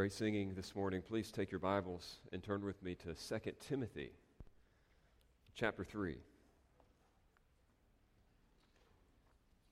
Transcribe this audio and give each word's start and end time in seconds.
Great 0.00 0.14
singing 0.14 0.54
this 0.54 0.74
morning. 0.74 1.02
Please 1.06 1.30
take 1.30 1.50
your 1.50 1.58
Bibles 1.58 2.20
and 2.32 2.42
turn 2.42 2.64
with 2.64 2.82
me 2.82 2.94
to 2.94 3.12
2 3.12 3.52
Timothy 3.68 4.12
chapter 5.54 5.84
3. 5.84 6.16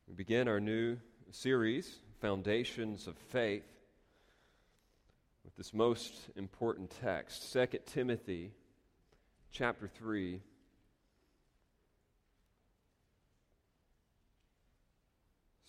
We 0.07 0.15
begin 0.15 0.47
our 0.47 0.61
new 0.61 0.99
series, 1.31 2.01
Foundations 2.21 3.07
of 3.07 3.17
Faith, 3.17 3.65
with 5.47 5.57
this 5.57 5.73
most 5.73 6.13
important 6.37 6.93
text, 7.01 7.51
2 7.55 7.67
Timothy 7.87 8.53
chapter 9.51 9.89
3. 9.89 10.43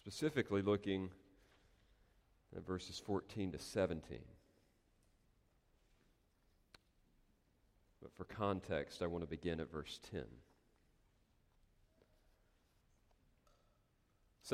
Specifically 0.01 0.61
looking 0.61 1.11
at 2.53 2.67
verses 2.67 3.01
14 3.05 3.53
to 3.53 3.57
17. 3.57 4.19
For 8.19 8.25
context, 8.25 9.01
I 9.01 9.07
want 9.07 9.23
to 9.23 9.29
begin 9.29 9.61
at 9.61 9.71
verse 9.71 9.97
10. 10.11 10.25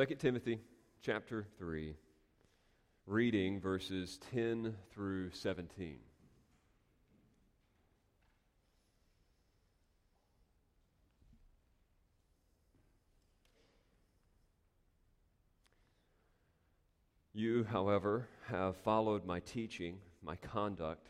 2 0.07 0.15
Timothy 0.17 0.59
chapter 1.01 1.47
3, 1.57 1.95
reading 3.07 3.59
verses 3.59 4.19
10 4.31 4.75
through 4.93 5.31
17. 5.31 5.97
You, 17.33 17.63
however, 17.63 18.27
have 18.43 18.77
followed 18.77 19.25
my 19.25 19.39
teaching, 19.39 19.97
my 20.21 20.35
conduct, 20.35 21.09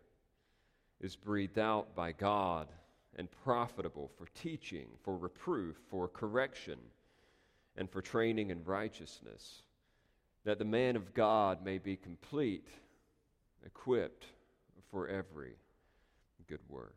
is 1.01 1.15
breathed 1.15 1.59
out 1.59 1.95
by 1.95 2.11
God 2.11 2.67
and 3.17 3.27
profitable 3.43 4.09
for 4.17 4.27
teaching, 4.35 4.87
for 5.03 5.17
reproof, 5.17 5.75
for 5.89 6.07
correction, 6.07 6.77
and 7.75 7.89
for 7.89 8.01
training 8.01 8.51
in 8.51 8.63
righteousness, 8.63 9.63
that 10.45 10.59
the 10.59 10.65
man 10.65 10.95
of 10.95 11.13
God 11.13 11.65
may 11.65 11.77
be 11.77 11.95
complete, 11.95 12.67
equipped 13.65 14.25
for 14.89 15.07
every 15.07 15.55
good 16.47 16.59
work. 16.69 16.95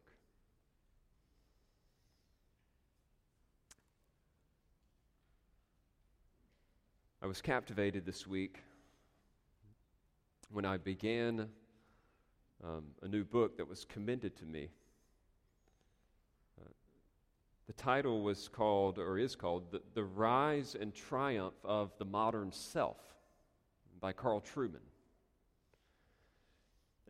I 7.23 7.27
was 7.27 7.41
captivated 7.41 8.05
this 8.05 8.27
week 8.27 8.59
when 10.51 10.67
I 10.67 10.77
began 10.77 11.49
um, 12.65 12.85
a 13.03 13.09
new 13.09 13.25
book 13.25 13.59
that 13.59 13.69
was 13.69 13.85
commended 13.85 14.37
to 14.37 14.47
me. 14.47 14.69
Uh, 16.61 16.69
the 17.67 17.73
title 17.75 18.23
was 18.23 18.49
called, 18.49 18.99
or 18.99 19.19
is 19.19 19.37
called, 19.37 19.71
the, 19.71 19.83
the 19.95 20.05
Rise 20.05 20.75
and 20.79 20.95
Triumph 20.95 21.55
of 21.65 21.93
the 21.99 22.05
Modern 22.05 22.53
Self 22.53 22.97
by 24.01 24.13
Carl 24.13 24.41
Trueman. 24.41 24.81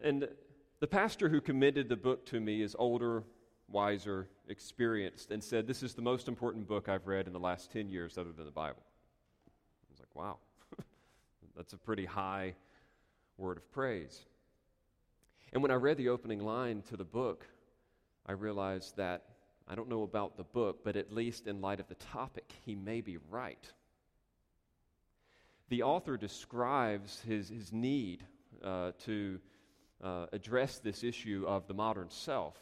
And 0.02 0.28
the 0.80 0.86
pastor 0.86 1.28
who 1.28 1.40
commended 1.40 1.88
the 1.88 1.96
book 1.96 2.26
to 2.26 2.40
me 2.40 2.60
is 2.62 2.74
older, 2.78 3.22
wiser, 3.68 4.28
experienced, 4.48 5.30
and 5.30 5.42
said, 5.42 5.66
This 5.66 5.82
is 5.82 5.94
the 5.94 6.02
most 6.02 6.26
important 6.26 6.66
book 6.66 6.88
I've 6.88 7.06
read 7.06 7.26
in 7.26 7.32
the 7.32 7.38
last 7.38 7.70
10 7.70 7.88
years 7.88 8.18
other 8.18 8.32
than 8.32 8.44
the 8.44 8.50
Bible. 8.50 8.82
I 8.82 9.86
was 9.92 10.00
like, 10.00 10.14
Wow, 10.14 10.38
that's 11.56 11.72
a 11.72 11.78
pretty 11.78 12.04
high 12.04 12.54
word 13.38 13.56
of 13.56 13.70
praise. 13.72 14.26
And 15.54 15.62
when 15.62 15.70
I 15.70 15.76
read 15.76 15.98
the 15.98 16.08
opening 16.08 16.40
line 16.40 16.82
to 16.88 16.96
the 16.96 17.04
book, 17.04 17.46
I 18.26 18.32
realized 18.32 18.96
that 18.96 19.22
I 19.68 19.76
don't 19.76 19.88
know 19.88 20.02
about 20.02 20.36
the 20.36 20.42
book, 20.42 20.80
but 20.82 20.96
at 20.96 21.12
least 21.12 21.46
in 21.46 21.60
light 21.60 21.78
of 21.78 21.86
the 21.86 21.94
topic, 21.94 22.52
he 22.66 22.74
may 22.74 23.00
be 23.00 23.18
right. 23.30 23.72
The 25.68 25.84
author 25.84 26.16
describes 26.16 27.20
his, 27.20 27.48
his 27.50 27.72
need 27.72 28.24
uh, 28.64 28.92
to 29.04 29.38
uh, 30.02 30.26
address 30.32 30.80
this 30.80 31.04
issue 31.04 31.44
of 31.46 31.68
the 31.68 31.74
modern 31.74 32.10
self. 32.10 32.56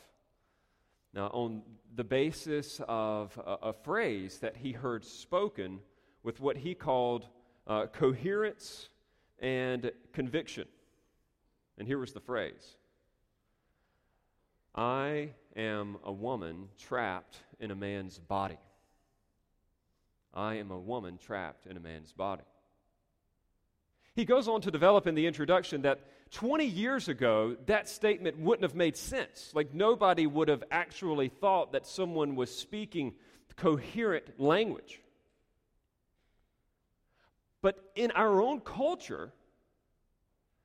Now, 1.14 1.28
on 1.28 1.62
the 1.94 2.04
basis 2.04 2.78
of 2.86 3.38
a, 3.38 3.68
a 3.68 3.72
phrase 3.72 4.38
that 4.40 4.54
he 4.58 4.72
heard 4.72 5.02
spoken 5.02 5.80
with 6.22 6.40
what 6.40 6.58
he 6.58 6.74
called 6.74 7.26
uh, 7.66 7.86
coherence 7.86 8.90
and 9.38 9.92
conviction. 10.12 10.68
And 11.78 11.88
here 11.88 11.98
was 11.98 12.12
the 12.12 12.20
phrase 12.20 12.76
I 14.74 15.30
am 15.54 15.98
a 16.04 16.12
woman 16.12 16.68
trapped 16.78 17.36
in 17.60 17.70
a 17.70 17.74
man's 17.74 18.18
body. 18.18 18.58
I 20.34 20.54
am 20.54 20.70
a 20.70 20.78
woman 20.78 21.18
trapped 21.18 21.66
in 21.66 21.76
a 21.76 21.80
man's 21.80 22.12
body. 22.12 22.44
He 24.14 24.24
goes 24.24 24.48
on 24.48 24.60
to 24.62 24.70
develop 24.70 25.06
in 25.06 25.14
the 25.14 25.26
introduction 25.26 25.82
that 25.82 26.00
20 26.32 26.64
years 26.64 27.08
ago, 27.08 27.56
that 27.66 27.88
statement 27.88 28.38
wouldn't 28.38 28.62
have 28.62 28.74
made 28.74 28.96
sense. 28.96 29.52
Like, 29.54 29.74
nobody 29.74 30.26
would 30.26 30.48
have 30.48 30.64
actually 30.70 31.28
thought 31.28 31.72
that 31.72 31.86
someone 31.86 32.36
was 32.36 32.54
speaking 32.54 33.14
coherent 33.56 34.40
language. 34.40 35.00
But 37.60 37.78
in 37.94 38.10
our 38.12 38.40
own 38.42 38.60
culture, 38.60 39.32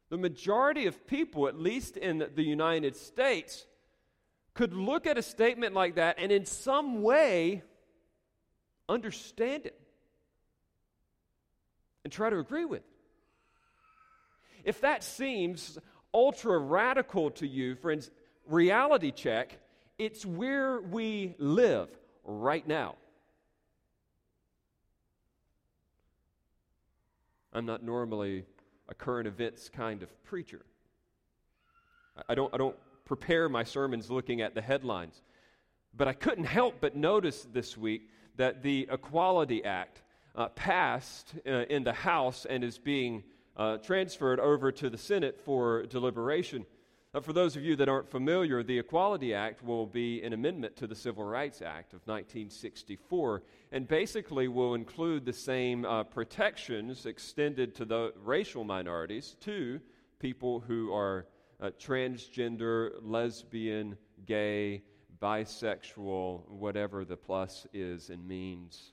the 0.09 0.17
majority 0.17 0.87
of 0.87 1.05
people, 1.05 1.47
at 1.47 1.59
least 1.59 1.97
in 1.97 2.25
the 2.33 2.43
United 2.43 2.95
States, 2.95 3.65
could 4.57 4.73
look 4.73 5.05
at 5.05 5.19
a 5.19 5.21
statement 5.21 5.75
like 5.75 5.95
that 5.95 6.17
and 6.17 6.31
in 6.31 6.43
some 6.43 7.03
way 7.03 7.61
understand 8.89 9.67
it 9.67 9.79
and 12.03 12.11
try 12.11 12.27
to 12.27 12.39
agree 12.39 12.65
with 12.65 12.79
it. 12.79 12.85
If 14.63 14.81
that 14.81 15.03
seems 15.03 15.77
ultra 16.11 16.57
radical 16.57 17.29
to 17.31 17.47
you, 17.47 17.75
friends, 17.75 18.09
reality 18.47 19.11
check, 19.11 19.59
it's 19.99 20.25
where 20.25 20.81
we 20.81 21.35
live 21.37 21.89
right 22.23 22.67
now. 22.67 22.95
I'm 27.53 27.67
not 27.67 27.83
normally 27.83 28.43
a 28.89 28.95
current 28.95 29.27
events 29.27 29.69
kind 29.69 30.01
of 30.01 30.23
preacher. 30.23 30.65
I 32.27 32.33
don't, 32.33 32.51
I 32.51 32.57
don't 32.57 32.75
prepare 33.07 33.47
my 33.47 33.63
sermons 33.63 34.11
looking 34.11 34.41
at 34.41 34.53
the 34.53 34.61
headlines. 34.61 35.21
But 35.95 36.09
I 36.09 36.13
couldn't 36.13 36.43
help 36.43 36.75
but 36.81 36.95
notice 36.95 37.47
this 37.51 37.77
week 37.77 38.09
that 38.35 38.61
the 38.61 38.87
Equality 38.91 39.63
Act 39.63 40.03
uh, 40.35 40.49
passed 40.49 41.33
uh, 41.47 41.63
in 41.69 41.83
the 41.83 41.93
House 41.93 42.45
and 42.45 42.63
is 42.63 42.77
being 42.77 43.23
uh, 43.55 43.77
transferred 43.77 44.39
over 44.39 44.71
to 44.73 44.89
the 44.89 44.97
Senate 44.97 45.39
for 45.43 45.85
deliberation. 45.87 46.65
For 47.21 47.33
those 47.33 47.55
of 47.55 47.63
you 47.63 47.75
that 47.77 47.89
aren't 47.89 48.11
familiar, 48.11 48.61
the 48.61 48.77
Equality 48.77 49.33
Act 49.33 49.63
will 49.63 49.87
be 49.87 50.21
an 50.21 50.33
amendment 50.33 50.75
to 50.75 50.85
the 50.85 50.93
Civil 50.93 51.23
Rights 51.23 51.63
Act 51.63 51.93
of 51.93 52.01
1964 52.05 53.41
and 53.71 53.87
basically 53.87 54.49
will 54.49 54.75
include 54.75 55.25
the 55.25 55.33
same 55.33 55.85
uh, 55.85 56.03
protections 56.03 57.07
extended 57.07 57.73
to 57.75 57.85
the 57.85 58.13
racial 58.23 58.63
minorities 58.63 59.35
to 59.41 59.79
people 60.19 60.59
who 60.59 60.93
are 60.93 61.25
uh, 61.59 61.71
transgender, 61.79 62.91
lesbian, 63.01 63.97
gay, 64.25 64.83
bisexual, 65.21 66.47
whatever 66.49 67.03
the 67.03 67.17
plus 67.17 67.65
is 67.73 68.09
and 68.09 68.27
means. 68.27 68.91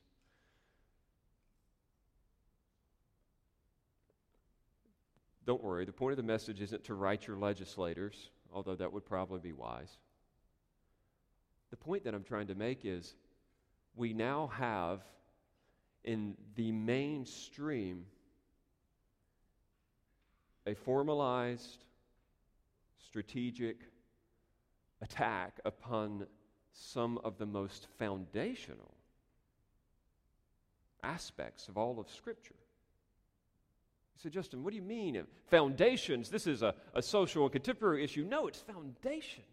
Don't 5.46 5.62
worry, 5.62 5.84
the 5.84 5.93
point 5.93 6.12
of 6.12 6.16
the 6.16 6.22
message 6.22 6.62
isn't 6.62 6.84
to 6.84 6.94
write 6.94 7.26
your 7.26 7.37
legislators, 7.37 8.31
although 8.50 8.76
that 8.76 8.90
would 8.90 9.05
probably 9.05 9.40
be 9.40 9.52
wise. 9.52 9.99
The 11.70 11.76
point 11.76 12.05
that 12.05 12.14
I'm 12.14 12.25
trying 12.25 12.46
to 12.46 12.55
make 12.55 12.84
is 12.84 13.14
we 13.94 14.14
now 14.14 14.50
have 14.56 15.00
in 16.02 16.37
the 16.55 16.72
mainstream 16.72 18.06
a 20.66 20.75
formalized, 20.75 21.84
strategic 23.14 23.76
attack 25.00 25.61
upon 25.64 26.26
some 26.72 27.16
of 27.19 27.38
the 27.38 27.46
most 27.46 27.87
foundational 27.96 28.93
aspects 31.05 31.69
of 31.69 31.78
all 31.78 32.00
of 32.00 32.11
Scripture. 32.11 32.56
You 34.16 34.20
say, 34.20 34.31
Justin, 34.31 34.64
what 34.64 34.70
do 34.70 34.76
you 34.76 34.82
mean? 34.82 35.22
Foundations, 35.46 36.28
this 36.28 36.49
is 36.49 36.62
a, 36.62 36.75
a 36.93 37.00
social 37.00 37.44
and 37.44 37.52
contemporary 37.52 38.02
issue. 38.02 38.25
No, 38.25 38.49
it's 38.49 38.58
foundations. 38.58 39.44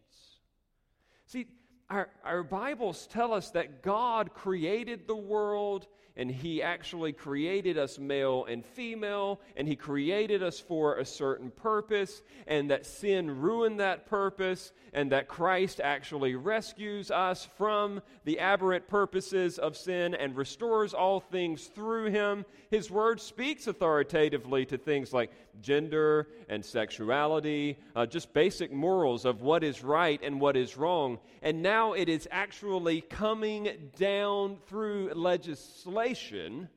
See, 1.28 1.46
our, 1.88 2.10
our 2.25 2.42
Bibles 2.42 3.06
tell 3.12 3.31
us 3.31 3.52
that 3.52 3.84
God 3.84 4.34
created 4.34 5.06
the 5.06 5.16
world 5.16 5.86
and 6.16 6.30
He 6.30 6.62
actually 6.62 7.13
created 7.13 7.78
us 7.78 7.98
male 8.00 8.46
and 8.46 8.66
female, 8.66 9.40
and 9.56 9.68
He 9.68 9.75
created 9.75 10.44
us 10.44 10.60
for 10.60 10.98
a 10.98 11.06
certain 11.06 11.52
purpose, 11.52 12.22
and 12.48 12.69
that 12.72 12.86
sin 12.86 13.42
ruined 13.42 13.80
that 13.80 14.06
purpose, 14.06 14.72
and 14.94 15.12
that 15.12 15.28
Christ 15.28 15.80
actually 15.81 16.36
rescues 16.36 17.12
us 17.12 17.48
from 17.58 18.02
the 18.25 18.40
aberrant 18.40 18.88
purposes 18.88 19.58
of 19.58 19.78
sin 19.78 20.13
and 20.16 20.36
restores 20.36 20.94
all 20.94 21.19
things 21.19 21.68
through 21.68 22.12
Him. 22.12 22.46
His 22.69 22.92
Word 22.92 23.22
speaks 23.22 23.68
authoritatively 23.68 24.66
to 24.66 24.78
things 24.78 25.13
like 25.13 25.31
gender 25.62 26.27
and 26.50 26.63
sexuality, 26.63 27.77
uh, 27.95 28.06
just 28.06 28.33
basic 28.33 28.71
morals 28.71 29.25
of 29.25 29.42
what 29.42 29.63
is 29.63 29.83
right 29.83 30.19
and 30.24 30.39
what 30.39 30.56
is 30.56 30.77
wrong. 30.77 31.19
And 31.42 31.62
now 31.62 31.94
it 31.94 32.09
is 32.09 32.27
actually 32.31 33.01
coming 33.01 33.92
down 33.98 34.57
through 34.68 35.12
legislation 35.13 36.69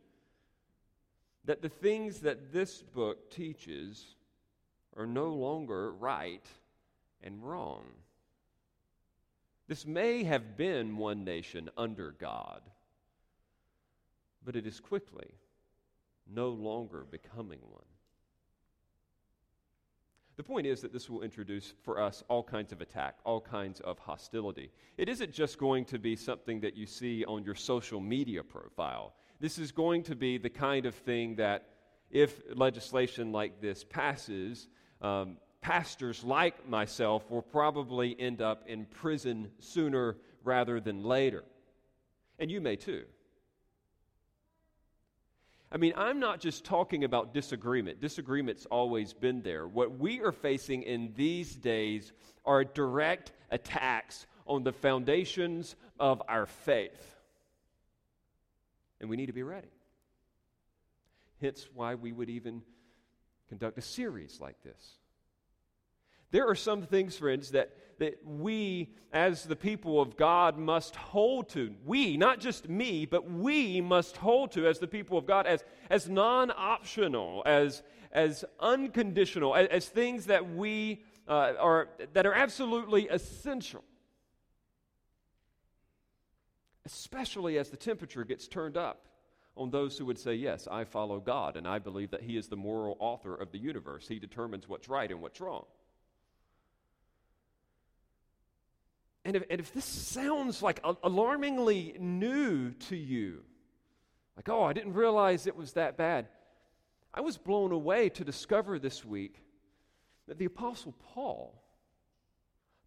that 1.45 1.63
the 1.63 1.69
things 1.69 2.21
that 2.21 2.53
this 2.53 2.83
book 2.83 3.31
teaches 3.31 4.17
are 4.97 5.07
no 5.07 5.29
longer 5.29 5.93
right 5.93 6.47
and 7.23 7.43
wrong. 7.43 7.85
This 9.67 9.87
may 9.87 10.25
have 10.25 10.57
been 10.57 10.97
one 10.97 11.25
nation 11.25 11.71
under 11.77 12.13
God, 12.13 12.61
but 14.45 14.57
it 14.57 14.67
is 14.67 14.79
quickly 14.81 15.35
no 16.33 16.51
longer 16.51 17.07
becoming 17.11 17.61
one. 17.71 17.83
The 20.37 20.43
point 20.43 20.67
is 20.67 20.81
that 20.81 20.93
this 20.93 21.09
will 21.09 21.23
introduce 21.23 21.75
for 21.83 22.01
us 22.01 22.25
all 22.29 22.43
kinds 22.43 22.73
of 22.73 22.81
attack, 22.81 23.17
all 23.25 23.41
kinds 23.41 23.81
of 23.81 23.99
hostility. 24.01 24.71
It 24.97 25.09
isn't 25.09 25.33
just 25.33 25.59
going 25.59 25.85
to 25.87 25.99
be 25.99 26.17
something 26.17 26.61
that 26.61 26.77
you 26.77 26.87
see 26.87 27.25
on 27.25 27.45
your 27.45 27.55
social 27.55 28.01
media 28.01 28.43
profile. 28.43 29.15
This 29.39 29.59
is 29.59 29.71
going 29.71 30.03
to 30.05 30.17
be 30.17 30.39
the 30.39 30.51
kind 30.51 30.87
of 30.87 30.95
thing 30.95 31.37
that, 31.37 31.69
if 32.11 32.43
legislation 32.55 33.33
like 33.33 33.61
this 33.61 33.85
passes, 33.85 34.69
um, 35.01 35.37
pastors 35.61 36.25
like 36.25 36.69
myself 36.69 37.31
will 37.31 37.43
probably 37.43 38.19
end 38.21 38.43
up 38.43 38.65
in 38.67 38.87
prison 38.87 39.51
sooner 39.59 40.17
rather 40.43 40.81
than 40.81 41.03
later. 41.03 41.45
And 42.39 42.51
you 42.51 42.61
may 42.61 42.77
too. 42.77 43.05
I 45.75 45.77
mean, 45.77 45.93
I'm 45.97 46.21
not 46.21 46.39
just 46.39 46.65
talking 46.65 47.03
about 47.03 47.35
disagreement. 47.35 48.01
Disagreement's 48.01 48.65
always 48.67 49.13
been 49.13 49.43
there. 49.43 49.67
What 49.67 49.99
we 49.99 50.21
are 50.21 50.31
facing 50.31 50.85
in 50.85 51.13
these 51.17 51.57
days 51.57 52.13
are 52.47 52.63
direct 52.63 53.33
attacks 53.51 54.29
on 54.47 54.63
the 54.63 54.73
foundations 54.73 55.75
of 55.99 56.23
our 56.29 56.47
faith. 56.47 57.17
And 59.01 59.11
we 59.11 59.17
need 59.17 59.27
to 59.27 59.33
be 59.33 59.43
ready. 59.43 59.73
Hence, 61.41 61.67
why 61.75 61.97
we 61.97 62.13
would 62.13 62.31
even 62.31 62.63
conduct 63.49 63.77
a 63.77 63.83
series 63.83 64.39
like 64.41 64.63
this. 64.63 64.93
There 66.31 66.49
are 66.49 66.55
some 66.55 66.83
things, 66.83 67.17
friends, 67.17 67.51
that, 67.53 67.77
that 67.99 68.19
we, 68.25 68.91
as 69.13 69.45
the 69.45 69.57
people 69.57 70.01
of 70.01 70.17
God, 70.17 70.59
must 70.59 70.97
hold 70.97 71.49
to. 71.51 71.75
We, 71.85 72.17
not 72.17 72.41
just 72.41 72.69
me, 72.69 73.07
but 73.07 73.31
we 73.31 73.81
must 73.81 74.17
hold 74.17 74.53
to 74.53 74.67
as 74.67 74.79
the 74.79 74.87
people 74.87 75.17
of 75.17 75.27
God 75.27 75.47
as, 75.47 75.65
as 75.91 76.09
non 76.09 76.51
optional, 76.57 77.43
as, 77.47 77.83
as 78.13 78.45
unconditional, 78.59 79.55
as, 79.55 79.69
as 79.69 79.89
things 79.89 80.27
that 80.27 80.55
we 80.55 81.03
uh, 81.29 81.53
are, 81.59 81.89
that 82.13 82.27
are 82.27 82.35
absolutely 82.35 83.09
essential. 83.09 83.85
Especially 86.85 87.59
as 87.59 87.71
the 87.71 87.77
temperature 87.77 88.25
gets 88.25 88.47
turned 88.47 88.77
up 88.77 89.07
on 89.57 89.71
those 89.71 89.97
who 89.97 90.05
would 90.07 90.19
say, 90.19 90.35
Yes, 90.35 90.69
I 90.71 90.85
follow 90.85 91.21
God, 91.21 91.57
and 91.57 91.67
I 91.67 91.79
believe 91.79 92.11
that 92.11 92.23
He 92.23 92.37
is 92.37 92.49
the 92.49 92.57
moral 92.57 92.97
author 92.99 93.35
of 93.35 93.53
the 93.53 93.59
universe. 93.59 94.09
He 94.09 94.19
determines 94.19 94.69
what's 94.69 94.89
right 94.89 95.11
and 95.11 95.21
what's 95.21 95.41
wrong. 95.41 95.65
And 99.25 99.37
if, 99.37 99.45
and 99.49 99.61
if 99.61 99.73
this 99.73 99.85
sounds 99.85 100.63
like 100.63 100.81
alarmingly 101.03 101.97
new 101.99 102.73
to 102.73 102.97
you, 102.97 103.43
like, 104.37 104.49
oh, 104.49 104.65
I 104.65 104.73
didn't 104.73 104.95
realize 104.95 105.47
it 105.47 105.57
was 105.57 105.73
that 105.73 105.97
bad, 105.97 106.29
I 107.13 107.21
was 107.21 107.39
blown 107.39 107.73
away 107.73 108.09
to 108.11 108.25
discover 108.25 108.79
this 108.79 109.05
week 109.05 109.43
that 110.27 110.39
the 110.39 110.45
Apostle 110.45 110.95
Paul 111.15 111.63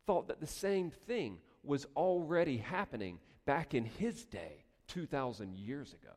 thought 0.06 0.28
that 0.28 0.40
the 0.40 0.48
same 0.48 0.92
thing 0.92 1.38
was 1.64 1.86
already 1.96 2.58
happening 2.58 3.20
back 3.46 3.74
in 3.74 3.86
his 3.86 4.26
day, 4.26 4.66
2,000 4.88 5.56
years 5.56 5.94
ago. 5.94 6.14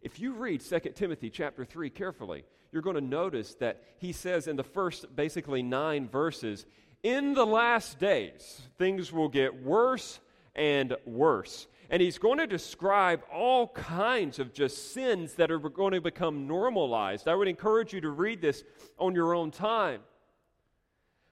If 0.00 0.18
you 0.18 0.32
read 0.32 0.60
2 0.60 0.80
Timothy 0.94 1.30
chapter 1.30 1.64
3 1.64 1.90
carefully, 1.90 2.44
you're 2.72 2.82
going 2.82 2.96
to 2.96 3.00
notice 3.00 3.54
that 3.56 3.82
he 3.98 4.12
says 4.12 4.48
in 4.48 4.56
the 4.56 4.64
first 4.64 5.14
basically 5.14 5.62
nine 5.62 6.08
verses, 6.08 6.66
in 7.02 7.34
the 7.34 7.46
last 7.46 7.98
days, 7.98 8.62
things 8.78 9.12
will 9.12 9.28
get 9.28 9.62
worse 9.62 10.20
and 10.54 10.96
worse. 11.04 11.66
And 11.90 12.00
he's 12.00 12.18
going 12.18 12.38
to 12.38 12.46
describe 12.46 13.22
all 13.32 13.68
kinds 13.68 14.38
of 14.38 14.54
just 14.54 14.94
sins 14.94 15.34
that 15.34 15.50
are 15.50 15.58
going 15.58 15.92
to 15.92 16.00
become 16.00 16.46
normalized. 16.46 17.28
I 17.28 17.34
would 17.34 17.48
encourage 17.48 17.92
you 17.92 18.00
to 18.00 18.10
read 18.10 18.40
this 18.40 18.64
on 18.98 19.14
your 19.14 19.34
own 19.34 19.50
time. 19.50 20.00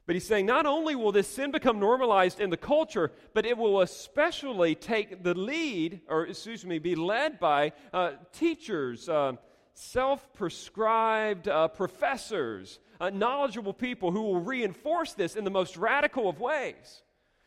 But 0.06 0.16
he's 0.16 0.26
saying 0.26 0.46
not 0.46 0.66
only 0.66 0.96
will 0.96 1.12
this 1.12 1.28
sin 1.28 1.52
become 1.52 1.78
normalized 1.78 2.40
in 2.40 2.50
the 2.50 2.56
culture, 2.56 3.12
but 3.32 3.46
it 3.46 3.56
will 3.56 3.80
especially 3.80 4.74
take 4.74 5.22
the 5.22 5.34
lead, 5.34 6.00
or 6.08 6.26
excuse 6.26 6.66
me, 6.66 6.78
be 6.78 6.96
led 6.96 7.38
by 7.38 7.72
uh, 7.92 8.12
teachers, 8.32 9.08
uh, 9.08 9.34
self 9.74 10.32
prescribed 10.32 11.48
uh, 11.48 11.68
professors, 11.68 12.78
uh, 13.00 13.10
knowledgeable 13.10 13.72
people 13.72 14.10
who 14.10 14.22
will 14.22 14.40
reinforce 14.40 15.12
this 15.14 15.36
in 15.36 15.44
the 15.44 15.50
most 15.50 15.76
radical 15.76 16.28
of 16.28 16.40
ways. 16.40 17.02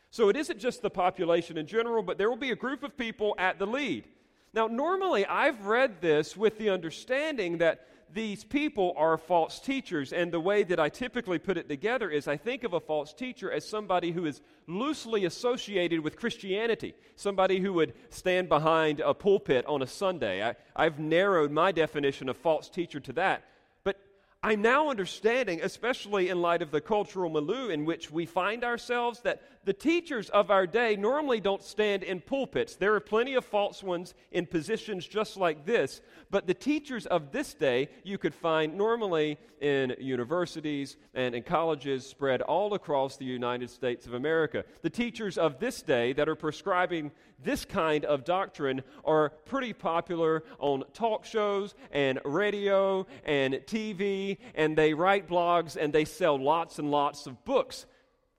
So 0.10 0.30
it 0.30 0.36
isn't 0.36 0.60
just 0.60 0.82
the 0.82 0.90
population 0.90 1.58
in 1.58 1.66
general, 1.66 2.04
but 2.04 2.18
there 2.18 2.30
will 2.30 2.38
be 2.38 2.52
a 2.52 2.56
group 2.56 2.84
of 2.84 2.96
people 2.96 3.36
at 3.38 3.58
the 3.58 3.66
lead. 3.66 4.08
Now, 4.54 4.68
normally 4.68 5.26
I've 5.26 5.66
read 5.66 6.02
this 6.02 6.38
with 6.38 6.60
the 6.60 6.70
understanding 6.70 7.58
that 7.58 7.88
these 8.14 8.44
people 8.44 8.94
are 8.96 9.18
false 9.18 9.60
teachers. 9.60 10.14
And 10.14 10.32
the 10.32 10.40
way 10.40 10.64
that 10.64 10.80
I 10.80 10.90
typically 10.90 11.40
put 11.40 11.58
it 11.58 11.68
together 11.68 12.10
is 12.10 12.28
I 12.28 12.38
think 12.38 12.64
of 12.64 12.74
a 12.74 12.80
false 12.80 13.14
teacher 13.14 13.52
as 13.52 13.68
somebody 13.68 14.12
who 14.12 14.26
is 14.26 14.42
loosely 14.68 15.26
associated 15.26 16.02
with 16.02 16.18
Christianity, 16.18 16.94
somebody 17.16 17.60
who 17.60 17.74
would 17.74 17.94
stand 18.10 18.50
behind 18.50 19.00
a 19.00 19.14
pulpit 19.14 19.66
on 19.66 19.82
a 19.82 19.88
Sunday. 19.88 20.44
I, 20.44 20.56
I've 20.76 21.00
narrowed 21.00 21.52
my 21.52 21.72
definition 21.72 22.30
of 22.30 22.38
false 22.38 22.70
teacher 22.70 23.00
to 23.00 23.14
that. 23.14 23.44
But 23.84 24.00
I'm 24.44 24.62
now 24.62 24.90
understanding, 24.90 25.62
especially 25.64 26.30
in 26.30 26.42
light 26.42 26.62
of 26.62 26.72
the 26.72 26.82
cultural 26.82 27.30
milieu 27.30 27.70
in 27.70 27.86
which 27.86 28.12
we 28.12 28.26
find 28.26 28.64
ourselves, 28.64 29.22
that 29.22 29.42
the 29.66 29.74
teachers 29.74 30.30
of 30.30 30.52
our 30.52 30.68
day 30.68 30.96
normally 30.96 31.40
don't 31.40 31.64
stand 31.64 32.04
in 32.04 32.20
pulpits. 32.20 32.76
There 32.76 32.94
are 32.96 33.00
plenty 33.00 33.36
of 33.36 33.46
false 33.46 33.82
ones 33.82 34.14
in 34.32 34.46
positions 34.46 35.08
just 35.08 35.38
like 35.38 35.66
this, 35.66 36.02
but 36.30 36.48
the 36.48 36.54
teachers 36.54 37.06
of 37.06 37.32
this 37.32 37.54
day 37.54 37.90
you 38.04 38.18
could 38.18 38.36
find 38.36 38.76
normally 38.76 39.38
in 39.62 39.96
universities 40.00 40.98
and 41.14 41.34
in 41.34 41.44
colleges 41.44 42.06
spread 42.06 42.42
all 42.42 42.74
across 42.74 43.16
the 43.16 43.26
United 43.26 43.70
States 43.70 44.06
of 44.06 44.14
America. 44.14 44.66
The 44.82 44.90
teachers 44.90 45.38
of 45.38 45.60
this 45.60 45.82
day 45.82 46.12
that 46.14 46.28
are 46.28 46.36
prescribing 46.36 47.12
this 47.42 47.64
kind 47.64 48.04
of 48.06 48.26
doctrine 48.26 48.84
are 49.06 49.30
pretty 49.46 49.74
popular 49.74 50.44
on 50.60 50.84
talk 50.94 51.26
shows 51.26 51.76
and 51.92 52.20
radio 52.26 53.06
and 53.26 53.54
TV 53.66 54.38
and 54.56 54.78
they 54.78 54.94
write 54.94 55.28
blogs 55.28 55.78
and 55.78 55.94
they 55.94 56.06
sell 56.06 56.38
lots 56.38 56.80
and 56.80 56.92
lots 56.92 57.28
of 57.28 57.44
books. 57.46 57.86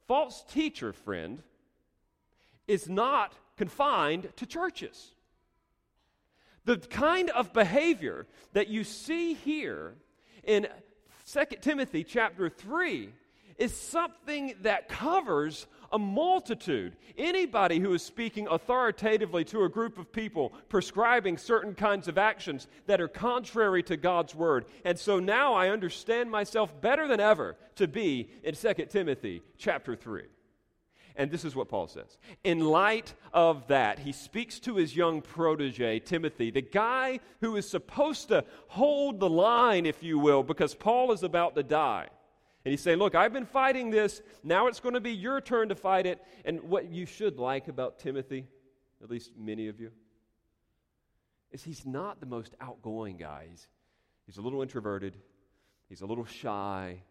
False 0.07 0.45
teacher, 0.51 0.93
friend, 0.93 1.43
is 2.67 2.89
not 2.89 3.35
confined 3.57 4.31
to 4.37 4.47
churches. 4.47 5.13
The 6.65 6.79
kind 6.79 7.31
of 7.31 7.53
behavior 7.53 8.27
that 8.53 8.69
you 8.69 8.85
see 8.85 9.35
here 9.35 9.95
in 10.43 10.67
2 11.31 11.45
Timothy 11.61 12.05
chapter 12.05 12.49
3 12.49 13.11
is 13.59 13.77
something 13.77 14.55
that 14.63 14.89
covers 14.89 15.67
a 15.95 15.99
multitude. 15.99 16.97
Anybody 17.17 17.79
who 17.79 17.95
is 17.95 18.03
speaking 18.03 18.49
authoritatively 18.51 19.45
to 19.45 19.63
a 19.63 19.69
group 19.69 19.97
of 19.97 20.13
people, 20.13 20.53
prescribing 20.69 21.39
certain 21.39 21.75
kinds 21.75 22.09
of 22.09 22.19
actions 22.19 22.67
that 22.87 23.01
are 23.01 23.09
contrary 23.09 23.83
to 23.85 23.97
God's 23.97 24.35
word. 24.35 24.67
And 24.85 24.99
so 24.99 25.21
now 25.21 25.55
I 25.55 25.69
understand 25.69 26.31
myself 26.31 26.79
better 26.81 27.07
than 27.07 27.21
ever 27.21 27.57
to 27.77 27.87
be 27.87 28.29
in 28.43 28.55
2 28.57 28.75
Timothy 28.91 29.41
chapter 29.57 29.95
3. 29.95 30.25
And 31.17 31.31
this 31.31 31.45
is 31.45 31.55
what 31.55 31.69
Paul 31.69 31.87
says. 31.87 32.19
In 32.43 32.59
light 32.59 33.15
of 33.33 33.69
that, 33.69 34.01
he 34.01 34.11
speaks 34.11 34.59
to 34.61 34.75
his 34.75 34.97
young 34.97 35.23
protege, 35.23 36.01
Timothy, 36.01 36.51
the 36.51 36.61
guy 36.61 37.21
who 37.41 37.55
is 37.55 37.69
supposed 37.69 38.29
to 38.29 38.45
hold 38.67 39.21
the 39.21 39.31
line, 39.31 39.87
if 39.87 40.03
you 40.03 40.19
will, 40.19 40.43
because 40.43 40.75
Paul 40.75 41.13
is 41.13 41.23
about 41.23 41.55
to 41.55 41.63
die. 41.63 42.09
And 42.64 42.71
he's 42.71 42.80
saying, 42.80 42.99
Look, 42.99 43.14
I've 43.14 43.33
been 43.33 43.47
fighting 43.47 43.90
this. 43.90 44.23
Now 44.42 44.68
it's 44.68 44.80
going 44.80 44.94
to 44.94 45.00
be 45.00 45.12
your 45.12 45.40
turn 45.40 45.68
to 45.68 45.75
fight 45.75 46.06
it. 46.06 46.23
And 46.44 46.62
what 46.62 46.90
you 46.90 47.06
should 47.06 47.38
like 47.38 47.68
about 47.68 47.99
Timothy, 47.99 48.47
at 49.02 49.11
least 49.11 49.33
many 49.38 49.68
of 49.68 49.80
you, 49.80 49.90
is 51.50 51.62
he's 51.62 51.85
not 51.85 52.21
the 52.21 52.26
most 52.26 52.54
outgoing 52.61 53.16
guy. 53.16 53.47
He's, 53.50 53.68
he's 54.26 54.38
a 54.38 54.42
little 54.42 54.62
introverted, 54.62 55.16
he's 55.88 56.00
a 56.00 56.06
little 56.06 56.25
shy. 56.25 57.02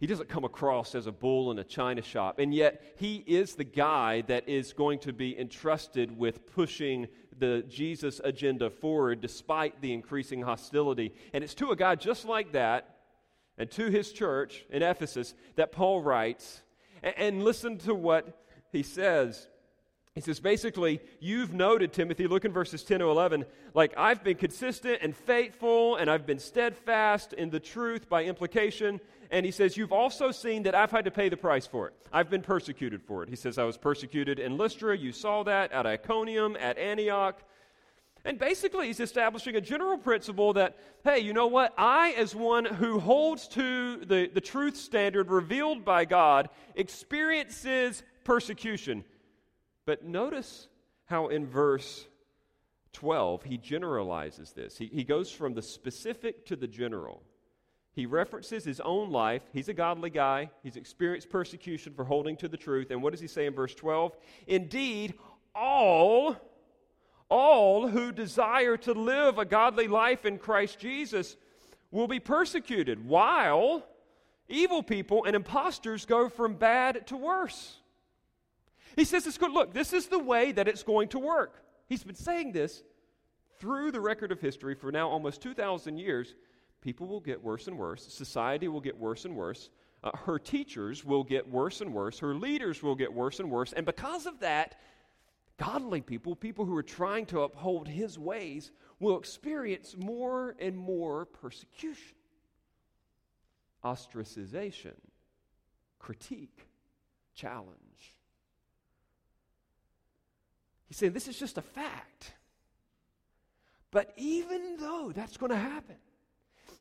He 0.00 0.06
doesn't 0.06 0.28
come 0.28 0.44
across 0.44 0.94
as 0.94 1.08
a 1.08 1.12
bull 1.12 1.50
in 1.50 1.58
a 1.58 1.64
china 1.64 2.02
shop. 2.02 2.38
And 2.38 2.54
yet, 2.54 2.94
he 2.98 3.16
is 3.26 3.56
the 3.56 3.64
guy 3.64 4.20
that 4.28 4.48
is 4.48 4.72
going 4.72 5.00
to 5.00 5.12
be 5.12 5.36
entrusted 5.36 6.16
with 6.16 6.46
pushing 6.46 7.08
the 7.36 7.64
Jesus 7.68 8.20
agenda 8.22 8.70
forward 8.70 9.20
despite 9.20 9.80
the 9.80 9.92
increasing 9.92 10.40
hostility. 10.40 11.12
And 11.32 11.42
it's 11.42 11.54
to 11.54 11.70
a 11.70 11.76
guy 11.76 11.96
just 11.96 12.26
like 12.26 12.52
that 12.52 12.97
and 13.58 13.70
to 13.72 13.90
his 13.90 14.12
church 14.12 14.64
in 14.70 14.82
Ephesus 14.82 15.34
that 15.56 15.72
Paul 15.72 16.00
writes. 16.00 16.62
And, 17.02 17.44
listen 17.44 17.78
to 17.78 17.94
what 17.94 18.44
he 18.72 18.82
says. 18.82 19.46
He 20.14 20.20
says, 20.20 20.40
basically, 20.40 21.00
you've 21.20 21.54
noted, 21.54 21.92
Timothy, 21.92 22.26
look 22.26 22.44
in 22.44 22.52
verses 22.52 22.82
10 22.82 22.98
to 22.98 23.04
11, 23.06 23.44
like 23.72 23.94
I've 23.96 24.24
been 24.24 24.36
consistent 24.36 24.98
and 25.00 25.14
faithful, 25.14 25.94
and 25.94 26.10
I've 26.10 26.26
been 26.26 26.40
steadfast 26.40 27.34
in 27.34 27.50
the 27.50 27.60
truth 27.60 28.08
by 28.08 28.24
implication. 28.24 29.00
And 29.30 29.46
he 29.46 29.52
says, 29.52 29.76
You've 29.76 29.92
also 29.92 30.32
seen 30.32 30.64
that 30.64 30.74
I've 30.74 30.90
had 30.90 31.04
to 31.04 31.12
pay 31.12 31.28
the 31.28 31.36
price 31.36 31.66
for 31.66 31.86
it. 31.86 31.94
I've 32.12 32.30
been 32.30 32.42
persecuted 32.42 33.02
for 33.02 33.22
it. 33.22 33.28
He 33.28 33.36
says, 33.36 33.58
I 33.58 33.64
was 33.64 33.76
persecuted 33.76 34.40
in 34.40 34.56
Lystra. 34.56 34.96
You 34.96 35.12
saw 35.12 35.44
that 35.44 35.70
at 35.70 35.86
Iconium, 35.86 36.56
at 36.58 36.78
Antioch. 36.78 37.40
And 38.28 38.38
basically, 38.38 38.88
he's 38.88 39.00
establishing 39.00 39.56
a 39.56 39.60
general 39.62 39.96
principle 39.96 40.52
that, 40.52 40.76
hey, 41.02 41.20
you 41.20 41.32
know 41.32 41.46
what? 41.46 41.72
I, 41.78 42.10
as 42.10 42.34
one 42.34 42.66
who 42.66 42.98
holds 42.98 43.48
to 43.48 44.04
the, 44.04 44.30
the 44.30 44.40
truth 44.42 44.76
standard 44.76 45.30
revealed 45.30 45.82
by 45.82 46.04
God, 46.04 46.50
experiences 46.74 48.02
persecution. 48.24 49.02
But 49.86 50.04
notice 50.04 50.68
how 51.06 51.28
in 51.28 51.46
verse 51.46 52.04
12 52.92 53.44
he 53.44 53.56
generalizes 53.56 54.52
this. 54.52 54.76
He, 54.76 54.90
he 54.92 55.04
goes 55.04 55.30
from 55.30 55.54
the 55.54 55.62
specific 55.62 56.44
to 56.48 56.56
the 56.56 56.68
general. 56.68 57.22
He 57.92 58.04
references 58.04 58.62
his 58.62 58.80
own 58.80 59.10
life. 59.10 59.40
He's 59.54 59.70
a 59.70 59.74
godly 59.74 60.10
guy. 60.10 60.50
He's 60.62 60.76
experienced 60.76 61.30
persecution 61.30 61.94
for 61.94 62.04
holding 62.04 62.36
to 62.36 62.48
the 62.48 62.58
truth. 62.58 62.90
And 62.90 63.02
what 63.02 63.12
does 63.12 63.20
he 63.20 63.26
say 63.26 63.46
in 63.46 63.54
verse 63.54 63.74
12? 63.74 64.14
Indeed, 64.46 65.14
all 65.54 66.36
all 67.28 67.88
who 67.88 68.12
desire 68.12 68.76
to 68.78 68.92
live 68.92 69.38
a 69.38 69.44
godly 69.44 69.88
life 69.88 70.24
in 70.24 70.38
Christ 70.38 70.78
Jesus 70.78 71.36
will 71.90 72.08
be 72.08 72.20
persecuted, 72.20 73.06
while 73.06 73.84
evil 74.48 74.82
people 74.82 75.24
and 75.24 75.36
impostors 75.36 76.04
go 76.04 76.28
from 76.28 76.54
bad 76.54 77.06
to 77.08 77.16
worse. 77.16 77.78
He 78.96 79.04
says 79.04 79.38
good. 79.38 79.52
Look, 79.52 79.72
this 79.72 79.92
is 79.92 80.06
the 80.06 80.18
way 80.18 80.52
that 80.52 80.68
it's 80.68 80.82
going 80.82 81.08
to 81.08 81.18
work. 81.18 81.62
He's 81.88 82.02
been 82.02 82.14
saying 82.14 82.52
this 82.52 82.82
through 83.58 83.92
the 83.92 84.00
record 84.00 84.32
of 84.32 84.40
history 84.40 84.74
for 84.74 84.90
now 84.90 85.08
almost 85.08 85.40
2,000 85.42 85.98
years. 85.98 86.34
People 86.80 87.06
will 87.06 87.20
get 87.20 87.42
worse 87.42 87.66
and 87.66 87.78
worse. 87.78 88.06
Society 88.12 88.68
will 88.68 88.80
get 88.80 88.96
worse 88.96 89.24
and 89.24 89.36
worse. 89.36 89.70
Uh, 90.04 90.16
her 90.16 90.38
teachers 90.38 91.04
will 91.04 91.24
get 91.24 91.48
worse 91.48 91.80
and 91.80 91.92
worse. 91.92 92.18
Her 92.20 92.34
leaders 92.34 92.82
will 92.82 92.94
get 92.94 93.12
worse 93.12 93.40
and 93.40 93.50
worse. 93.50 93.72
And 93.72 93.84
because 93.84 94.26
of 94.26 94.38
that, 94.40 94.78
Godly 95.58 96.00
people, 96.00 96.36
people 96.36 96.64
who 96.64 96.76
are 96.76 96.82
trying 96.82 97.26
to 97.26 97.40
uphold 97.40 97.88
his 97.88 98.18
ways, 98.18 98.70
will 99.00 99.18
experience 99.18 99.96
more 99.98 100.54
and 100.60 100.76
more 100.76 101.26
persecution, 101.26 102.16
ostracization, 103.84 104.94
critique, 105.98 106.66
challenge. 107.34 108.14
He's 110.86 110.96
saying 110.96 111.12
this 111.12 111.28
is 111.28 111.38
just 111.38 111.58
a 111.58 111.62
fact. 111.62 112.34
But 113.90 114.12
even 114.16 114.76
though 114.78 115.12
that's 115.14 115.36
going 115.36 115.50
to 115.50 115.56
happen, 115.56 115.96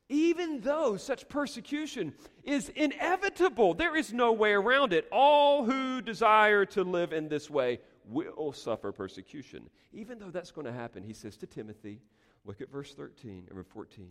even 0.09 0.61
though 0.61 0.97
such 0.97 1.27
persecution 1.27 2.13
is 2.43 2.69
inevitable, 2.69 3.73
there 3.73 3.95
is 3.95 4.13
no 4.13 4.31
way 4.31 4.53
around 4.53 4.93
it. 4.93 5.07
All 5.11 5.65
who 5.65 6.01
desire 6.01 6.65
to 6.67 6.83
live 6.83 7.11
in 7.11 7.27
this 7.27 7.49
way 7.49 7.79
will 8.07 8.53
suffer 8.53 8.91
persecution. 8.91 9.69
Even 9.93 10.19
though 10.19 10.31
that's 10.31 10.51
going 10.51 10.65
to 10.65 10.73
happen, 10.73 11.03
he 11.03 11.13
says 11.13 11.37
to 11.37 11.47
Timothy, 11.47 12.01
look 12.45 12.61
at 12.61 12.71
verse 12.71 12.93
13 12.93 13.47
and 13.49 13.67
14. 13.67 14.09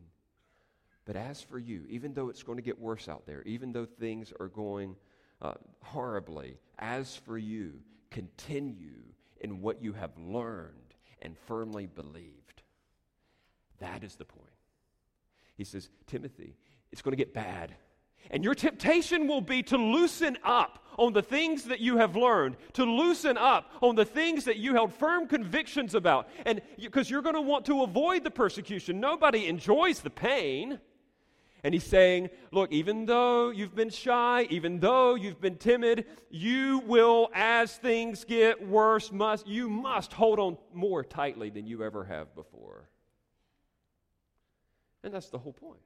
But 1.05 1.17
as 1.17 1.41
for 1.41 1.59
you, 1.59 1.85
even 1.89 2.15
though 2.15 2.29
it's 2.29 2.43
going 2.43 2.57
to 2.57 2.63
get 2.63 2.79
worse 2.79 3.09
out 3.09 3.27
there, 3.27 3.43
even 3.43 3.73
though 3.73 3.87
things 3.87 4.33
are 4.41 4.49
going 4.49 4.97
uh, 5.41 5.55
horribly, 5.83 6.59
as 6.79 7.17
for 7.17 7.39
you, 7.39 7.75
continue 8.11 9.03
in 9.41 9.61
what 9.61 9.83
you 9.83 9.93
have 9.93 10.11
learned 10.19 10.95
and 11.23 11.37
firmly 11.47 11.87
believed. 11.87 12.63
That 13.79 14.03
is 14.03 14.17
the 14.17 14.25
point. 14.25 14.45
He 15.57 15.65
says, 15.65 15.89
Timothy, 16.07 16.57
it's 16.91 17.03
going 17.03 17.13
to 17.13 17.17
get 17.17 17.35
bad. 17.35 17.75
And 18.31 18.43
your 18.43 18.55
temptation 18.55 19.29
will 19.29 19.41
be 19.41 19.63
to 19.65 19.77
loosen 19.77 20.37
up 20.43 20.85
on 20.99 21.13
the 21.13 21.23
things 21.23 21.65
that 21.65 21.81
you 21.81 21.99
have 21.99 22.17
learned, 22.17 22.57
to 22.73 22.85
loosen 22.85 23.37
up 23.37 23.71
on 23.83 23.95
the 23.95 24.05
things 24.05 24.45
that 24.45 24.57
you 24.57 24.75
held 24.75 24.93
firm 24.95 25.27
convictions 25.29 25.95
about. 25.95 26.29
And 26.45 26.63
because 26.81 27.11
you're 27.11 27.23
going 27.23 27.35
to 27.35 27.41
want 27.41 27.67
to 27.67 27.83
avoid 27.83 28.25
the 28.25 28.31
persecution. 28.31 29.01
Nobody 29.01 29.47
enjoys 29.47 30.01
the 30.01 30.11
pain. 30.11 30.81
And 31.63 31.75
he's 31.75 31.85
saying, 31.85 32.31
look, 32.53 32.71
even 32.73 33.07
though 33.07 33.51
you've 33.51 33.75
been 33.75 33.91
shy, 33.91 34.47
even 34.51 34.79
though 34.79 35.17
you've 35.17 35.41
been 35.41 35.57
timid, 35.57 36.07
you 36.31 36.83
will, 36.87 37.29
as 37.35 37.77
things 37.77 38.25
get 38.25 38.67
worse, 38.67 39.11
must 39.11 39.47
you 39.47 39.69
must 39.69 40.13
hold 40.13 40.39
on 40.39 40.59
more 40.73 41.03
tightly 41.03 41.51
than 41.51 41.67
you 41.67 41.83
ever 41.83 42.05
have 42.05 42.35
before. 42.35 42.89
And 45.03 45.13
that's 45.13 45.29
the 45.29 45.39
whole 45.39 45.53
point. 45.53 45.81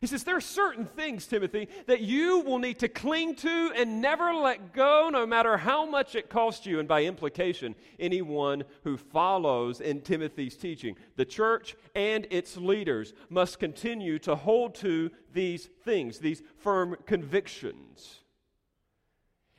He 0.00 0.06
says, 0.06 0.24
There 0.24 0.36
are 0.36 0.40
certain 0.40 0.86
things, 0.86 1.26
Timothy, 1.26 1.68
that 1.86 2.00
you 2.00 2.40
will 2.40 2.58
need 2.58 2.78
to 2.78 2.88
cling 2.88 3.34
to 3.36 3.72
and 3.76 4.00
never 4.00 4.32
let 4.32 4.72
go, 4.72 5.10
no 5.12 5.26
matter 5.26 5.58
how 5.58 5.84
much 5.84 6.14
it 6.14 6.30
costs 6.30 6.64
you. 6.64 6.78
And 6.78 6.88
by 6.88 7.04
implication, 7.04 7.74
anyone 7.98 8.64
who 8.82 8.96
follows 8.96 9.82
in 9.82 10.00
Timothy's 10.00 10.56
teaching, 10.56 10.96
the 11.16 11.26
church 11.26 11.76
and 11.94 12.26
its 12.30 12.56
leaders 12.56 13.12
must 13.28 13.58
continue 13.58 14.18
to 14.20 14.36
hold 14.36 14.74
to 14.76 15.10
these 15.34 15.68
things, 15.84 16.18
these 16.18 16.42
firm 16.56 16.96
convictions. 17.04 18.20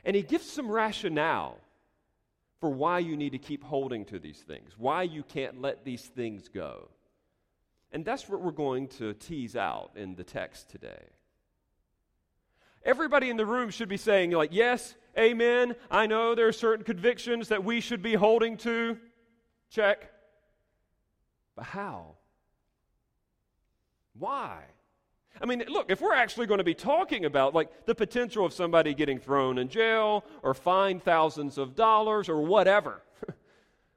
And 0.04 0.16
he 0.16 0.24
gives 0.24 0.50
some 0.50 0.72
rationale 0.72 1.60
for 2.60 2.72
why 2.72 2.98
you 2.98 3.16
need 3.16 3.32
to 3.32 3.38
keep 3.38 3.64
holding 3.64 4.06
to 4.06 4.18
these 4.18 4.40
things, 4.40 4.72
why 4.76 5.04
you 5.04 5.22
can't 5.22 5.62
let 5.62 5.86
these 5.86 6.02
things 6.02 6.48
go. 6.48 6.90
And 7.92 8.06
that's 8.06 8.30
what 8.30 8.42
we're 8.42 8.52
going 8.52 8.88
to 9.00 9.14
tease 9.14 9.56
out 9.56 9.92
in 9.96 10.16
the 10.16 10.24
text 10.24 10.70
today. 10.70 11.04
Everybody 12.84 13.30
in 13.30 13.38
the 13.38 13.46
room 13.46 13.70
should 13.70 13.90
be 13.90 13.98
saying, 13.98 14.32
like, 14.32 14.52
yes, 14.54 14.96
amen. 15.18 15.76
I 15.90 16.08
know 16.08 16.34
there 16.34 16.48
are 16.48 16.54
certain 16.54 16.84
convictions 16.84 17.50
that 17.50 17.64
we 17.64 17.82
should 17.82 18.02
be 18.02 18.16
holding 18.16 18.58
to. 18.58 18.98
Check. 19.70 20.10
But 21.56 21.66
how? 21.66 22.16
Why? 24.18 24.64
I 25.42 25.46
mean, 25.46 25.64
look, 25.68 25.90
if 25.90 26.02
we're 26.02 26.14
actually 26.14 26.48
going 26.48 26.60
to 26.60 26.64
be 26.64 26.74
talking 26.74 27.26
about 27.26 27.54
like 27.54 27.86
the 27.86 27.96
potential 27.96 28.46
of 28.46 28.54
somebody 28.54 28.94
getting 28.94 29.20
thrown 29.20 29.58
in 29.58 29.70
jail 29.70 30.24
or 30.44 30.54
fined 30.54 31.04
thousands 31.04 31.58
of 31.58 31.76
dollars 31.76 32.30
or 32.30 32.42
whatever, 32.42 33.02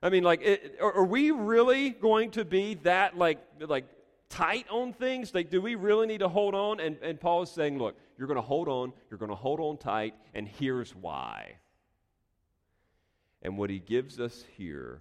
I 0.05 0.11
mean, 0.11 0.23
like, 0.23 0.43
it, 0.43 0.77
are, 0.83 0.99
are 0.99 1.05
we 1.05 1.31
really 1.31 1.89
going 1.89 2.31
to 2.33 2.45
be 2.45 2.75
that, 2.83 3.17
like, 3.17 3.39
like 3.59 3.87
tight 4.29 4.67
on 4.71 4.93
things? 4.93 5.35
Like, 5.35 5.49
do 5.49 5.63
we 5.63 5.77
really 5.77 6.07
need 6.07 6.19
to 6.19 6.29
hold 6.29 6.55
on? 6.55 6.79
And, 6.79 6.99
and 7.03 7.19
Paul 7.19 7.43
is 7.43 7.51
saying, 7.51 7.79
look, 7.79 7.97
you're 8.19 8.29
going 8.29 8.37
to 8.37 8.43
hold 8.43 8.69
on, 8.69 8.93
you're 9.11 9.19
going 9.19 9.31
to 9.31 9.35
hold 9.35 9.61
on 9.61 9.79
tight, 9.79 10.15
and 10.35 10.47
here's 10.47 10.95
why. 10.95 11.55
And 13.41 13.57
what 13.57 13.71
he 13.71 13.79
gives 13.79 14.21
us 14.21 14.45
here, 14.59 15.01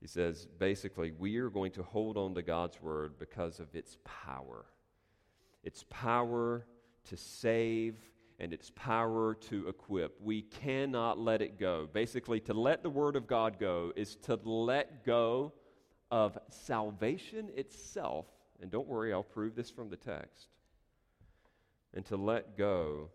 he 0.00 0.06
says 0.06 0.48
basically, 0.58 1.12
we 1.12 1.36
are 1.36 1.50
going 1.50 1.72
to 1.72 1.82
hold 1.82 2.16
on 2.16 2.34
to 2.34 2.40
God's 2.40 2.80
word 2.80 3.18
because 3.18 3.60
of 3.60 3.74
its 3.74 3.98
power. 4.04 4.64
Its 5.64 5.84
power 5.90 6.64
to 7.10 7.16
save 7.18 7.96
and 8.40 8.52
its 8.52 8.72
power 8.74 9.34
to 9.34 9.68
equip. 9.68 10.20
We 10.20 10.42
cannot 10.42 11.18
let 11.18 11.42
it 11.42 11.60
go. 11.60 11.88
Basically, 11.92 12.40
to 12.40 12.54
let 12.54 12.82
the 12.82 12.90
word 12.90 13.14
of 13.14 13.26
God 13.26 13.58
go 13.60 13.92
is 13.94 14.16
to 14.22 14.38
let 14.44 15.04
go 15.04 15.52
of 16.10 16.38
salvation 16.48 17.50
itself. 17.54 18.26
And 18.60 18.70
don't 18.70 18.88
worry, 18.88 19.12
I'll 19.12 19.22
prove 19.22 19.54
this 19.54 19.70
from 19.70 19.90
the 19.90 19.96
text. 19.96 20.48
And 21.94 22.04
to 22.06 22.16
let 22.16 22.56
go 22.56 23.10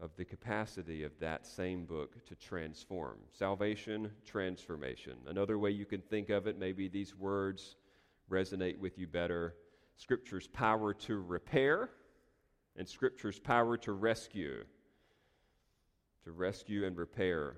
of 0.00 0.10
the 0.16 0.24
capacity 0.24 1.04
of 1.04 1.12
that 1.20 1.46
same 1.46 1.84
book 1.84 2.24
to 2.26 2.34
transform. 2.34 3.18
Salvation, 3.32 4.10
transformation. 4.24 5.14
Another 5.26 5.58
way 5.58 5.70
you 5.70 5.86
can 5.86 6.00
think 6.00 6.30
of 6.30 6.46
it, 6.46 6.58
maybe 6.58 6.88
these 6.88 7.14
words 7.14 7.76
resonate 8.30 8.78
with 8.78 8.98
you 8.98 9.06
better. 9.06 9.54
Scripture's 9.96 10.46
power 10.48 10.92
to 10.92 11.20
repair, 11.20 11.90
and 12.76 12.88
Scripture's 12.88 13.38
power 13.38 13.76
to 13.78 13.92
rescue. 13.92 14.64
To 16.24 16.32
rescue 16.32 16.84
and 16.84 16.96
repair. 16.96 17.56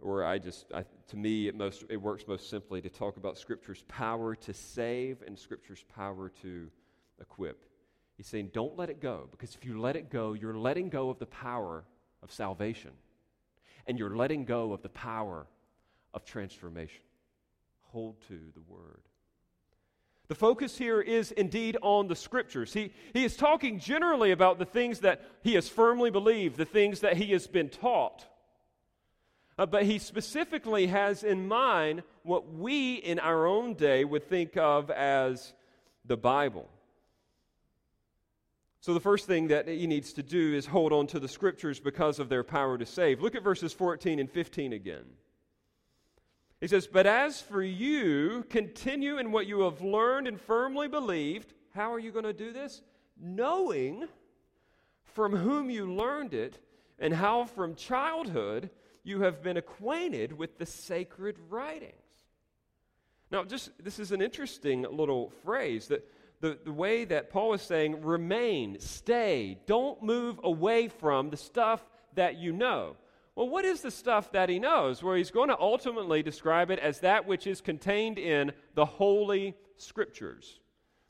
Or 0.00 0.24
I 0.24 0.38
just, 0.38 0.66
I, 0.72 0.84
to 1.08 1.16
me, 1.16 1.48
it, 1.48 1.56
most, 1.56 1.84
it 1.88 1.96
works 1.96 2.26
most 2.26 2.50
simply 2.50 2.80
to 2.82 2.88
talk 2.88 3.16
about 3.16 3.38
Scripture's 3.38 3.82
power 3.88 4.34
to 4.34 4.52
save 4.52 5.22
and 5.26 5.38
Scripture's 5.38 5.84
power 5.94 6.30
to 6.42 6.70
equip. 7.20 7.64
He's 8.16 8.26
saying, 8.26 8.50
don't 8.52 8.76
let 8.76 8.90
it 8.90 9.00
go, 9.00 9.28
because 9.30 9.54
if 9.54 9.64
you 9.64 9.80
let 9.80 9.96
it 9.96 10.10
go, 10.10 10.34
you're 10.34 10.56
letting 10.56 10.88
go 10.88 11.10
of 11.10 11.18
the 11.18 11.26
power 11.26 11.84
of 12.22 12.30
salvation, 12.32 12.92
and 13.86 13.98
you're 13.98 14.16
letting 14.16 14.44
go 14.44 14.72
of 14.72 14.82
the 14.82 14.88
power 14.88 15.46
of 16.12 16.24
transformation. 16.24 17.02
Hold 17.82 18.20
to 18.28 18.38
the 18.54 18.62
Word. 18.68 19.02
The 20.28 20.34
focus 20.34 20.78
here 20.78 21.00
is 21.00 21.32
indeed 21.32 21.76
on 21.82 22.08
the 22.08 22.16
scriptures. 22.16 22.72
He, 22.72 22.92
he 23.12 23.24
is 23.24 23.36
talking 23.36 23.78
generally 23.78 24.30
about 24.30 24.58
the 24.58 24.64
things 24.64 25.00
that 25.00 25.22
he 25.42 25.54
has 25.54 25.68
firmly 25.68 26.10
believed, 26.10 26.56
the 26.56 26.64
things 26.64 27.00
that 27.00 27.16
he 27.18 27.32
has 27.32 27.46
been 27.46 27.68
taught. 27.68 28.26
Uh, 29.58 29.66
but 29.66 29.84
he 29.84 29.98
specifically 29.98 30.86
has 30.86 31.22
in 31.22 31.46
mind 31.46 32.02
what 32.22 32.52
we 32.52 32.94
in 32.94 33.18
our 33.18 33.46
own 33.46 33.74
day 33.74 34.04
would 34.04 34.28
think 34.28 34.56
of 34.56 34.90
as 34.90 35.52
the 36.06 36.16
Bible. 36.16 36.68
So, 38.80 38.92
the 38.92 39.00
first 39.00 39.26
thing 39.26 39.48
that 39.48 39.68
he 39.68 39.86
needs 39.86 40.12
to 40.14 40.22
do 40.22 40.54
is 40.54 40.66
hold 40.66 40.92
on 40.92 41.06
to 41.08 41.20
the 41.20 41.28
scriptures 41.28 41.80
because 41.80 42.18
of 42.18 42.28
their 42.28 42.42
power 42.42 42.76
to 42.76 42.84
save. 42.84 43.22
Look 43.22 43.34
at 43.34 43.42
verses 43.42 43.72
14 43.72 44.18
and 44.18 44.30
15 44.30 44.72
again. 44.72 45.04
He 46.64 46.68
says, 46.68 46.86
But 46.86 47.06
as 47.06 47.42
for 47.42 47.62
you, 47.62 48.42
continue 48.48 49.18
in 49.18 49.32
what 49.32 49.46
you 49.46 49.60
have 49.60 49.82
learned 49.82 50.26
and 50.26 50.40
firmly 50.40 50.88
believed. 50.88 51.52
How 51.74 51.92
are 51.92 51.98
you 51.98 52.10
going 52.10 52.24
to 52.24 52.32
do 52.32 52.54
this? 52.54 52.80
Knowing 53.20 54.08
from 55.02 55.36
whom 55.36 55.68
you 55.68 55.92
learned 55.92 56.32
it, 56.32 56.58
and 56.98 57.12
how 57.12 57.44
from 57.44 57.74
childhood 57.74 58.70
you 59.02 59.20
have 59.20 59.42
been 59.42 59.58
acquainted 59.58 60.32
with 60.32 60.56
the 60.56 60.64
sacred 60.64 61.36
writings. 61.50 61.92
Now, 63.30 63.44
just 63.44 63.70
this 63.84 63.98
is 63.98 64.10
an 64.10 64.22
interesting 64.22 64.86
little 64.90 65.34
phrase 65.44 65.88
that 65.88 66.10
the, 66.40 66.58
the 66.64 66.72
way 66.72 67.04
that 67.04 67.28
Paul 67.28 67.52
is 67.52 67.60
saying, 67.60 68.00
remain, 68.00 68.80
stay, 68.80 69.58
don't 69.66 70.02
move 70.02 70.40
away 70.42 70.88
from 70.88 71.28
the 71.28 71.36
stuff 71.36 71.86
that 72.14 72.38
you 72.38 72.52
know. 72.52 72.96
Well, 73.36 73.48
what 73.48 73.64
is 73.64 73.80
the 73.80 73.90
stuff 73.90 74.30
that 74.32 74.48
he 74.48 74.58
knows? 74.58 75.02
Well, 75.02 75.14
he's 75.14 75.32
going 75.32 75.48
to 75.48 75.58
ultimately 75.58 76.22
describe 76.22 76.70
it 76.70 76.78
as 76.78 77.00
that 77.00 77.26
which 77.26 77.46
is 77.46 77.60
contained 77.60 78.18
in 78.18 78.52
the 78.74 78.84
Holy 78.84 79.54
Scriptures. 79.76 80.60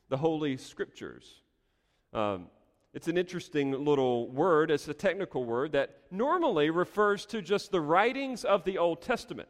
The 0.09 0.17
Holy 0.17 0.57
Scriptures. 0.57 1.41
Um, 2.13 2.47
it's 2.93 3.07
an 3.07 3.17
interesting 3.17 3.71
little 3.71 4.29
word. 4.29 4.71
It's 4.71 4.87
a 4.87 4.93
technical 4.93 5.43
word 5.43 5.73
that 5.73 5.97
normally 6.09 6.69
refers 6.69 7.25
to 7.27 7.41
just 7.41 7.71
the 7.71 7.81
writings 7.81 8.45
of 8.45 8.63
the 8.63 8.77
Old 8.77 9.01
Testament. 9.01 9.49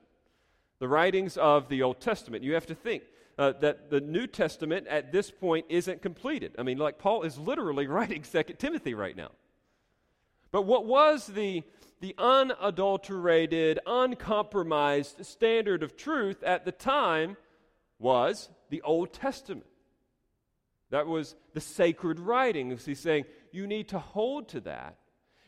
The 0.79 0.87
writings 0.87 1.37
of 1.37 1.69
the 1.69 1.83
Old 1.83 2.01
Testament. 2.01 2.43
You 2.43 2.55
have 2.55 2.65
to 2.65 2.75
think 2.75 3.03
uh, 3.37 3.53
that 3.61 3.89
the 3.89 4.01
New 4.01 4.27
Testament 4.27 4.87
at 4.87 5.11
this 5.11 5.31
point 5.31 5.67
isn't 5.69 6.01
completed. 6.01 6.53
I 6.57 6.63
mean, 6.63 6.77
like 6.77 6.97
Paul 6.97 7.21
is 7.23 7.37
literally 7.37 7.87
writing 7.87 8.23
Second 8.23 8.57
Timothy 8.57 8.93
right 8.93 9.15
now. 9.15 9.31
But 10.51 10.63
what 10.63 10.85
was 10.85 11.27
the, 11.27 11.63
the 12.01 12.15
unadulterated, 12.17 13.79
uncompromised 13.85 15.25
standard 15.25 15.83
of 15.83 15.95
truth 15.95 16.43
at 16.43 16.65
the 16.65 16.71
time 16.71 17.37
was 17.99 18.49
the 18.69 18.81
Old 18.81 19.13
Testament. 19.13 19.65
That 20.91 21.07
was 21.07 21.35
the 21.53 21.61
sacred 21.61 22.19
writings. 22.19 22.85
He's 22.85 22.99
saying, 22.99 23.25
you 23.51 23.67
need 23.67 23.89
to 23.89 23.99
hold 23.99 24.49
to 24.49 24.61
that. 24.61 24.97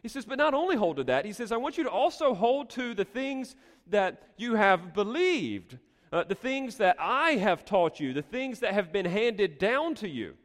He 0.02 0.10
says, 0.10 0.26
but 0.26 0.38
not 0.38 0.54
only 0.54 0.76
hold 0.76 0.98
to 0.98 1.04
that, 1.06 1.26
he 1.26 1.34
says, 1.34 1.52
I 1.52 1.58
want 1.58 1.78
you 1.78 1.84
to 1.84 1.90
also 1.90 2.34
hold 2.34 2.70
to 2.72 2.94
the 2.94 3.06
things 3.06 3.56
that 3.88 4.24
you 4.38 4.56
have 4.56 4.94
believed 4.94 5.78
uh, 6.12 6.24
the 6.24 6.36
things 6.36 6.78
that 6.78 6.96
I 7.00 7.32
have 7.32 7.66
taught 7.66 8.00
you, 8.00 8.14
the 8.14 8.22
things 8.22 8.60
that 8.60 8.74
have 8.74 8.92
been 8.92 9.06
handed 9.06 9.60
down 9.60 9.96
to 9.96 10.08
you. 10.08 10.36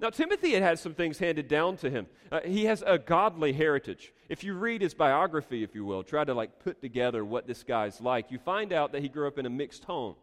Now, 0.00 0.08
Timothy 0.08 0.52
had 0.52 0.62
had 0.62 0.78
some 0.78 0.94
things 0.94 1.18
handed 1.18 1.46
down 1.46 1.76
to 1.78 1.90
him. 1.90 2.06
Uh, 2.32 2.40
he 2.40 2.64
has 2.64 2.82
a 2.86 2.98
godly 2.98 3.52
heritage. 3.52 4.14
If 4.30 4.42
you 4.42 4.54
read 4.54 4.80
his 4.80 4.94
biography, 4.94 5.62
if 5.62 5.74
you 5.74 5.84
will, 5.84 6.02
try 6.02 6.24
to 6.24 6.32
like 6.32 6.58
put 6.58 6.80
together 6.80 7.22
what 7.22 7.46
this 7.46 7.62
guy's 7.62 8.00
like, 8.00 8.30
you 8.30 8.38
find 8.38 8.72
out 8.72 8.92
that 8.92 9.02
he 9.02 9.08
grew 9.08 9.28
up 9.28 9.38
in 9.38 9.44
a 9.44 9.50
mixed 9.50 9.84
home. 9.84 10.14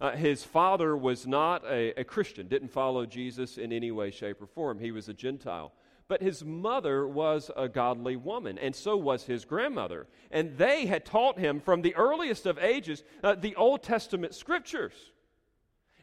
Uh, 0.00 0.10
his 0.12 0.42
father 0.42 0.96
was 0.96 1.28
not 1.28 1.64
a, 1.64 1.98
a 2.00 2.02
Christian, 2.04 2.48
didn't 2.48 2.72
follow 2.72 3.06
Jesus 3.06 3.56
in 3.56 3.72
any 3.72 3.92
way, 3.92 4.10
shape, 4.10 4.42
or 4.42 4.46
form. 4.46 4.80
He 4.80 4.90
was 4.90 5.08
a 5.08 5.14
Gentile. 5.14 5.72
But 6.08 6.20
his 6.20 6.44
mother 6.44 7.06
was 7.06 7.50
a 7.56 7.68
godly 7.68 8.16
woman, 8.16 8.58
and 8.58 8.74
so 8.74 8.96
was 8.96 9.24
his 9.24 9.44
grandmother. 9.44 10.06
And 10.30 10.58
they 10.58 10.86
had 10.86 11.04
taught 11.04 11.38
him 11.38 11.60
from 11.60 11.82
the 11.82 11.94
earliest 11.94 12.46
of 12.46 12.58
ages 12.58 13.04
uh, 13.22 13.36
the 13.36 13.54
Old 13.56 13.82
Testament 13.82 14.34
scriptures. 14.34 14.92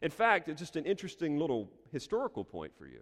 In 0.01 0.11
fact, 0.11 0.49
it's 0.49 0.59
just 0.59 0.75
an 0.75 0.85
interesting 0.85 1.37
little 1.37 1.69
historical 1.91 2.43
point 2.43 2.73
for 2.77 2.87
you. 2.87 3.01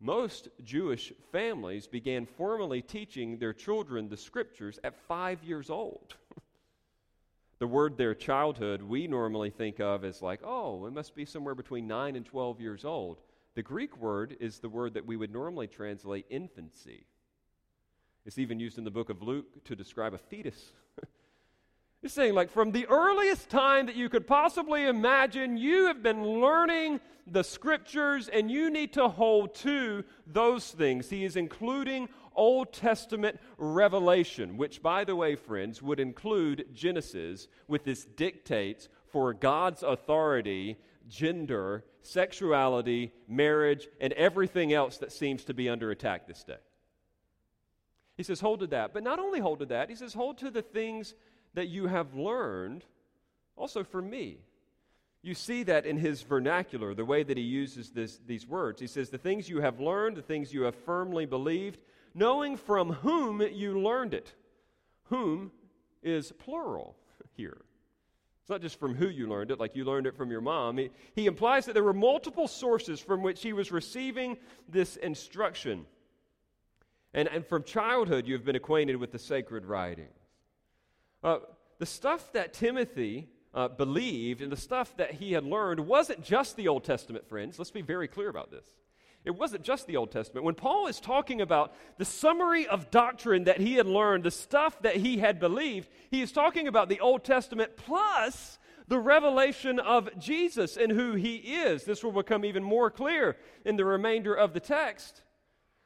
Most 0.00 0.48
Jewish 0.62 1.12
families 1.32 1.88
began 1.88 2.24
formally 2.24 2.82
teaching 2.82 3.38
their 3.38 3.52
children 3.52 4.08
the 4.08 4.16
scriptures 4.16 4.78
at 4.84 4.96
five 5.08 5.42
years 5.42 5.70
old. 5.70 6.14
the 7.58 7.66
word 7.66 7.96
their 7.96 8.14
childhood 8.14 8.80
we 8.80 9.08
normally 9.08 9.50
think 9.50 9.80
of 9.80 10.04
as 10.04 10.22
like, 10.22 10.40
oh, 10.44 10.86
it 10.86 10.92
must 10.92 11.16
be 11.16 11.24
somewhere 11.24 11.56
between 11.56 11.88
9 11.88 12.14
and 12.14 12.24
12 12.24 12.60
years 12.60 12.84
old. 12.84 13.18
The 13.56 13.62
Greek 13.62 13.96
word 13.96 14.36
is 14.38 14.60
the 14.60 14.68
word 14.68 14.94
that 14.94 15.06
we 15.06 15.16
would 15.16 15.32
normally 15.32 15.66
translate 15.66 16.26
infancy. 16.30 17.06
It's 18.24 18.38
even 18.38 18.60
used 18.60 18.78
in 18.78 18.84
the 18.84 18.90
book 18.92 19.10
of 19.10 19.20
Luke 19.20 19.64
to 19.64 19.74
describe 19.74 20.14
a 20.14 20.18
fetus. 20.18 20.72
it's 22.02 22.14
saying, 22.14 22.34
like, 22.34 22.50
from 22.50 22.72
the 22.72 22.86
earliest 22.86 23.48
time 23.48 23.86
that 23.86 23.96
you 23.96 24.08
could 24.08 24.26
possibly 24.26 24.86
imagine, 24.86 25.56
you 25.56 25.86
have 25.86 26.02
been 26.02 26.24
learning 26.24 27.00
the 27.26 27.42
scriptures 27.42 28.28
and 28.28 28.50
you 28.50 28.70
need 28.70 28.92
to 28.94 29.08
hold 29.08 29.54
to 29.56 30.04
those 30.26 30.70
things. 30.70 31.10
He 31.10 31.24
is 31.24 31.36
including 31.36 32.08
Old 32.34 32.72
Testament 32.72 33.40
revelation, 33.56 34.56
which, 34.56 34.80
by 34.80 35.04
the 35.04 35.16
way, 35.16 35.34
friends, 35.34 35.82
would 35.82 35.98
include 35.98 36.66
Genesis 36.72 37.48
with 37.66 37.88
its 37.88 38.04
dictates 38.04 38.88
for 39.10 39.34
God's 39.34 39.82
authority 39.82 40.78
gender, 41.08 41.84
sexuality, 42.02 43.12
marriage, 43.26 43.88
and 44.00 44.12
everything 44.12 44.72
else 44.72 44.98
that 44.98 45.10
seems 45.10 45.44
to 45.44 45.54
be 45.54 45.68
under 45.68 45.90
attack 45.90 46.26
this 46.26 46.44
day. 46.44 46.58
He 48.16 48.22
says, 48.22 48.40
hold 48.40 48.60
to 48.60 48.66
that. 48.68 48.92
But 48.92 49.04
not 49.04 49.18
only 49.18 49.40
hold 49.40 49.60
to 49.60 49.66
that, 49.66 49.88
he 49.88 49.96
says, 49.96 50.12
hold 50.12 50.38
to 50.38 50.50
the 50.50 50.62
things 50.62 51.14
that 51.58 51.66
you 51.66 51.88
have 51.88 52.14
learned 52.14 52.84
also 53.56 53.82
from 53.82 54.08
me. 54.08 54.38
You 55.22 55.34
see 55.34 55.64
that 55.64 55.86
in 55.86 55.96
his 55.96 56.22
vernacular, 56.22 56.94
the 56.94 57.04
way 57.04 57.24
that 57.24 57.36
he 57.36 57.42
uses 57.42 57.90
this, 57.90 58.20
these 58.24 58.46
words. 58.46 58.80
He 58.80 58.86
says, 58.86 59.10
The 59.10 59.18
things 59.18 59.48
you 59.48 59.60
have 59.60 59.80
learned, 59.80 60.16
the 60.16 60.22
things 60.22 60.52
you 60.54 60.62
have 60.62 60.76
firmly 60.76 61.26
believed, 61.26 61.80
knowing 62.14 62.56
from 62.56 62.92
whom 62.92 63.42
you 63.42 63.80
learned 63.80 64.14
it. 64.14 64.32
Whom 65.06 65.50
is 66.00 66.30
plural 66.38 66.94
here. 67.36 67.58
It's 68.42 68.50
not 68.50 68.62
just 68.62 68.78
from 68.78 68.94
who 68.94 69.08
you 69.08 69.26
learned 69.26 69.50
it, 69.50 69.58
like 69.58 69.74
you 69.74 69.84
learned 69.84 70.06
it 70.06 70.16
from 70.16 70.30
your 70.30 70.40
mom. 70.40 70.78
He, 70.78 70.90
he 71.16 71.26
implies 71.26 71.66
that 71.66 71.72
there 71.72 71.82
were 71.82 71.92
multiple 71.92 72.46
sources 72.46 73.00
from 73.00 73.20
which 73.20 73.42
he 73.42 73.52
was 73.52 73.72
receiving 73.72 74.36
this 74.68 74.94
instruction. 74.94 75.86
And, 77.12 77.26
and 77.26 77.44
from 77.44 77.64
childhood, 77.64 78.28
you've 78.28 78.44
been 78.44 78.54
acquainted 78.54 78.94
with 78.94 79.10
the 79.10 79.18
sacred 79.18 79.66
writings. 79.66 80.17
Uh, 81.22 81.38
the 81.78 81.86
stuff 81.86 82.32
that 82.32 82.52
Timothy 82.52 83.28
uh, 83.54 83.68
believed 83.68 84.40
and 84.40 84.52
the 84.52 84.56
stuff 84.56 84.96
that 84.96 85.14
he 85.14 85.32
had 85.32 85.44
learned 85.44 85.80
wasn't 85.80 86.22
just 86.22 86.56
the 86.56 86.68
Old 86.68 86.84
Testament, 86.84 87.28
friends. 87.28 87.58
Let's 87.58 87.70
be 87.70 87.82
very 87.82 88.08
clear 88.08 88.28
about 88.28 88.50
this. 88.50 88.64
It 89.24 89.32
wasn't 89.32 89.62
just 89.62 89.86
the 89.86 89.96
Old 89.96 90.10
Testament. 90.10 90.44
When 90.44 90.54
Paul 90.54 90.86
is 90.86 91.00
talking 91.00 91.40
about 91.40 91.74
the 91.98 92.04
summary 92.04 92.66
of 92.66 92.90
doctrine 92.90 93.44
that 93.44 93.60
he 93.60 93.74
had 93.74 93.86
learned, 93.86 94.24
the 94.24 94.30
stuff 94.30 94.80
that 94.82 94.96
he 94.96 95.18
had 95.18 95.40
believed, 95.40 95.88
he 96.10 96.22
is 96.22 96.32
talking 96.32 96.68
about 96.68 96.88
the 96.88 97.00
Old 97.00 97.24
Testament 97.24 97.76
plus 97.76 98.58
the 98.86 98.98
revelation 98.98 99.78
of 99.80 100.08
Jesus 100.18 100.76
and 100.76 100.90
who 100.90 101.12
he 101.14 101.36
is. 101.36 101.84
This 101.84 102.02
will 102.02 102.12
become 102.12 102.44
even 102.44 102.62
more 102.62 102.90
clear 102.90 103.36
in 103.64 103.76
the 103.76 103.84
remainder 103.84 104.34
of 104.34 104.54
the 104.54 104.60
text. 104.60 105.22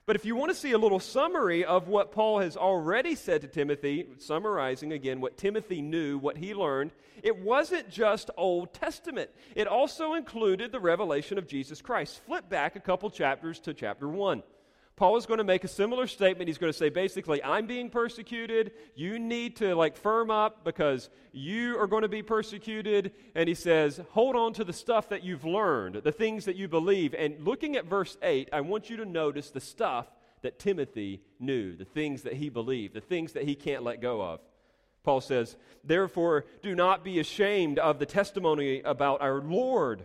But 0.04 0.16
if 0.16 0.24
you 0.24 0.34
want 0.34 0.50
to 0.50 0.58
see 0.58 0.72
a 0.72 0.78
little 0.78 0.98
summary 0.98 1.64
of 1.64 1.86
what 1.86 2.10
Paul 2.10 2.40
has 2.40 2.56
already 2.56 3.14
said 3.14 3.42
to 3.42 3.46
Timothy, 3.46 4.06
summarizing 4.18 4.92
again 4.92 5.20
what 5.20 5.36
Timothy 5.36 5.80
knew, 5.80 6.18
what 6.18 6.36
he 6.36 6.54
learned, 6.54 6.90
it 7.22 7.38
wasn't 7.38 7.88
just 7.88 8.28
Old 8.36 8.72
Testament. 8.72 9.30
It 9.54 9.68
also 9.68 10.14
included 10.14 10.72
the 10.72 10.80
revelation 10.80 11.38
of 11.38 11.46
Jesus 11.46 11.80
Christ. 11.80 12.20
Flip 12.26 12.48
back 12.48 12.74
a 12.74 12.80
couple 12.80 13.10
chapters 13.10 13.60
to 13.60 13.74
chapter 13.74 14.08
1. 14.08 14.42
Paul 14.96 15.16
is 15.16 15.26
going 15.26 15.38
to 15.38 15.44
make 15.44 15.64
a 15.64 15.68
similar 15.68 16.06
statement. 16.06 16.48
He's 16.48 16.58
going 16.58 16.72
to 16.72 16.78
say 16.78 16.90
basically, 16.90 17.42
I'm 17.42 17.66
being 17.66 17.88
persecuted. 17.88 18.72
You 18.94 19.18
need 19.18 19.56
to 19.56 19.74
like 19.74 19.96
firm 19.96 20.30
up 20.30 20.64
because 20.64 21.08
you 21.32 21.78
are 21.78 21.86
going 21.86 22.02
to 22.02 22.08
be 22.08 22.22
persecuted. 22.22 23.12
And 23.34 23.48
he 23.48 23.54
says, 23.54 24.00
hold 24.10 24.36
on 24.36 24.52
to 24.54 24.64
the 24.64 24.72
stuff 24.72 25.08
that 25.08 25.24
you've 25.24 25.44
learned, 25.44 25.96
the 25.96 26.12
things 26.12 26.44
that 26.44 26.56
you 26.56 26.68
believe. 26.68 27.14
And 27.14 27.42
looking 27.44 27.76
at 27.76 27.86
verse 27.86 28.18
8, 28.22 28.50
I 28.52 28.60
want 28.60 28.90
you 28.90 28.98
to 28.98 29.04
notice 29.04 29.50
the 29.50 29.60
stuff 29.60 30.06
that 30.42 30.58
Timothy 30.58 31.22
knew, 31.40 31.74
the 31.74 31.84
things 31.84 32.22
that 32.22 32.34
he 32.34 32.50
believed, 32.50 32.94
the 32.94 33.00
things 33.00 33.32
that 33.32 33.44
he 33.44 33.54
can't 33.54 33.82
let 33.82 34.00
go 34.00 34.20
of. 34.20 34.40
Paul 35.04 35.20
says, 35.20 35.56
Therefore, 35.82 36.44
do 36.62 36.74
not 36.74 37.02
be 37.02 37.18
ashamed 37.18 37.78
of 37.78 37.98
the 37.98 38.06
testimony 38.06 38.82
about 38.82 39.22
our 39.22 39.40
Lord 39.40 40.04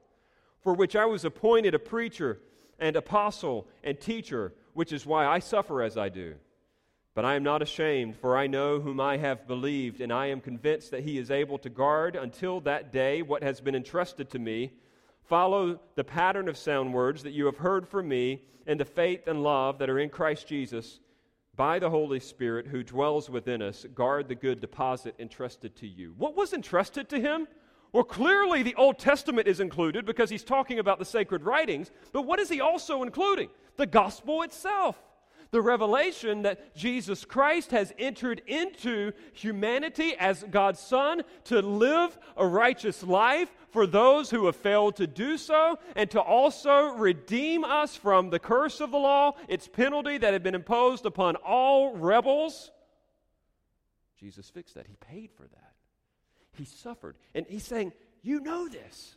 for 0.61 0.73
which 0.73 0.95
I 0.95 1.05
was 1.05 1.25
appointed 1.25 1.73
a 1.73 1.79
preacher 1.79 2.39
and 2.79 2.95
apostle 2.95 3.67
and 3.83 3.99
teacher, 3.99 4.53
which 4.73 4.91
is 4.91 5.05
why 5.05 5.25
I 5.25 5.39
suffer 5.39 5.81
as 5.81 5.97
I 5.97 6.09
do. 6.09 6.35
But 7.13 7.25
I 7.25 7.35
am 7.35 7.43
not 7.43 7.61
ashamed, 7.61 8.15
for 8.15 8.37
I 8.37 8.47
know 8.47 8.79
whom 8.79 9.01
I 9.01 9.17
have 9.17 9.47
believed, 9.47 9.99
and 9.99 10.13
I 10.13 10.27
am 10.27 10.39
convinced 10.39 10.91
that 10.91 11.03
he 11.03 11.17
is 11.17 11.29
able 11.29 11.57
to 11.59 11.69
guard 11.69 12.15
until 12.15 12.61
that 12.61 12.93
day 12.93 13.21
what 13.21 13.43
has 13.43 13.59
been 13.59 13.75
entrusted 13.75 14.29
to 14.29 14.39
me. 14.39 14.71
Follow 15.25 15.79
the 15.95 16.03
pattern 16.03 16.47
of 16.47 16.57
sound 16.57 16.93
words 16.93 17.23
that 17.23 17.33
you 17.33 17.45
have 17.45 17.57
heard 17.57 17.87
from 17.87 18.07
me, 18.07 18.43
and 18.65 18.79
the 18.79 18.85
faith 18.85 19.27
and 19.27 19.43
love 19.43 19.79
that 19.79 19.89
are 19.89 19.99
in 19.99 20.09
Christ 20.09 20.47
Jesus. 20.47 20.99
By 21.55 21.79
the 21.79 21.89
Holy 21.89 22.19
Spirit 22.19 22.67
who 22.67 22.81
dwells 22.81 23.29
within 23.29 23.61
us, 23.61 23.85
guard 23.93 24.29
the 24.29 24.35
good 24.35 24.61
deposit 24.61 25.15
entrusted 25.19 25.75
to 25.77 25.87
you. 25.87 26.13
What 26.17 26.37
was 26.37 26.53
entrusted 26.53 27.09
to 27.09 27.19
him? 27.19 27.47
Well, 27.93 28.03
clearly 28.03 28.63
the 28.63 28.75
Old 28.75 28.99
Testament 28.99 29.47
is 29.47 29.59
included 29.59 30.05
because 30.05 30.29
he's 30.29 30.43
talking 30.43 30.79
about 30.79 30.99
the 30.99 31.05
sacred 31.05 31.43
writings, 31.43 31.91
but 32.13 32.21
what 32.21 32.39
is 32.39 32.49
he 32.49 32.61
also 32.61 33.03
including? 33.03 33.49
The 33.75 33.85
gospel 33.85 34.43
itself. 34.43 34.95
The 35.51 35.61
revelation 35.61 36.43
that 36.43 36.73
Jesus 36.73 37.25
Christ 37.25 37.71
has 37.71 37.93
entered 37.99 38.41
into 38.47 39.11
humanity 39.33 40.15
as 40.17 40.45
God's 40.49 40.79
Son 40.79 41.23
to 41.45 41.61
live 41.61 42.17
a 42.37 42.47
righteous 42.47 43.03
life 43.03 43.53
for 43.69 43.85
those 43.85 44.29
who 44.29 44.45
have 44.45 44.55
failed 44.55 44.95
to 44.97 45.07
do 45.07 45.37
so, 45.37 45.77
and 45.95 46.09
to 46.11 46.21
also 46.21 46.93
redeem 46.93 47.65
us 47.65 47.97
from 47.97 48.29
the 48.29 48.39
curse 48.39 48.79
of 48.79 48.91
the 48.91 48.97
law, 48.97 49.33
its 49.49 49.67
penalty 49.67 50.17
that 50.17 50.31
had 50.31 50.43
been 50.43 50.55
imposed 50.55 51.05
upon 51.05 51.35
all 51.37 51.95
rebels. 51.97 52.71
Jesus 54.17 54.49
fixed 54.49 54.75
that. 54.75 54.87
He 54.87 54.95
paid 54.95 55.31
for 55.35 55.43
that. 55.43 55.70
He 56.61 56.65
suffered. 56.65 57.15
And 57.33 57.47
he's 57.49 57.65
saying, 57.65 57.91
You 58.21 58.39
know 58.39 58.67
this. 58.67 59.15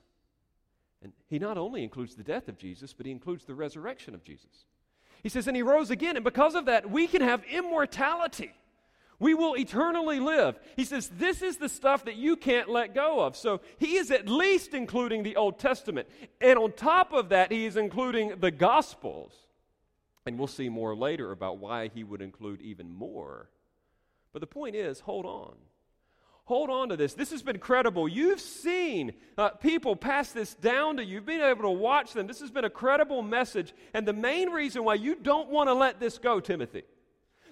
And 1.03 1.13
he 1.29 1.39
not 1.39 1.59
only 1.59 1.83
includes 1.83 2.15
the 2.15 2.23
death 2.23 2.49
of 2.49 2.57
Jesus, 2.57 2.95
but 2.95 3.05
he 3.05 3.13
includes 3.13 3.45
the 3.45 3.55
resurrection 3.55 4.15
of 4.15 4.25
Jesus. 4.25 4.65
He 5.23 5.29
says, 5.29 5.47
And 5.47 5.55
he 5.55 5.63
rose 5.63 5.91
again. 5.91 6.17
And 6.17 6.25
because 6.25 6.55
of 6.55 6.65
that, 6.65 6.89
we 6.89 7.07
can 7.07 7.21
have 7.21 7.45
immortality. 7.45 8.51
We 9.19 9.35
will 9.35 9.59
eternally 9.59 10.21
live. 10.21 10.59
He 10.75 10.87
says, 10.87 11.11
This 11.11 11.43
is 11.43 11.59
the 11.59 11.69
stuff 11.69 12.07
that 12.07 12.17
you 12.17 12.35
can't 12.35 12.71
let 12.71 12.95
go 12.95 13.21
of. 13.21 13.37
So 13.37 13.61
he 13.77 13.97
is 13.97 14.11
at 14.11 14.27
least 14.27 14.73
including 14.73 15.23
the 15.23 15.37
Old 15.37 15.59
Testament. 15.59 16.09
And 16.41 16.59
on 16.59 16.73
top 16.73 17.13
of 17.13 17.29
that, 17.29 17.53
he 17.53 17.67
is 17.67 17.77
including 17.77 18.41
the 18.41 18.51
Gospels. 18.51 19.35
And 20.25 20.39
we'll 20.39 20.47
see 20.47 20.71
more 20.71 20.97
later 20.97 21.31
about 21.31 21.59
why 21.59 21.91
he 21.95 22.05
would 22.05 22.23
include 22.23 22.63
even 22.63 22.91
more. 22.91 23.51
But 24.33 24.41
the 24.41 24.47
point 24.47 24.77
is, 24.77 25.01
hold 25.01 25.27
on. 25.27 25.57
Hold 26.47 26.69
on 26.69 26.91
to 26.91 26.97
this. 26.97 27.15
This 27.15 27.31
has 27.31 27.43
been 27.43 27.59
credible. 27.59 28.07
You've 28.07 28.41
seen 28.41 29.15
uh, 29.39 29.51
people 29.51 29.97
pass 29.97 30.33
this 30.33 30.55
down 30.55 30.99
to 30.99 31.05
you. 31.05 31.15
You've 31.15 31.27
been 31.27 31.41
able 31.41 31.63
to 31.63 31.71
watch 31.71 32.13
them. 32.13 32.27
This 32.27 32.41
has 32.41 32.51
been 32.51 32.67
a 32.67 32.71
credible 32.71 33.23
message. 33.23 33.73
And 33.95 34.07
the 34.07 34.13
main 34.13 34.51
reason 34.51 34.85
why 34.85 34.95
you 34.95 35.15
don't 35.15 35.49
want 35.49 35.69
to 35.71 35.75
let 35.75 36.01
this 36.01 36.19
go, 36.19 36.41
Timothy, 36.41 36.83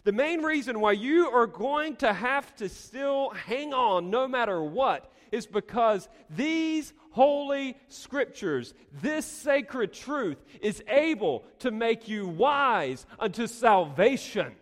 the 0.05 0.12
main 0.12 0.42
reason 0.42 0.78
why 0.81 0.92
you 0.92 1.28
are 1.28 1.46
going 1.46 1.96
to 1.96 2.12
have 2.12 2.55
to 2.57 2.68
still 2.68 3.31
hang 3.31 3.72
on 3.72 4.11
no 4.11 4.28
matter 4.28 4.62
what 4.62 5.11
is 5.31 5.46
because 5.46 6.07
these 6.28 6.92
holy 7.12 7.78
scriptures, 7.88 8.74
this 9.00 9.24
sacred 9.24 9.94
truth, 9.94 10.37
is 10.61 10.83
able 10.87 11.44
to 11.61 11.70
make 11.70 12.09
you 12.09 12.26
wise 12.26 13.07
unto 13.18 13.46
salvation. 13.46 14.55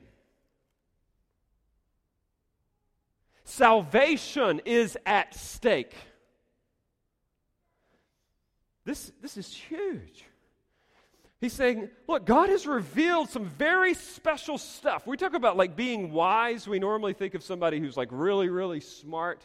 Salvation 3.50 4.60
is 4.64 4.96
at 5.04 5.34
stake. 5.34 5.96
This, 8.84 9.10
this 9.20 9.36
is 9.36 9.52
huge. 9.52 10.24
He's 11.40 11.52
saying, 11.52 11.90
look, 12.06 12.24
God 12.24 12.48
has 12.48 12.64
revealed 12.64 13.28
some 13.28 13.46
very 13.46 13.94
special 13.94 14.56
stuff. 14.56 15.04
We 15.04 15.16
talk 15.16 15.34
about 15.34 15.56
like 15.56 15.74
being 15.74 16.12
wise. 16.12 16.68
We 16.68 16.78
normally 16.78 17.12
think 17.12 17.34
of 17.34 17.42
somebody 17.42 17.80
who's 17.80 17.96
like 17.96 18.08
really, 18.12 18.48
really 18.48 18.78
smart. 18.78 19.44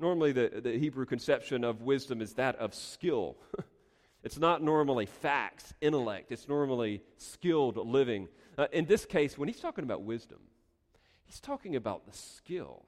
Normally, 0.00 0.32
the, 0.32 0.62
the 0.62 0.78
Hebrew 0.78 1.04
conception 1.04 1.64
of 1.64 1.82
wisdom 1.82 2.22
is 2.22 2.32
that 2.34 2.56
of 2.56 2.74
skill. 2.74 3.36
it's 4.24 4.38
not 4.38 4.62
normally 4.62 5.04
facts, 5.04 5.74
intellect. 5.82 6.32
It's 6.32 6.48
normally 6.48 7.02
skilled 7.18 7.76
living. 7.76 8.28
Uh, 8.56 8.68
in 8.72 8.86
this 8.86 9.04
case, 9.04 9.36
when 9.36 9.48
he's 9.48 9.60
talking 9.60 9.84
about 9.84 10.00
wisdom, 10.00 10.38
he's 11.26 11.40
talking 11.40 11.76
about 11.76 12.06
the 12.06 12.16
skill 12.16 12.86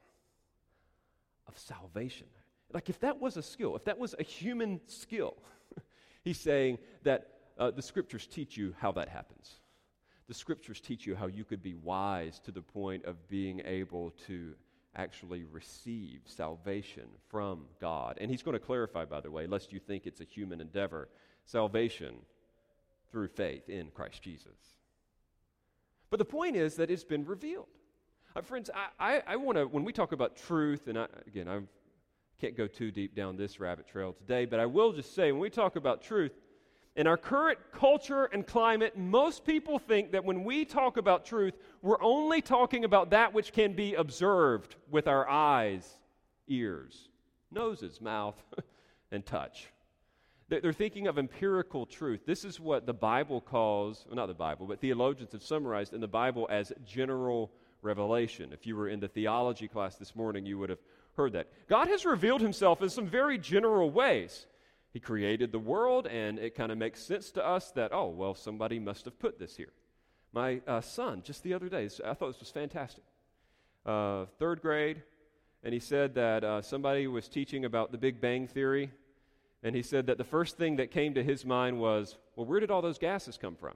of 1.47 1.57
salvation. 1.57 2.27
Like, 2.73 2.89
if 2.89 2.99
that 3.01 3.19
was 3.19 3.37
a 3.37 3.43
skill, 3.43 3.75
if 3.75 3.85
that 3.85 3.97
was 3.97 4.15
a 4.19 4.23
human 4.23 4.81
skill, 4.87 5.37
he's 6.23 6.39
saying 6.39 6.79
that 7.03 7.27
uh, 7.57 7.71
the 7.71 7.81
scriptures 7.81 8.27
teach 8.27 8.57
you 8.57 8.73
how 8.79 8.91
that 8.93 9.07
happens. 9.07 9.59
The 10.27 10.33
scriptures 10.33 10.81
teach 10.81 11.05
you 11.05 11.15
how 11.15 11.27
you 11.27 11.43
could 11.43 11.61
be 11.61 11.75
wise 11.75 12.39
to 12.39 12.51
the 12.51 12.61
point 12.61 13.05
of 13.05 13.27
being 13.29 13.61
able 13.65 14.11
to 14.27 14.55
actually 14.95 15.43
receive 15.43 16.21
salvation 16.25 17.05
from 17.29 17.65
God. 17.79 18.17
And 18.19 18.31
he's 18.31 18.41
going 18.41 18.53
to 18.53 18.65
clarify, 18.65 19.05
by 19.05 19.21
the 19.21 19.29
way, 19.29 19.45
lest 19.45 19.71
you 19.71 19.79
think 19.79 20.05
it's 20.05 20.21
a 20.21 20.25
human 20.25 20.61
endeavor 20.61 21.09
salvation 21.45 22.15
through 23.11 23.27
faith 23.27 23.69
in 23.69 23.89
Christ 23.91 24.21
Jesus. 24.21 24.75
But 26.09 26.19
the 26.19 26.25
point 26.25 26.55
is 26.55 26.75
that 26.75 26.89
it's 26.89 27.03
been 27.03 27.25
revealed. 27.25 27.67
Uh, 28.35 28.41
friends, 28.41 28.69
I, 28.75 29.15
I, 29.15 29.23
I 29.27 29.35
want 29.37 29.57
to, 29.57 29.65
when 29.65 29.85
we 29.85 29.93
talk 29.93 30.11
about 30.11 30.35
truth, 30.35 30.87
and 30.87 30.99
I, 30.99 31.07
again, 31.25 31.47
I 31.47 31.61
can't 32.41 32.57
go 32.57 32.67
too 32.67 32.91
deep 32.91 33.15
down 33.15 33.37
this 33.37 33.61
rabbit 33.61 33.87
trail 33.87 34.11
today, 34.11 34.43
but 34.43 34.59
I 34.59 34.65
will 34.65 34.91
just 34.91 35.15
say 35.15 35.31
when 35.31 35.39
we 35.39 35.49
talk 35.49 35.77
about 35.77 36.01
truth, 36.01 36.33
in 36.97 37.07
our 37.07 37.15
current 37.15 37.59
culture 37.71 38.25
and 38.25 38.45
climate, 38.45 38.97
most 38.97 39.45
people 39.45 39.79
think 39.79 40.11
that 40.11 40.25
when 40.25 40.43
we 40.43 40.65
talk 40.65 40.97
about 40.97 41.23
truth, 41.23 41.53
we're 41.81 42.01
only 42.01 42.41
talking 42.41 42.83
about 42.83 43.09
that 43.11 43.33
which 43.33 43.53
can 43.53 43.71
be 43.71 43.93
observed 43.93 44.75
with 44.91 45.07
our 45.07 45.29
eyes, 45.29 45.89
ears, 46.49 47.07
noses, 47.51 48.01
mouth, 48.01 48.35
and 49.11 49.25
touch. 49.25 49.67
They're 50.49 50.73
thinking 50.73 51.07
of 51.07 51.17
empirical 51.17 51.85
truth. 51.85 52.25
This 52.25 52.43
is 52.43 52.59
what 52.59 52.85
the 52.85 52.93
Bible 52.93 53.39
calls, 53.39 54.05
well, 54.07 54.17
not 54.17 54.27
the 54.27 54.33
Bible, 54.33 54.67
but 54.67 54.81
theologians 54.81 55.31
have 55.31 55.41
summarized 55.41 55.93
in 55.93 56.01
the 56.01 56.07
Bible 56.07 56.47
as 56.51 56.73
general 56.85 57.51
revelation. 57.85 58.51
If 58.51 58.65
you 58.65 58.75
were 58.75 58.89
in 58.89 58.99
the 58.99 59.07
theology 59.07 59.67
class 59.67 59.95
this 59.95 60.15
morning, 60.15 60.45
you 60.45 60.57
would 60.57 60.69
have 60.69 60.81
heard 61.15 61.33
that. 61.33 61.47
God 61.69 61.87
has 61.87 62.05
revealed 62.05 62.41
himself 62.41 62.81
in 62.81 62.89
some 62.89 63.07
very 63.07 63.37
general 63.37 63.89
ways. 63.89 64.47
He 64.91 64.99
created 64.99 65.51
the 65.51 65.59
world, 65.59 66.07
and 66.07 66.39
it 66.39 66.55
kind 66.55 66.71
of 66.71 66.77
makes 66.77 67.01
sense 67.01 67.31
to 67.31 67.45
us 67.45 67.71
that, 67.71 67.93
oh, 67.93 68.07
well, 68.07 68.33
somebody 68.33 68.79
must 68.79 69.05
have 69.05 69.19
put 69.19 69.39
this 69.39 69.55
here. 69.55 69.73
My 70.33 70.61
uh, 70.67 70.81
son, 70.81 71.21
just 71.23 71.43
the 71.43 71.53
other 71.53 71.69
day, 71.69 71.89
I 72.05 72.13
thought 72.13 72.27
this 72.27 72.39
was 72.39 72.51
fantastic. 72.51 73.03
Uh, 73.85 74.25
third 74.39 74.61
grade, 74.61 75.03
and 75.63 75.73
he 75.73 75.79
said 75.79 76.15
that 76.15 76.43
uh, 76.43 76.61
somebody 76.61 77.07
was 77.07 77.27
teaching 77.27 77.65
about 77.65 77.91
the 77.91 77.97
Big 77.97 78.19
Bang 78.19 78.47
Theory, 78.47 78.91
and 79.63 79.75
he 79.75 79.81
said 79.81 80.07
that 80.07 80.17
the 80.17 80.23
first 80.23 80.57
thing 80.57 80.77
that 80.77 80.91
came 80.91 81.13
to 81.13 81.23
his 81.23 81.45
mind 81.45 81.79
was, 81.79 82.17
well, 82.35 82.45
where 82.45 82.59
did 82.59 82.71
all 82.71 82.81
those 82.81 82.97
gases 82.97 83.37
come 83.37 83.55
from? 83.55 83.73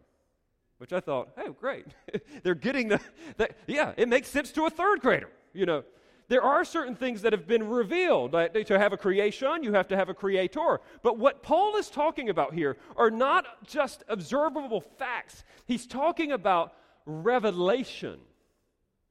Which 0.79 0.93
I 0.93 0.99
thought, 0.99 1.29
oh, 1.37 1.51
great. 1.51 1.85
They're 2.43 2.55
getting 2.55 2.87
the, 2.87 2.99
the, 3.37 3.49
yeah, 3.67 3.93
it 3.97 4.09
makes 4.09 4.27
sense 4.27 4.51
to 4.53 4.65
a 4.65 4.69
third 4.69 5.01
grader, 5.01 5.29
you 5.53 5.65
know 5.65 5.83
there 6.29 6.43
are 6.43 6.63
certain 6.63 6.95
things 6.95 7.23
that 7.23 7.33
have 7.33 7.47
been 7.47 7.67
revealed. 7.67 8.33
Like 8.33 8.67
to 8.67 8.79
have 8.79 8.93
a 8.93 8.97
creation, 8.97 9.63
you 9.63 9.73
have 9.73 9.87
to 9.89 9.97
have 9.97 10.09
a 10.09 10.13
creator. 10.13 10.79
But 11.01 11.17
what 11.17 11.43
Paul 11.43 11.75
is 11.75 11.89
talking 11.89 12.29
about 12.29 12.53
here 12.53 12.77
are 12.95 13.11
not 13.11 13.67
just 13.67 14.03
observable 14.07 14.81
facts, 14.81 15.43
he's 15.65 15.85
talking 15.85 16.31
about 16.31 16.73
revelation. 17.05 18.19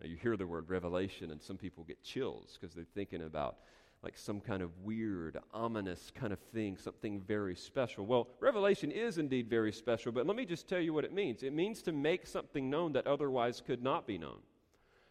Now, 0.01 0.07
you 0.07 0.17
hear 0.17 0.37
the 0.37 0.47
word 0.47 0.71
revelation, 0.71 1.33
and 1.33 1.43
some 1.43 1.57
people 1.57 1.83
get 1.83 2.05
chills 2.05 2.57
because 2.59 2.73
they're 2.73 2.87
thinking 2.95 3.23
about 3.23 3.57
like 4.03 4.17
some 4.17 4.41
kind 4.41 4.63
of 4.63 4.71
weird, 4.83 5.39
ominous 5.53 6.13
kind 6.15 6.33
of 6.33 6.39
thing, 6.53 6.77
something 6.77 7.21
very 7.21 7.57
special. 7.57 8.07
Well, 8.07 8.29
revelation 8.41 8.91
is 8.91 9.19
indeed 9.19 9.49
very 9.49 9.73
special, 9.73 10.13
but 10.13 10.27
let 10.27 10.37
me 10.37 10.45
just 10.45 10.69
tell 10.69 10.81
you 10.81 10.93
what 10.93 11.05
it 11.05 11.13
means 11.13 11.43
it 11.43 11.53
means 11.53 11.83
to 11.83 11.93
make 11.93 12.27
something 12.27 12.71
known 12.71 12.93
that 12.93 13.07
otherwise 13.07 13.61
could 13.61 13.83
not 13.83 14.07
be 14.07 14.19
known 14.19 14.39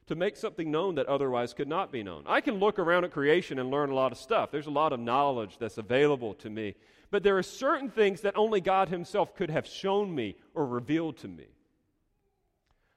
to 0.08 0.15
make 0.15 0.38
something 0.38 0.71
known 0.71 0.95
that 0.95 1.06
otherwise 1.08 1.54
could 1.54 1.67
not 1.67 1.91
be 1.91 2.02
known. 2.02 2.23
I 2.26 2.41
can 2.41 2.56
look 2.56 2.80
around 2.80 3.04
at 3.04 3.12
creation 3.12 3.60
and 3.60 3.69
learn 3.69 3.89
a 3.89 3.93
lot 3.95 4.12
of 4.12 4.17
stuff. 4.17 4.52
There's 4.52 4.67
a 4.67 4.71
lot 4.71 4.93
of 4.93 5.00
knowledge 5.00 5.58
that's 5.60 5.78
available 5.78 6.34
to 6.36 6.50
me. 6.50 6.76
But 7.12 7.23
there 7.23 7.38
are 7.38 7.43
certain 7.43 7.89
things 7.89 8.21
that 8.21 8.38
only 8.38 8.62
God 8.62 8.89
Himself 8.89 9.36
could 9.36 9.50
have 9.50 9.67
shown 9.67 10.13
me 10.13 10.36
or 10.54 10.65
revealed 10.65 11.17
to 11.17 11.28
me. 11.28 11.47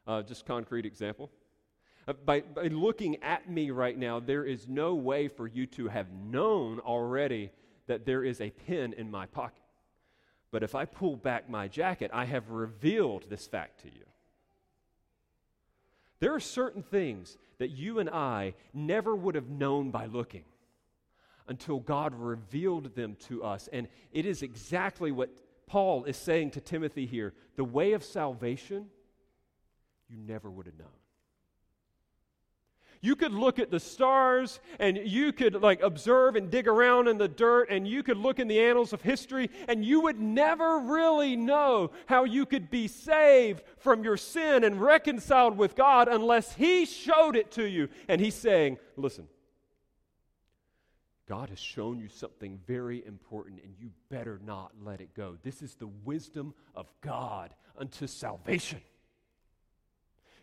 Uh, 0.07 0.23
just 0.23 0.47
concrete 0.47 0.87
example. 0.87 1.31
Uh, 2.09 2.15
by, 2.25 2.41
by 2.41 2.69
looking 2.69 3.23
at 3.23 3.49
me 3.51 3.71
right 3.71 3.97
now, 3.97 4.21
there 4.21 4.45
is 4.45 4.67
no 4.69 4.95
way 4.95 5.29
for 5.29 5.47
you 5.47 5.67
to 5.67 5.89
have 5.89 6.11
known 6.13 6.81
already 6.81 7.51
that 7.87 8.07
there 8.07 8.25
is 8.25 8.41
a 8.41 8.51
pen 8.51 8.93
in 8.95 9.11
my 9.11 9.27
pocket. 9.27 9.63
But 10.51 10.63
if 10.63 10.75
I 10.75 10.85
pull 10.85 11.17
back 11.17 11.49
my 11.49 11.69
jacket, 11.69 12.11
I 12.13 12.25
have 12.25 12.51
revealed 12.51 13.27
this 13.29 13.47
fact 13.47 13.83
to 13.83 13.89
you. 13.89 14.05
There 16.19 16.35
are 16.35 16.41
certain 16.41 16.83
things 16.83 17.39
that 17.59 17.71
you 17.71 17.99
and 17.99 18.11
I 18.11 18.55
never 18.75 19.15
would 19.15 19.35
have 19.35 19.49
known 19.49 19.91
by 19.91 20.07
looking 20.07 20.45
until 21.49 21.81
God 21.81 22.15
revealed 22.15 22.95
them 22.95 23.17
to 23.29 23.43
us. 23.43 23.69
And 23.73 23.89
it 24.13 24.27
is 24.27 24.43
exactly 24.43 25.13
what 25.13 25.31
Paul 25.67 26.05
is 26.05 26.17
saying 26.17 26.53
to 26.53 26.61
Timothy 26.61 27.07
here 27.07 27.33
the 27.57 27.65
way 27.65 27.93
of 27.93 28.05
salvation, 28.05 28.87
you 30.09 30.17
never 30.17 30.51
would 30.51 30.67
have 30.67 30.79
known. 30.79 30.89
You 33.03 33.17
could 33.17 33.33
look 33.33 33.59
at 33.59 33.71
the 33.71 33.81
stars 33.81 34.61
and 34.79 34.99
you 34.99 35.33
could 35.33 35.63
like 35.63 35.81
observe 35.83 36.37
and 36.37 36.51
dig 36.51 36.69
around 36.69 37.09
in 37.09 37.17
the 37.17 37.29
dirt 37.29 37.71
and 37.71 37.89
you 37.89 38.03
could 38.03 38.19
look 38.19 38.39
in 38.39 38.47
the 38.47 38.61
annals 38.61 38.93
of 38.93 39.01
history 39.01 39.49
and 39.69 39.83
you 39.83 40.03
would 40.03 40.21
never 40.21 40.81
really 40.81 41.35
know 41.35 41.93
how 42.07 42.25
you 42.25 42.45
could 42.45 42.71
be 42.71 42.89
saved 42.89 43.63
from 43.79 44.05
your 44.05 44.19
sin 44.19 44.65
and 44.65 44.83
reconciled 44.83 45.57
with 45.57 45.75
God 45.77 46.09
unless 46.09 46.55
He 46.55 46.85
showed 46.85 47.37
it 47.37 47.51
to 47.53 47.65
you. 47.65 47.89
And 48.07 48.21
He's 48.21 48.35
saying, 48.35 48.77
listen, 48.97 49.27
God 51.27 51.49
has 51.49 51.59
shown 51.59 52.01
you 52.01 52.09
something 52.09 52.61
very 52.67 53.03
important 53.07 53.63
and 53.63 53.73
you 53.79 53.93
better 54.11 54.39
not 54.45 54.73
let 54.85 55.01
it 55.01 55.15
go. 55.15 55.39
This 55.43 55.63
is 55.63 55.75
the 55.75 55.89
wisdom 56.05 56.53
of 56.75 56.87
God 57.01 57.55
unto 57.79 58.07
salvation. 58.07 58.83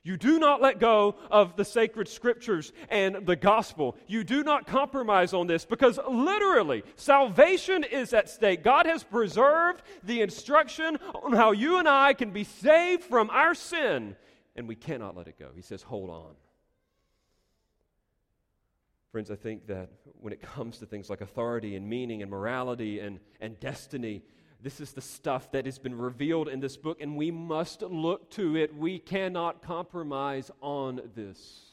You 0.04 0.16
do 0.16 0.40
not 0.40 0.62
let 0.62 0.80
go 0.80 1.16
of 1.30 1.56
the 1.56 1.66
sacred 1.66 2.08
scriptures 2.08 2.72
and 2.90 3.26
the 3.26 3.36
gospel. 3.36 3.98
You 4.08 4.24
do 4.24 4.44
not 4.44 4.66
compromise 4.66 5.34
on 5.34 5.48
this 5.48 5.66
because 5.66 6.00
literally 6.10 6.84
salvation 6.96 7.84
is 7.84 8.14
at 8.14 8.30
stake. 8.30 8.64
God 8.64 8.86
has 8.86 9.04
preserved 9.04 9.82
the 10.04 10.22
instruction 10.22 10.98
on 11.24 11.34
how 11.34 11.52
you 11.52 11.78
and 11.80 11.90
I 11.90 12.14
can 12.14 12.32
be 12.32 12.46
saved 12.46 13.04
from 13.04 13.30
our 13.30 13.54
sin, 13.54 14.16
and 14.56 14.68
we 14.68 14.76
cannot 14.76 15.18
let 15.18 15.28
it 15.28 15.38
go. 15.38 15.50
He 15.56 15.62
says, 15.62 15.82
hold 15.82 16.10
on. 16.10 16.36
Friends, 19.12 19.32
I 19.32 19.36
think 19.36 19.68
that 19.68 19.90
when 20.20 20.32
it 20.34 20.42
comes 20.42 20.78
to 20.80 20.86
things 20.86 21.10
like 21.10 21.22
authority 21.22 21.76
and 21.76 21.90
meaning 21.90 22.22
and 22.22 22.30
morality 22.30 23.00
and, 23.00 23.20
and 23.40 23.60
destiny, 23.60 24.24
this 24.62 24.80
is 24.80 24.92
the 24.94 25.02
stuff 25.02 25.52
that 25.52 25.66
has 25.66 25.78
been 25.78 25.96
revealed 25.96 26.48
in 26.48 26.60
this 26.60 26.78
book, 26.78 27.00
and 27.00 27.16
we 27.16 27.30
must 27.30 27.82
look 27.84 28.30
to 28.32 28.56
it. 28.56 28.76
We 28.76 28.98
cannot 28.98 29.62
compromise 29.62 30.50
on 30.62 31.02
this. 31.16 31.64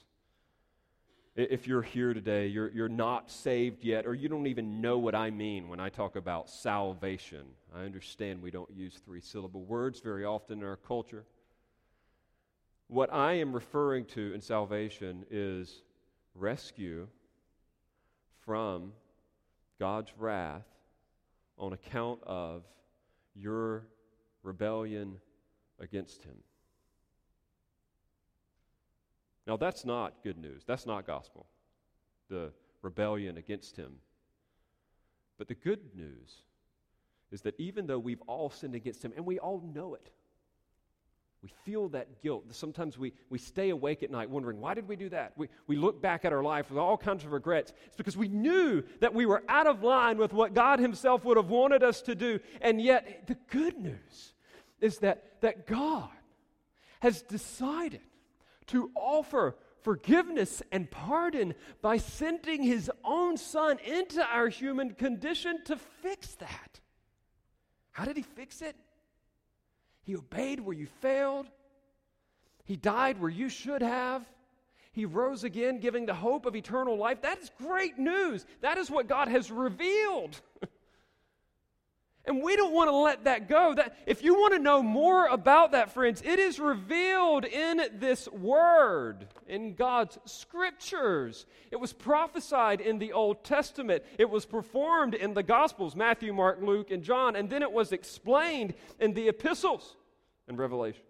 If 1.34 1.66
you're 1.66 1.82
here 1.82 2.14
today, 2.14 2.46
you're, 2.46 2.70
you're 2.70 2.88
not 2.88 3.30
saved 3.30 3.84
yet, 3.84 4.06
or 4.06 4.14
you 4.14 4.28
don't 4.28 4.46
even 4.46 4.80
know 4.80 4.98
what 4.98 5.14
I 5.14 5.30
mean 5.30 5.68
when 5.68 5.80
I 5.80 5.88
talk 5.88 6.14
about 6.14 6.48
salvation. 6.48 7.44
I 7.74 7.80
understand 7.82 8.40
we 8.40 8.50
don't 8.52 8.70
use 8.70 9.00
three 9.04 9.20
syllable 9.20 9.64
words 9.64 10.00
very 10.00 10.24
often 10.24 10.58
in 10.58 10.64
our 10.64 10.76
culture. 10.76 11.24
What 12.88 13.12
I 13.12 13.32
am 13.34 13.52
referring 13.52 14.04
to 14.06 14.32
in 14.34 14.40
salvation 14.42 15.24
is 15.30 15.82
rescue 16.34 17.08
from 18.44 18.92
God's 19.80 20.12
wrath 20.18 20.66
on 21.58 21.72
account 21.72 22.20
of 22.24 22.64
your 23.34 23.86
rebellion 24.42 25.16
against 25.80 26.22
him. 26.22 26.36
Now, 29.46 29.56
that's 29.56 29.84
not 29.84 30.22
good 30.22 30.38
news. 30.38 30.62
That's 30.66 30.86
not 30.86 31.06
gospel, 31.06 31.46
the 32.30 32.52
rebellion 32.82 33.36
against 33.36 33.76
him. 33.76 33.96
But 35.36 35.48
the 35.48 35.54
good 35.54 35.94
news 35.94 36.42
is 37.30 37.42
that 37.42 37.58
even 37.58 37.86
though 37.86 37.98
we've 37.98 38.22
all 38.26 38.48
sinned 38.48 38.74
against 38.74 39.04
him, 39.04 39.12
and 39.16 39.26
we 39.26 39.38
all 39.38 39.60
know 39.74 39.94
it, 39.94 40.10
we 41.44 41.52
feel 41.62 41.90
that 41.90 42.22
guilt. 42.22 42.44
Sometimes 42.52 42.96
we, 42.96 43.12
we 43.28 43.36
stay 43.36 43.68
awake 43.68 44.02
at 44.02 44.10
night 44.10 44.30
wondering, 44.30 44.62
why 44.62 44.72
did 44.72 44.88
we 44.88 44.96
do 44.96 45.10
that? 45.10 45.34
We, 45.36 45.50
we 45.66 45.76
look 45.76 46.00
back 46.00 46.24
at 46.24 46.32
our 46.32 46.42
life 46.42 46.70
with 46.70 46.78
all 46.78 46.96
kinds 46.96 47.22
of 47.22 47.32
regrets. 47.32 47.74
It's 47.84 47.96
because 47.96 48.16
we 48.16 48.28
knew 48.28 48.82
that 49.00 49.12
we 49.12 49.26
were 49.26 49.42
out 49.46 49.66
of 49.66 49.82
line 49.82 50.16
with 50.16 50.32
what 50.32 50.54
God 50.54 50.80
Himself 50.80 51.22
would 51.26 51.36
have 51.36 51.50
wanted 51.50 51.82
us 51.82 52.00
to 52.02 52.14
do. 52.14 52.40
And 52.62 52.80
yet, 52.80 53.26
the 53.26 53.36
good 53.50 53.76
news 53.76 54.32
is 54.80 55.00
that, 55.00 55.42
that 55.42 55.66
God 55.66 56.08
has 57.00 57.20
decided 57.20 58.00
to 58.68 58.90
offer 58.94 59.54
forgiveness 59.82 60.62
and 60.72 60.90
pardon 60.90 61.52
by 61.82 61.98
sending 61.98 62.62
His 62.62 62.90
own 63.04 63.36
Son 63.36 63.78
into 63.84 64.24
our 64.24 64.48
human 64.48 64.94
condition 64.94 65.62
to 65.66 65.76
fix 65.76 66.36
that. 66.36 66.80
How 67.92 68.06
did 68.06 68.16
He 68.16 68.22
fix 68.22 68.62
it? 68.62 68.76
He 70.04 70.16
obeyed 70.16 70.60
where 70.60 70.76
you 70.76 70.86
failed. 71.00 71.46
He 72.64 72.76
died 72.76 73.20
where 73.20 73.30
you 73.30 73.48
should 73.48 73.82
have. 73.82 74.24
He 74.92 75.06
rose 75.06 75.42
again, 75.42 75.80
giving 75.80 76.06
the 76.06 76.14
hope 76.14 76.46
of 76.46 76.54
eternal 76.54 76.96
life. 76.96 77.22
That 77.22 77.40
is 77.40 77.50
great 77.58 77.98
news. 77.98 78.46
That 78.60 78.78
is 78.78 78.90
what 78.90 79.08
God 79.08 79.26
has 79.26 79.50
revealed. 79.50 80.40
And 82.26 82.42
we 82.42 82.56
don't 82.56 82.72
want 82.72 82.88
to 82.88 82.96
let 82.96 83.24
that 83.24 83.48
go. 83.48 83.74
That 83.74 83.98
if 84.06 84.22
you 84.22 84.34
want 84.34 84.54
to 84.54 84.58
know 84.58 84.82
more 84.82 85.26
about 85.26 85.72
that, 85.72 85.92
friends, 85.92 86.22
it 86.24 86.38
is 86.38 86.58
revealed 86.58 87.44
in 87.44 87.82
this 87.94 88.28
word, 88.28 89.28
in 89.46 89.74
God's 89.74 90.18
scriptures. 90.24 91.44
It 91.70 91.76
was 91.76 91.92
prophesied 91.92 92.80
in 92.80 92.98
the 92.98 93.12
Old 93.12 93.44
Testament. 93.44 94.04
It 94.18 94.30
was 94.30 94.46
performed 94.46 95.14
in 95.14 95.34
the 95.34 95.42
Gospels, 95.42 95.94
Matthew, 95.94 96.32
Mark, 96.32 96.60
Luke, 96.62 96.90
and 96.90 97.02
John, 97.02 97.36
and 97.36 97.50
then 97.50 97.62
it 97.62 97.72
was 97.72 97.92
explained 97.92 98.72
in 98.98 99.12
the 99.12 99.28
epistles 99.28 99.96
and 100.48 100.58
Revelation. 100.58 101.02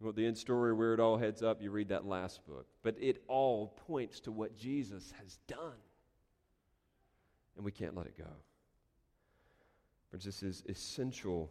Well, 0.00 0.12
the 0.12 0.26
end 0.26 0.36
story 0.36 0.72
where 0.72 0.94
it 0.94 0.98
all 0.98 1.16
heads 1.16 1.44
up, 1.44 1.62
you 1.62 1.70
read 1.70 1.90
that 1.90 2.04
last 2.04 2.44
book. 2.44 2.66
But 2.82 2.96
it 3.00 3.22
all 3.28 3.68
points 3.86 4.18
to 4.20 4.32
what 4.32 4.56
Jesus 4.56 5.12
has 5.22 5.38
done. 5.46 5.78
And 7.54 7.64
we 7.64 7.70
can't 7.70 7.96
let 7.96 8.06
it 8.06 8.18
go. 8.18 8.24
Friends, 10.12 10.26
this 10.26 10.42
is 10.42 10.62
essential. 10.68 11.50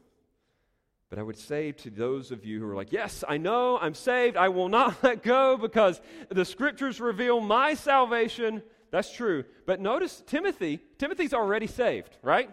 But 1.10 1.18
I 1.18 1.24
would 1.24 1.36
say 1.36 1.72
to 1.72 1.90
those 1.90 2.30
of 2.30 2.46
you 2.46 2.60
who 2.60 2.68
are 2.68 2.76
like, 2.76 2.92
Yes, 2.92 3.24
I 3.28 3.38
know, 3.38 3.80
I'm 3.80 3.96
saved, 3.96 4.38
I 4.38 4.50
will 4.50 4.70
not 4.70 5.04
let 5.04 5.24
go 5.24 5.58
because 5.58 6.00
the 6.30 6.46
scriptures 6.46 7.02
reveal 7.02 7.42
my 7.42 7.74
salvation. 7.74 8.62
That's 8.92 9.12
true. 9.12 9.46
But 9.66 9.80
notice 9.80 10.22
Timothy, 10.28 10.80
Timothy's 11.00 11.34
already 11.34 11.66
saved, 11.66 12.16
right? 12.22 12.52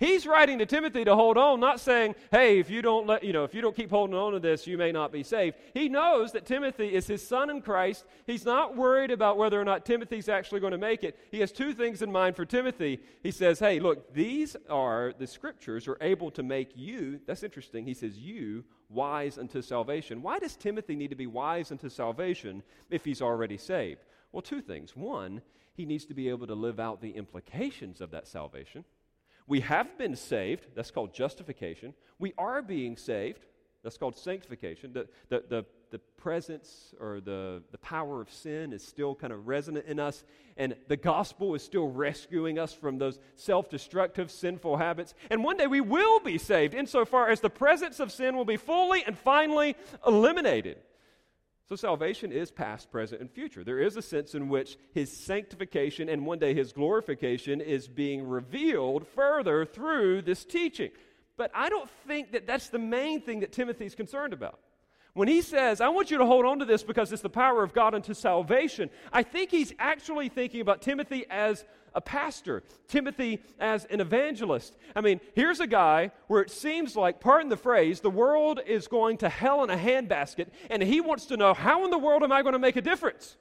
He's 0.00 0.26
writing 0.26 0.58
to 0.58 0.66
Timothy 0.66 1.04
to 1.04 1.14
hold 1.14 1.36
on, 1.36 1.60
not 1.60 1.78
saying, 1.78 2.14
hey, 2.30 2.58
if 2.58 2.70
you 2.70 2.80
don't 2.80 3.06
let, 3.06 3.22
you 3.22 3.34
know, 3.34 3.44
if 3.44 3.54
you 3.54 3.60
don't 3.60 3.76
keep 3.76 3.90
holding 3.90 4.16
on 4.16 4.32
to 4.32 4.40
this, 4.40 4.66
you 4.66 4.78
may 4.78 4.92
not 4.92 5.12
be 5.12 5.22
saved. 5.22 5.58
He 5.74 5.90
knows 5.90 6.32
that 6.32 6.46
Timothy 6.46 6.94
is 6.94 7.06
his 7.06 7.26
son 7.26 7.50
in 7.50 7.60
Christ. 7.60 8.06
He's 8.26 8.46
not 8.46 8.74
worried 8.74 9.10
about 9.10 9.36
whether 9.36 9.60
or 9.60 9.64
not 9.64 9.84
Timothy's 9.84 10.30
actually 10.30 10.60
going 10.60 10.70
to 10.72 10.78
make 10.78 11.04
it. 11.04 11.18
He 11.30 11.40
has 11.40 11.52
two 11.52 11.74
things 11.74 12.00
in 12.00 12.10
mind 12.10 12.34
for 12.34 12.46
Timothy. 12.46 13.00
He 13.22 13.30
says, 13.30 13.58
hey, 13.58 13.78
look, 13.78 14.14
these 14.14 14.56
are 14.70 15.12
the 15.18 15.26
scriptures 15.26 15.86
are 15.86 15.98
able 16.00 16.30
to 16.30 16.42
make 16.42 16.70
you, 16.74 17.20
that's 17.26 17.42
interesting. 17.42 17.84
He 17.84 17.92
says, 17.92 18.16
you 18.16 18.64
wise 18.88 19.36
unto 19.36 19.60
salvation. 19.60 20.22
Why 20.22 20.38
does 20.38 20.56
Timothy 20.56 20.96
need 20.96 21.10
to 21.10 21.14
be 21.14 21.26
wise 21.26 21.70
unto 21.70 21.90
salvation 21.90 22.62
if 22.88 23.04
he's 23.04 23.20
already 23.20 23.58
saved? 23.58 24.00
Well, 24.32 24.40
two 24.40 24.62
things. 24.62 24.96
One, 24.96 25.42
he 25.74 25.84
needs 25.84 26.06
to 26.06 26.14
be 26.14 26.30
able 26.30 26.46
to 26.46 26.54
live 26.54 26.80
out 26.80 27.02
the 27.02 27.10
implications 27.10 28.00
of 28.00 28.12
that 28.12 28.26
salvation. 28.26 28.84
We 29.50 29.58
have 29.62 29.98
been 29.98 30.14
saved. 30.14 30.68
That's 30.76 30.92
called 30.92 31.12
justification. 31.12 31.92
We 32.20 32.34
are 32.38 32.62
being 32.62 32.96
saved. 32.96 33.40
That's 33.82 33.98
called 33.98 34.16
sanctification. 34.16 34.92
The, 34.92 35.08
the, 35.28 35.42
the, 35.48 35.66
the 35.90 35.98
presence 36.16 36.94
or 37.00 37.20
the, 37.20 37.60
the 37.72 37.78
power 37.78 38.20
of 38.20 38.30
sin 38.30 38.72
is 38.72 38.86
still 38.86 39.12
kind 39.16 39.32
of 39.32 39.48
resonant 39.48 39.86
in 39.86 39.98
us, 39.98 40.22
and 40.56 40.76
the 40.86 40.96
gospel 40.96 41.56
is 41.56 41.64
still 41.64 41.88
rescuing 41.88 42.60
us 42.60 42.72
from 42.72 42.98
those 42.98 43.18
self 43.34 43.68
destructive, 43.68 44.30
sinful 44.30 44.76
habits. 44.76 45.14
And 45.30 45.42
one 45.42 45.56
day 45.56 45.66
we 45.66 45.80
will 45.80 46.20
be 46.20 46.38
saved 46.38 46.72
insofar 46.72 47.28
as 47.28 47.40
the 47.40 47.50
presence 47.50 47.98
of 47.98 48.12
sin 48.12 48.36
will 48.36 48.44
be 48.44 48.56
fully 48.56 49.02
and 49.04 49.18
finally 49.18 49.74
eliminated. 50.06 50.76
So 51.70 51.76
salvation 51.76 52.32
is 52.32 52.50
past, 52.50 52.90
present, 52.90 53.20
and 53.20 53.30
future. 53.30 53.62
There 53.62 53.78
is 53.78 53.96
a 53.96 54.02
sense 54.02 54.34
in 54.34 54.48
which 54.48 54.76
his 54.92 55.16
sanctification 55.16 56.08
and 56.08 56.26
one 56.26 56.40
day 56.40 56.52
his 56.52 56.72
glorification 56.72 57.60
is 57.60 57.86
being 57.86 58.26
revealed 58.26 59.06
further 59.06 59.64
through 59.64 60.22
this 60.22 60.44
teaching. 60.44 60.90
But 61.36 61.52
I 61.54 61.68
don't 61.68 61.88
think 62.08 62.32
that 62.32 62.44
that's 62.44 62.70
the 62.70 62.80
main 62.80 63.22
thing 63.22 63.38
that 63.38 63.52
Timothy's 63.52 63.94
concerned 63.94 64.32
about. 64.32 64.58
When 65.14 65.28
he 65.28 65.42
says, 65.42 65.80
I 65.80 65.90
want 65.90 66.10
you 66.10 66.18
to 66.18 66.26
hold 66.26 66.44
on 66.44 66.58
to 66.58 66.64
this 66.64 66.82
because 66.82 67.12
it's 67.12 67.22
the 67.22 67.30
power 67.30 67.62
of 67.62 67.72
God 67.72 67.94
unto 67.94 68.14
salvation, 68.14 68.90
I 69.12 69.22
think 69.22 69.52
he's 69.52 69.72
actually 69.78 70.28
thinking 70.28 70.60
about 70.60 70.82
Timothy 70.82 71.24
as 71.30 71.64
a 71.94 72.00
pastor, 72.00 72.62
Timothy 72.88 73.40
as 73.58 73.84
an 73.86 74.00
evangelist. 74.00 74.76
I 74.94 75.00
mean, 75.00 75.20
here's 75.34 75.60
a 75.60 75.66
guy 75.66 76.10
where 76.26 76.42
it 76.42 76.50
seems 76.50 76.96
like, 76.96 77.20
pardon 77.20 77.48
the 77.48 77.56
phrase, 77.56 78.00
the 78.00 78.10
world 78.10 78.60
is 78.66 78.88
going 78.88 79.18
to 79.18 79.28
hell 79.28 79.64
in 79.64 79.70
a 79.70 79.76
handbasket, 79.76 80.48
and 80.68 80.82
he 80.82 81.00
wants 81.00 81.26
to 81.26 81.36
know, 81.36 81.54
how 81.54 81.84
in 81.84 81.90
the 81.90 81.98
world 81.98 82.22
am 82.22 82.32
I 82.32 82.42
going 82.42 82.54
to 82.54 82.58
make 82.58 82.76
a 82.76 82.82
difference? 82.82 83.36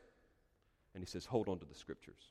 And 0.93 1.03
he 1.03 1.07
says, 1.07 1.25
hold 1.25 1.47
on 1.47 1.59
to 1.59 1.65
the 1.65 1.75
scriptures. 1.75 2.21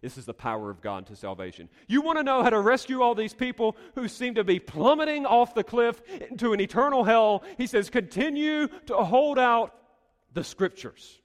This 0.00 0.18
is 0.18 0.26
the 0.26 0.34
power 0.34 0.68
of 0.68 0.80
God 0.80 1.06
to 1.06 1.16
salvation. 1.16 1.68
You 1.86 2.02
want 2.02 2.18
to 2.18 2.24
know 2.24 2.42
how 2.42 2.50
to 2.50 2.58
rescue 2.58 3.02
all 3.02 3.14
these 3.14 3.34
people 3.34 3.76
who 3.94 4.08
seem 4.08 4.34
to 4.34 4.42
be 4.42 4.58
plummeting 4.58 5.26
off 5.26 5.54
the 5.54 5.62
cliff 5.62 6.02
into 6.28 6.52
an 6.52 6.60
eternal 6.60 7.04
hell? 7.04 7.44
He 7.56 7.68
says, 7.68 7.88
continue 7.88 8.66
to 8.86 8.96
hold 8.96 9.38
out 9.38 9.72
the 10.32 10.42
scriptures. 10.42 11.20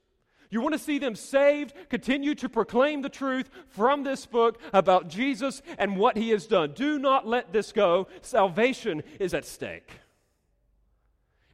You 0.50 0.60
want 0.60 0.72
to 0.72 0.78
see 0.78 0.98
them 0.98 1.14
saved? 1.14 1.74
Continue 1.88 2.34
to 2.36 2.48
proclaim 2.48 3.02
the 3.02 3.08
truth 3.08 3.50
from 3.68 4.02
this 4.02 4.26
book 4.26 4.60
about 4.72 5.08
Jesus 5.08 5.62
and 5.78 5.96
what 5.96 6.16
he 6.16 6.30
has 6.30 6.46
done. 6.46 6.72
Do 6.72 6.98
not 6.98 7.26
let 7.26 7.52
this 7.52 7.72
go. 7.72 8.08
Salvation 8.22 9.02
is 9.20 9.34
at 9.34 9.44
stake. 9.44 9.90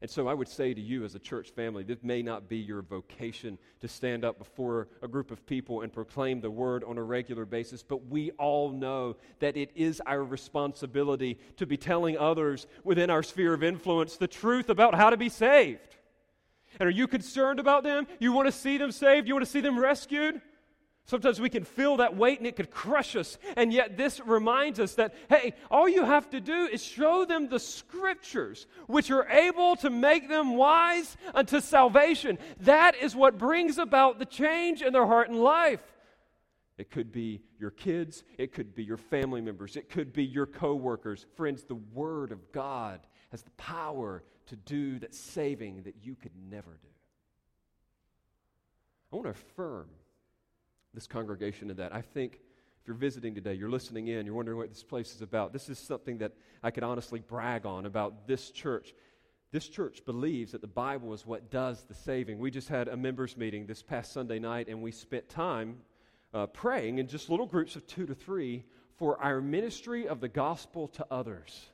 And 0.05 0.11
so 0.11 0.29
I 0.29 0.35
would 0.35 0.49
say 0.49 0.75
to 0.75 0.81
you 0.83 1.03
as 1.05 1.15
a 1.15 1.19
church 1.19 1.53
family, 1.53 1.83
this 1.83 2.03
may 2.03 2.21
not 2.21 2.47
be 2.47 2.59
your 2.59 2.83
vocation 2.83 3.57
to 3.81 3.89
stand 3.89 4.23
up 4.23 4.39
before 4.39 4.89
a 5.01 5.09
group 5.09 5.31
of 5.31 5.47
people 5.47 5.81
and 5.81 5.91
proclaim 5.91 6.43
the 6.43 6.51
word 6.51 6.85
on 6.85 6.99
a 6.99 7.03
regular 7.03 7.47
basis, 7.47 7.83
but 7.83 8.07
we 8.09 8.31
all 8.33 8.71
know 8.71 9.17
that 9.39 9.57
it 9.57 9.71
is 9.75 10.03
our 10.05 10.23
responsibility 10.23 11.39
to 11.57 11.65
be 11.65 11.79
telling 11.79 12.19
others 12.19 12.67
within 12.85 13.09
our 13.09 13.23
sphere 13.23 13.55
of 13.55 13.63
influence 13.63 14.19
the 14.19 14.29
truth 14.29 14.69
about 14.69 14.95
how 14.95 15.09
to 15.09 15.17
be 15.17 15.31
saved. 15.31 15.97
And 16.81 16.87
are 16.87 16.93
you 16.93 17.07
concerned 17.07 17.61
about 17.61 17.83
them? 17.83 18.07
You 18.19 18.33
want 18.33 18.47
to 18.47 18.53
see 18.53 18.79
them 18.79 18.93
saved? 18.93 19.29
You 19.29 19.35
want 19.35 19.45
to 19.45 19.51
see 19.51 19.61
them 19.61 19.79
rescued? 19.79 20.41
Sometimes 21.07 21.39
we 21.39 21.51
can 21.51 21.65
feel 21.65 21.99
that 21.99 22.17
weight 22.17 22.39
and 22.39 22.47
it 22.47 22.57
could 22.57 22.71
crush 22.71 23.15
us. 23.15 23.37
And 23.57 23.73
yet, 23.73 23.99
this 23.99 24.21
reminds 24.21 24.81
us 24.81 24.95
that, 24.95 25.15
hey, 25.29 25.53
all 25.71 25.87
you 25.87 26.03
have 26.03 26.31
to 26.31 26.41
do 26.41 26.67
is 26.67 26.83
show 26.83 27.27
them 27.27 27.49
the 27.49 27.61
scriptures, 27.61 28.67
which 28.87 29.11
are 29.11 29.29
able 29.29 29.77
to 29.77 29.91
make 29.91 30.31
them 30.31 30.57
wise 30.57 31.17
unto 31.35 31.61
salvation. 31.61 32.39
That 32.61 32.97
is 32.97 33.15
what 33.15 33.37
brings 33.37 33.77
about 33.77 34.19
the 34.19 34.25
change 34.25 34.81
in 34.81 34.95
their 34.95 35.07
heart 35.07 35.29
and 35.29 35.39
life. 35.39 35.83
It 36.79 36.91
could 36.91 37.13
be 37.13 37.43
your 37.61 37.71
kids, 37.71 38.25
it 38.39 38.53
could 38.53 38.75
be 38.75 38.83
your 38.83 38.97
family 38.97 39.41
members, 39.41 39.77
it 39.77 39.91
could 39.91 40.13
be 40.13 40.25
your 40.25 40.47
coworkers. 40.47 41.27
Friends, 41.37 41.65
the 41.65 41.77
Word 41.77 42.33
of 42.33 42.51
God 42.51 43.01
has 43.31 43.43
the 43.43 43.51
power 43.53 44.25
to 44.47 44.57
do 44.57 44.99
that 45.01 45.15
saving 45.15 45.83
that 45.83 45.97
you 46.03 46.15
could 46.15 46.33
never 46.51 46.71
do. 46.71 46.89
I 49.13 49.17
want 49.17 49.27
to 49.27 49.31
affirm 49.31 49.89
this 50.93 51.07
congregation 51.07 51.71
in 51.71 51.77
that. 51.77 51.95
I 51.95 52.01
think 52.01 52.41
if 52.81 52.89
you're 52.89 52.97
visiting 52.97 53.35
today, 53.35 53.55
you're 53.55 53.71
listening 53.71 54.09
in, 54.09 54.27
you're 54.27 54.35
wondering 54.35 54.59
what 54.59 54.69
this 54.69 54.83
place 54.83 55.15
is 55.15 55.23
about, 55.23 55.53
this 55.53 55.69
is 55.69 55.79
something 55.79 56.19
that 56.19 56.33
I 56.63 56.71
could 56.71 56.83
honestly 56.83 57.21
brag 57.21 57.65
on 57.65 57.87
about 57.87 58.27
this 58.27 58.51
church. 58.51 58.95
This 59.53 59.69
church 59.69 60.05
believes 60.05 60.53
that 60.53 60.61
the 60.61 60.67
Bible 60.67 61.15
is 61.15 61.25
what 61.25 61.51
does 61.51 61.85
the 61.85 61.95
saving. 61.95 62.39
We 62.39 62.51
just 62.51 62.69
had 62.69 62.89
a 62.89 62.97
members' 62.97 63.37
meeting 63.37 63.67
this 63.67 63.83
past 63.83 64.13
Sunday 64.13 64.39
night, 64.39 64.69
and 64.69 64.83
we 64.83 64.91
spent 64.91 65.29
time 65.29 65.77
uh, 66.33 66.47
praying 66.47 66.99
in 66.99 67.07
just 67.07 67.31
little 67.31 67.47
groups 67.47 67.77
of 67.77 67.87
two 67.87 68.05
to 68.07 68.15
three 68.15 68.65
for 68.97 69.23
our 69.23 69.41
ministry 69.41 70.09
of 70.09 70.21
the 70.21 70.29
gospel 70.29 70.89
to 70.89 71.07
others 71.11 71.71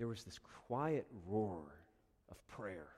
there 0.00 0.08
was 0.08 0.24
this 0.24 0.40
quiet 0.66 1.06
roar 1.26 1.60
of 2.30 2.48
prayer 2.48 2.88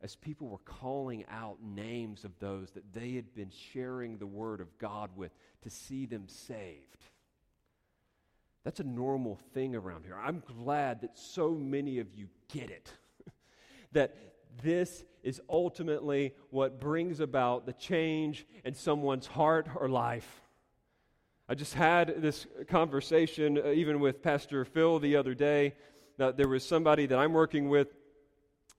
as 0.00 0.16
people 0.16 0.48
were 0.48 0.56
calling 0.64 1.22
out 1.30 1.58
names 1.62 2.24
of 2.24 2.30
those 2.38 2.70
that 2.70 2.94
they 2.94 3.12
had 3.12 3.34
been 3.34 3.50
sharing 3.72 4.16
the 4.16 4.26
Word 4.26 4.62
of 4.62 4.78
God 4.78 5.10
with 5.14 5.32
to 5.60 5.68
see 5.68 6.06
them 6.06 6.24
saved. 6.28 7.04
That's 8.64 8.80
a 8.80 8.84
normal 8.84 9.38
thing 9.52 9.76
around 9.76 10.06
here. 10.06 10.16
I'm 10.16 10.42
glad 10.64 11.02
that 11.02 11.18
so 11.18 11.50
many 11.50 11.98
of 11.98 12.14
you 12.14 12.26
get 12.50 12.70
it. 12.70 12.90
that 13.92 14.16
this 14.62 15.04
is 15.22 15.42
ultimately 15.46 16.32
what 16.48 16.80
brings 16.80 17.20
about 17.20 17.66
the 17.66 17.74
change 17.74 18.46
in 18.64 18.72
someone's 18.72 19.26
heart 19.26 19.68
or 19.76 19.90
life. 19.90 20.41
I 21.52 21.54
just 21.54 21.74
had 21.74 22.22
this 22.22 22.46
conversation 22.70 23.58
uh, 23.58 23.72
even 23.72 24.00
with 24.00 24.22
Pastor 24.22 24.64
Phil 24.64 24.98
the 24.98 25.16
other 25.16 25.34
day. 25.34 25.74
Uh, 26.18 26.32
there 26.32 26.48
was 26.48 26.64
somebody 26.64 27.04
that 27.04 27.18
I'm 27.18 27.34
working 27.34 27.68
with 27.68 27.88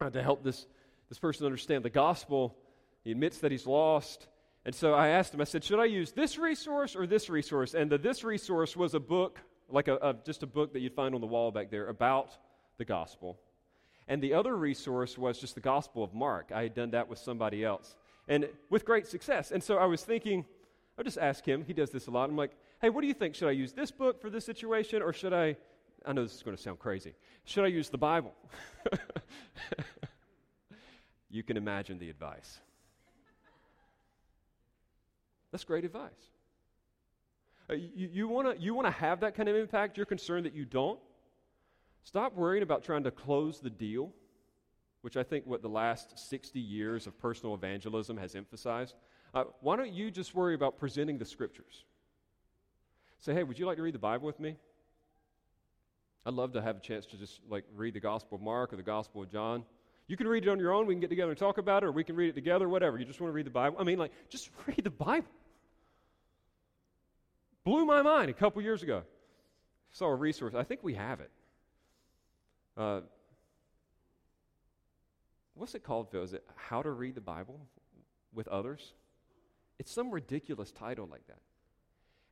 uh, 0.02 0.10
to 0.10 0.24
help 0.24 0.44
this, 0.44 0.66
this 1.08 1.20
person 1.20 1.46
understand 1.46 1.86
the 1.86 1.92
gospel. 1.92 2.58
He 3.04 3.12
admits 3.12 3.38
that 3.42 3.52
he's 3.52 3.68
lost. 3.68 4.28
And 4.66 4.74
so 4.74 4.96
I 4.96 5.10
asked 5.10 5.36
him, 5.36 5.42
I 5.42 5.44
said, 5.44 5.64
should 5.64 5.80
I 5.80 5.86
use 5.86 6.14
this 6.14 6.40
resource 6.40 6.96
or 6.96 7.06
this 7.06 7.30
resource? 7.30 7.76
And 7.76 7.92
the 7.92 8.00
this 8.00 8.24
resource 8.24 8.76
was 8.76 8.96
a 8.96 9.00
book, 9.00 9.40
like 9.70 9.88
a, 9.88 9.98
a, 9.98 10.16
just 10.26 10.42
a 10.42 10.48
book 10.48 10.74
that 10.74 10.80
you'd 10.80 10.96
find 10.96 11.14
on 11.14 11.22
the 11.22 11.28
wall 11.28 11.52
back 11.52 11.70
there 11.70 11.90
about 11.90 12.32
the 12.80 12.86
gospel. 12.86 13.38
And 14.08 14.20
the 14.20 14.34
other 14.34 14.58
resource 14.58 15.16
was 15.16 15.38
just 15.38 15.54
the 15.54 15.62
Gospel 15.62 16.04
of 16.04 16.16
Mark. 16.16 16.52
I 16.52 16.64
had 16.64 16.74
done 16.74 16.90
that 16.90 17.08
with 17.08 17.20
somebody 17.20 17.64
else, 17.64 17.96
and 18.28 18.50
with 18.72 18.84
great 18.84 19.06
success. 19.06 19.52
And 19.52 19.64
so 19.64 19.78
I 19.78 19.86
was 19.86 20.04
thinking, 20.04 20.44
I'll 20.98 21.04
just 21.04 21.18
ask 21.18 21.44
him. 21.46 21.64
He 21.66 21.74
does 21.74 21.90
this 21.90 22.08
a 22.08 22.12
lot. 22.12 22.30
I'm 22.30 22.36
like, 22.36 22.52
hey, 22.82 22.90
what 22.90 23.02
do 23.02 23.08
you 23.08 23.14
think? 23.14 23.36
Should 23.36 23.48
I 23.48 23.52
use 23.52 23.74
this 23.74 23.92
book 23.92 24.22
for 24.22 24.30
this 24.30 24.46
situation, 24.46 25.02
or 25.02 25.14
should 25.14 25.34
I? 25.34 25.58
I 26.06 26.14
know 26.14 26.24
this 26.24 26.36
is 26.36 26.44
going 26.44 26.56
to 26.56 26.62
sound 26.62 26.80
crazy. 26.80 27.14
Should 27.46 27.64
I 27.64 27.68
use 27.68 27.90
the 27.90 27.98
Bible? 27.98 28.34
you 31.30 31.44
can 31.44 31.58
imagine 31.58 31.98
the 31.98 32.10
advice. 32.10 32.60
That's 35.52 35.64
great 35.64 35.86
advice. 35.86 36.12
Uh, 37.70 37.76
you 37.76 38.10
you 38.12 38.28
want 38.28 38.56
to 38.56 38.62
you 38.62 38.74
wanna 38.74 38.92
have 38.92 39.22
that 39.22 39.36
kind 39.36 39.48
of 39.48 39.56
impact? 39.56 39.98
You're 39.98 40.06
concerned 40.06 40.46
that 40.46 40.54
you 40.54 40.66
don't? 40.66 41.00
Stop 42.04 42.36
worrying 42.36 42.64
about 42.64 42.84
trying 42.84 43.04
to 43.04 43.12
close 43.12 43.60
the 43.60 43.70
deal, 43.70 44.12
which 45.02 45.16
I 45.16 45.24
think 45.24 45.46
what 45.46 45.62
the 45.62 45.70
last 45.70 46.20
60 46.28 46.60
years 46.60 47.08
of 47.08 47.18
personal 47.18 47.56
evangelism 47.56 48.18
has 48.18 48.36
emphasized. 48.36 48.96
Uh, 49.34 49.46
why 49.62 49.76
don't 49.76 49.94
you 49.94 50.12
just 50.12 50.36
worry 50.36 50.54
about 50.54 50.78
presenting 50.78 51.18
the 51.18 51.26
scriptures? 51.26 51.86
Say, 53.20 53.34
hey, 53.34 53.44
would 53.44 53.58
you 53.58 53.66
like 53.66 53.78
to 53.78 53.84
read 53.84 53.96
the 53.96 54.00
Bible 54.00 54.28
with 54.28 54.40
me? 54.40 54.58
I'd 56.26 56.34
love 56.34 56.54
to 56.54 56.62
have 56.62 56.78
a 56.78 56.80
chance 56.80 57.06
to 57.08 57.18
just 57.18 57.42
like 57.50 57.66
read 57.76 57.94
the 57.94 58.00
Gospel 58.00 58.36
of 58.36 58.42
Mark 58.42 58.72
or 58.72 58.76
the 58.76 58.84
Gospel 58.84 59.24
of 59.24 59.32
John. 59.32 59.64
You 60.08 60.18
can 60.18 60.28
read 60.28 60.44
it 60.44 60.50
on 60.50 60.60
your 60.60 60.74
own. 60.74 60.86
We 60.86 60.94
can 60.94 61.02
get 61.02 61.10
together 61.10 61.32
and 61.32 61.40
talk 61.40 61.58
about 61.58 61.84
it, 61.84 61.88
or 61.88 61.92
we 61.92 62.04
can 62.04 62.16
read 62.16 62.30
it 62.30 62.36
together, 62.36 62.68
whatever. 62.70 62.98
You 62.98 63.06
just 63.06 63.20
want 63.22 63.32
to 63.32 63.36
read 63.36 63.46
the 63.46 63.52
Bible. 63.52 63.78
I 63.80 63.84
mean, 63.84 63.98
like, 63.98 64.12
just 64.30 64.50
read 64.68 64.84
the 64.84 64.90
Bible. 64.90 65.28
Blew 67.64 67.86
my 67.86 68.02
mind 68.02 68.30
a 68.30 68.34
couple 68.34 68.62
years 68.62 68.84
ago. 68.84 69.04
Saw 69.92 70.08
a 70.08 70.16
resource. 70.16 70.54
I 70.54 70.64
think 70.64 70.82
we 70.84 70.96
have 70.96 71.22
it. 71.22 71.32
Uh, 72.76 73.02
what's 75.54 75.76
it 75.76 75.84
called, 75.84 76.10
Phil? 76.12 76.24
Is 76.24 76.34
it 76.34 76.44
How 76.56 76.82
to 76.82 76.92
Read 76.92 77.16
the 77.16 77.22
Bible 77.22 77.60
with 78.34 78.48
Others? 78.48 78.94
It's 79.80 79.92
some 79.92 80.12
ridiculous 80.12 80.72
title 80.72 81.08
like 81.10 81.26
that. 81.28 81.40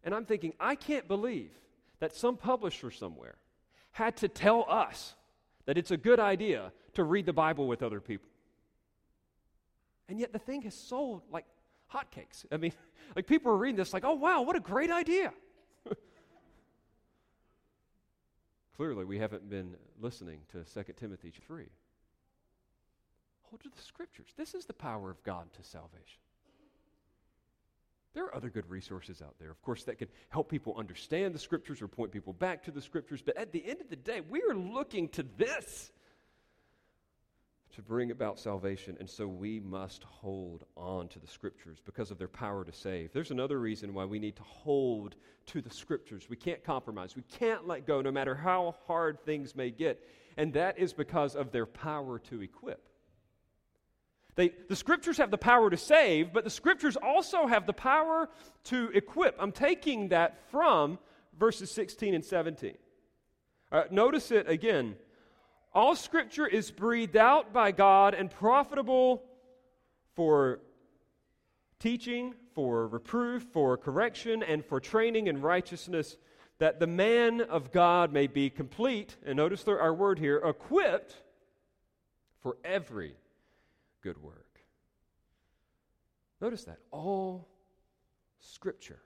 And 0.03 0.15
I'm 0.15 0.25
thinking, 0.25 0.53
I 0.59 0.75
can't 0.75 1.07
believe 1.07 1.51
that 1.99 2.15
some 2.15 2.37
publisher 2.37 2.91
somewhere 2.91 3.35
had 3.91 4.17
to 4.17 4.27
tell 4.27 4.65
us 4.67 5.15
that 5.65 5.77
it's 5.77 5.91
a 5.91 5.97
good 5.97 6.19
idea 6.19 6.71
to 6.93 7.03
read 7.03 7.25
the 7.25 7.33
Bible 7.33 7.67
with 7.67 7.83
other 7.83 7.99
people. 7.99 8.29
And 10.09 10.19
yet 10.19 10.33
the 10.33 10.39
thing 10.39 10.63
has 10.63 10.75
sold 10.75 11.21
like 11.31 11.45
hotcakes. 11.93 12.45
I 12.51 12.57
mean, 12.57 12.73
like 13.15 13.27
people 13.27 13.51
are 13.51 13.57
reading 13.57 13.77
this 13.77 13.93
like, 13.93 14.03
oh 14.03 14.15
wow, 14.15 14.41
what 14.41 14.55
a 14.55 14.59
great 14.59 14.91
idea. 14.91 15.33
Clearly, 18.75 19.05
we 19.05 19.19
haven't 19.19 19.49
been 19.49 19.75
listening 19.99 20.39
to 20.51 20.63
2 20.63 20.93
Timothy 20.93 21.31
3. 21.45 21.65
Hold 23.43 23.61
to 23.61 23.69
the 23.69 23.81
scriptures. 23.81 24.29
This 24.37 24.53
is 24.55 24.65
the 24.65 24.73
power 24.73 25.09
of 25.09 25.21
God 25.23 25.51
to 25.53 25.63
salvation. 25.63 26.19
There 28.13 28.25
are 28.25 28.35
other 28.35 28.49
good 28.49 28.69
resources 28.69 29.21
out 29.21 29.35
there, 29.39 29.51
of 29.51 29.61
course, 29.61 29.83
that 29.85 29.97
can 29.97 30.09
help 30.29 30.49
people 30.49 30.75
understand 30.77 31.33
the 31.33 31.39
scriptures 31.39 31.81
or 31.81 31.87
point 31.87 32.11
people 32.11 32.33
back 32.33 32.63
to 32.63 32.71
the 32.71 32.81
scriptures. 32.81 33.21
But 33.21 33.37
at 33.37 33.51
the 33.51 33.65
end 33.65 33.79
of 33.79 33.89
the 33.89 33.95
day, 33.95 34.21
we 34.21 34.41
are 34.41 34.53
looking 34.53 35.07
to 35.09 35.23
this 35.37 35.91
to 37.71 37.81
bring 37.81 38.11
about 38.11 38.37
salvation, 38.37 38.97
and 38.99 39.09
so 39.09 39.25
we 39.27 39.59
must 39.61 40.03
hold 40.03 40.65
on 40.75 41.07
to 41.07 41.19
the 41.19 41.27
scriptures 41.27 41.79
because 41.85 42.11
of 42.11 42.17
their 42.17 42.27
power 42.27 42.65
to 42.65 42.71
save. 42.73 43.13
There's 43.13 43.31
another 43.31 43.59
reason 43.59 43.93
why 43.93 44.03
we 44.03 44.19
need 44.19 44.35
to 44.35 44.43
hold 44.43 45.15
to 45.47 45.61
the 45.61 45.69
scriptures. 45.69 46.27
We 46.29 46.35
can't 46.35 46.63
compromise, 46.65 47.15
we 47.15 47.23
can't 47.23 47.65
let 47.65 47.87
go 47.87 48.01
no 48.01 48.11
matter 48.11 48.35
how 48.35 48.75
hard 48.87 49.23
things 49.23 49.55
may 49.55 49.71
get, 49.71 50.05
and 50.35 50.51
that 50.53 50.77
is 50.77 50.91
because 50.91 51.35
of 51.35 51.51
their 51.51 51.65
power 51.65 52.19
to 52.19 52.41
equip. 52.41 52.90
They, 54.35 54.53
the 54.69 54.75
scriptures 54.75 55.17
have 55.17 55.31
the 55.31 55.37
power 55.37 55.69
to 55.69 55.77
save, 55.77 56.31
but 56.33 56.43
the 56.43 56.49
scriptures 56.49 56.95
also 56.95 57.47
have 57.47 57.65
the 57.65 57.73
power 57.73 58.29
to 58.65 58.89
equip. 58.93 59.35
I'm 59.39 59.51
taking 59.51 60.09
that 60.09 60.49
from 60.49 60.99
verses 61.37 61.71
16 61.71 62.13
and 62.13 62.23
17. 62.23 62.75
Uh, 63.71 63.83
notice 63.91 64.31
it 64.31 64.49
again. 64.49 64.95
All 65.73 65.95
scripture 65.95 66.47
is 66.47 66.71
breathed 66.71 67.15
out 67.15 67.53
by 67.53 67.71
God 67.71 68.13
and 68.13 68.29
profitable 68.29 69.23
for 70.15 70.59
teaching, 71.79 72.33
for 72.53 72.87
reproof, 72.87 73.43
for 73.51 73.77
correction, 73.77 74.43
and 74.43 74.65
for 74.65 74.79
training 74.79 75.27
in 75.27 75.41
righteousness, 75.41 76.17
that 76.59 76.79
the 76.79 76.87
man 76.87 77.41
of 77.41 77.71
God 77.71 78.13
may 78.13 78.27
be 78.27 78.49
complete, 78.49 79.15
and 79.25 79.37
notice 79.37 79.65
our 79.67 79.93
word 79.93 80.19
here, 80.19 80.37
equipped 80.37 81.15
for 82.41 82.57
every 82.63 83.15
good 84.01 84.21
work. 84.21 84.59
Notice 86.39 86.63
that. 86.65 86.79
All 86.91 87.47
Scripture. 88.39 88.99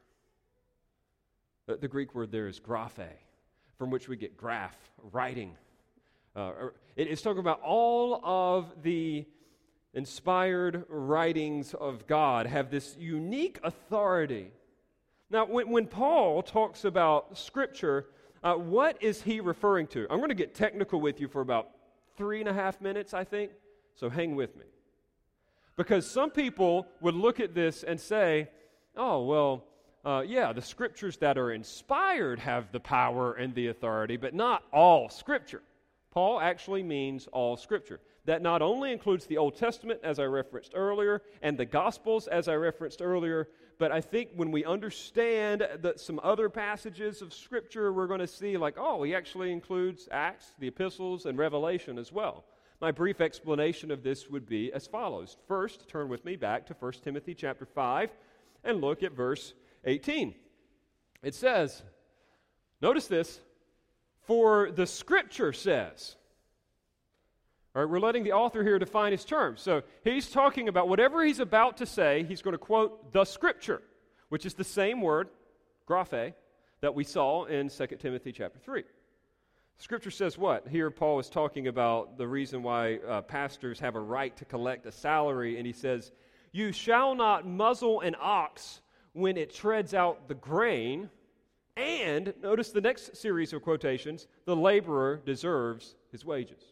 The, 1.68 1.78
the 1.78 1.88
Greek 1.88 2.16
word 2.16 2.32
there 2.32 2.48
is 2.48 2.60
graphe, 2.60 3.10
from 3.78 3.90
which 3.90 4.08
we 4.08 4.16
get 4.16 4.38
graph, 4.38 4.78
writing. 5.12 5.58
Uh, 6.36 6.52
it 6.96 7.08
is 7.08 7.22
talking 7.22 7.40
about 7.40 7.62
all 7.62 8.22
of 8.24 8.84
the 8.84 9.26
inspired 9.94 10.86
writings 10.90 11.74
of 11.74 12.06
God 12.08 12.46
have 12.46 12.70
this 12.70 12.96
unique 13.00 13.60
authority. 13.64 14.52
Now, 15.30 15.46
when, 15.46 15.70
when 15.70 15.88
Paul 15.88 16.44
talks 16.44 16.86
about 16.86 17.38
Scripture, 17.38 18.08
uh, 18.44 18.54
what 18.56 19.02
is 19.02 19.22
he 19.22 19.40
referring 19.40 19.88
to? 19.88 20.06
I'm 20.10 20.18
going 20.18 20.30
to 20.30 20.36
get 20.36 20.54
technical 20.54 21.02
with 21.02 21.20
you 21.20 21.28
for 21.28 21.42
about 21.42 21.70
three 22.16 22.40
and 22.40 22.48
a 22.48 22.54
half 22.54 22.80
minutes, 22.80 23.14
I 23.14 23.24
think, 23.24 23.52
so 23.96 24.10
hang 24.10 24.36
with 24.36 24.56
me. 24.56 24.66
Because 25.78 26.10
some 26.10 26.32
people 26.32 26.88
would 27.02 27.16
look 27.16 27.40
at 27.40 27.54
this 27.54 27.84
and 27.84 28.00
say, 28.00 28.50
oh, 28.96 29.24
well, 29.26 29.64
uh, 30.06 30.24
yeah, 30.26 30.54
the 30.54 30.62
scriptures 30.62 31.18
that 31.18 31.38
are 31.38 31.52
inspired 31.52 32.40
have 32.40 32.72
the 32.72 32.80
power 32.80 33.34
and 33.34 33.54
the 33.56 33.68
authority, 33.68 34.18
but 34.18 34.34
not 34.34 34.64
all 34.72 35.10
scripture. 35.10 35.64
Paul 36.12 36.40
actually 36.40 36.84
means 36.84 37.28
all 37.34 37.58
scripture. 37.58 38.00
That 38.26 38.42
not 38.42 38.62
only 38.62 38.92
includes 38.92 39.26
the 39.26 39.38
Old 39.38 39.58
Testament, 39.58 40.00
as 40.04 40.18
I 40.18 40.24
referenced 40.24 40.72
earlier, 40.76 41.22
and 41.42 41.58
the 41.58 41.66
Gospels, 41.66 42.28
as 42.28 42.48
I 42.48 42.56
referenced 42.56 43.02
earlier, 43.02 43.50
but 43.78 43.92
I 43.92 44.02
think 44.02 44.30
when 44.36 44.52
we 44.52 44.64
understand 44.64 45.68
that 45.82 46.00
some 46.00 46.20
other 46.24 46.50
passages 46.50 47.22
of 47.22 47.34
Scripture, 47.34 47.92
we're 47.92 48.08
going 48.08 48.22
to 48.22 48.28
see, 48.28 48.58
like, 48.58 48.76
oh, 48.78 49.04
he 49.04 49.14
actually 49.14 49.52
includes 49.52 50.08
Acts, 50.12 50.54
the 50.60 50.68
epistles, 50.68 51.26
and 51.26 51.38
Revelation 51.38 52.00
as 52.00 52.12
well. 52.12 52.46
My 52.82 52.92
brief 52.92 53.22
explanation 53.22 53.90
of 53.90 54.04
this 54.04 54.30
would 54.30 54.46
be 54.46 54.72
as 54.74 54.86
follows. 54.86 55.38
First, 55.48 55.88
turn 55.88 56.10
with 56.10 56.26
me 56.26 56.36
back 56.36 56.66
to 56.68 56.76
1 56.78 56.92
Timothy 57.04 57.34
chapter 57.34 57.66
5 57.66 58.10
and 58.64 58.82
look 58.82 59.02
at 59.02 59.14
verse 59.14 59.54
18. 59.86 60.36
It 61.24 61.34
says, 61.34 61.82
notice 62.82 63.08
this, 63.08 63.40
for 64.24 64.72
the 64.72 64.86
scripture 64.86 65.54
says. 65.54 66.16
All 67.76 67.82
right, 67.82 67.90
we're 67.90 68.00
letting 68.00 68.24
the 68.24 68.34
author 68.34 68.64
here 68.64 68.80
define 68.80 69.12
his 69.12 69.26
terms. 69.26 69.62
So 69.62 69.84
he's 70.04 70.30
talking 70.30 70.68
about 70.68 70.88
whatever 70.88 71.24
he's 71.24 71.40
about 71.40 71.78
to 71.78 71.86
say, 71.86 72.24
he's 72.24 72.42
going 72.42 72.54
to 72.54 72.58
quote 72.58 73.14
the 73.14 73.26
scripture, 73.26 73.82
which 74.30 74.46
is 74.46 74.54
the 74.54 74.64
same 74.64 75.02
word, 75.02 75.30
graphe, 75.88 76.34
that 76.82 76.96
we 76.96 77.04
saw 77.04 77.46
in 77.46 77.70
2 77.70 77.88
Timothy 78.00 78.32
chapter 78.32 78.60
3. 78.60 78.84
Scripture 79.78 80.12
says 80.12 80.38
what? 80.38 80.68
Here, 80.68 80.90
Paul 80.90 81.20
is 81.20 81.30
talking 81.30 81.68
about 81.68 82.18
the 82.18 82.28
reason 82.28 82.64
why 82.64 82.96
uh, 82.98 83.22
pastors 83.22 83.80
have 83.80 83.96
a 83.96 84.00
right 84.00 84.36
to 84.38 84.46
collect 84.46 84.86
a 84.86 84.92
salary, 84.92 85.58
and 85.58 85.68
he 85.68 85.74
says, 85.74 86.12
You 86.54 86.72
shall 86.72 87.14
not 87.14 87.46
muzzle 87.46 88.00
an 88.02 88.16
ox 88.20 88.82
when 89.14 89.38
it 89.38 89.54
treads 89.54 89.94
out 89.94 90.28
the 90.28 90.36
grain. 90.36 91.10
And 91.76 92.34
notice 92.42 92.72
the 92.72 92.80
next 92.80 93.18
series 93.18 93.52
of 93.52 93.62
quotations 93.62 94.28
the 94.46 94.56
laborer 94.56 95.22
deserves 95.26 95.96
his 96.10 96.24
wages. 96.24 96.64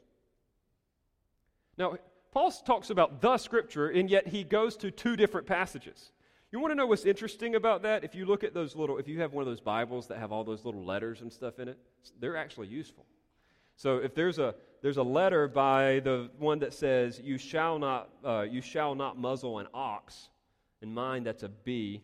Now, 1.78 1.98
Paul 2.32 2.52
talks 2.52 2.90
about 2.90 3.20
the 3.20 3.38
scripture, 3.38 3.90
and 3.90 4.10
yet 4.10 4.28
he 4.28 4.46
goes 4.46 4.78
to 4.78 4.92
two 4.92 5.18
different 5.18 5.46
passages. 5.46 6.13
You 6.54 6.60
want 6.60 6.70
to 6.70 6.76
know 6.76 6.86
what's 6.86 7.06
interesting 7.06 7.56
about 7.56 7.82
that? 7.82 8.04
If 8.04 8.14
you 8.14 8.28
look 8.28 8.44
at 8.44 8.54
those 8.54 8.76
little, 8.76 9.00
if 9.00 9.08
you 9.08 9.20
have 9.22 9.34
one 9.34 9.42
of 9.42 9.48
those 9.48 9.60
Bibles 9.60 10.06
that 10.10 10.20
have 10.20 10.32
all 10.32 10.44
those 10.44 10.64
little 10.64 10.86
letters 10.86 11.22
and 11.22 11.34
stuff 11.34 11.58
in 11.58 11.68
it, 11.68 11.80
they're 12.20 12.38
actually 12.38 12.68
useful. 12.68 13.08
So 13.76 13.98
if 13.98 14.14
there's 14.14 14.38
a 14.38 14.54
there's 14.84 14.98
a 14.98 15.04
letter 15.04 15.48
by 15.48 16.02
the 16.04 16.30
one 16.38 16.60
that 16.60 16.72
says, 16.72 17.20
"You 17.20 17.40
shall 17.40 17.80
not 17.80 18.10
uh, 18.24 18.46
you 18.48 18.62
shall 18.62 18.94
not 18.94 19.18
muzzle 19.18 19.58
an 19.58 19.68
ox," 19.74 20.30
in 20.84 20.94
mine 20.94 21.24
that's 21.24 21.42
a 21.42 21.50
B. 21.50 22.04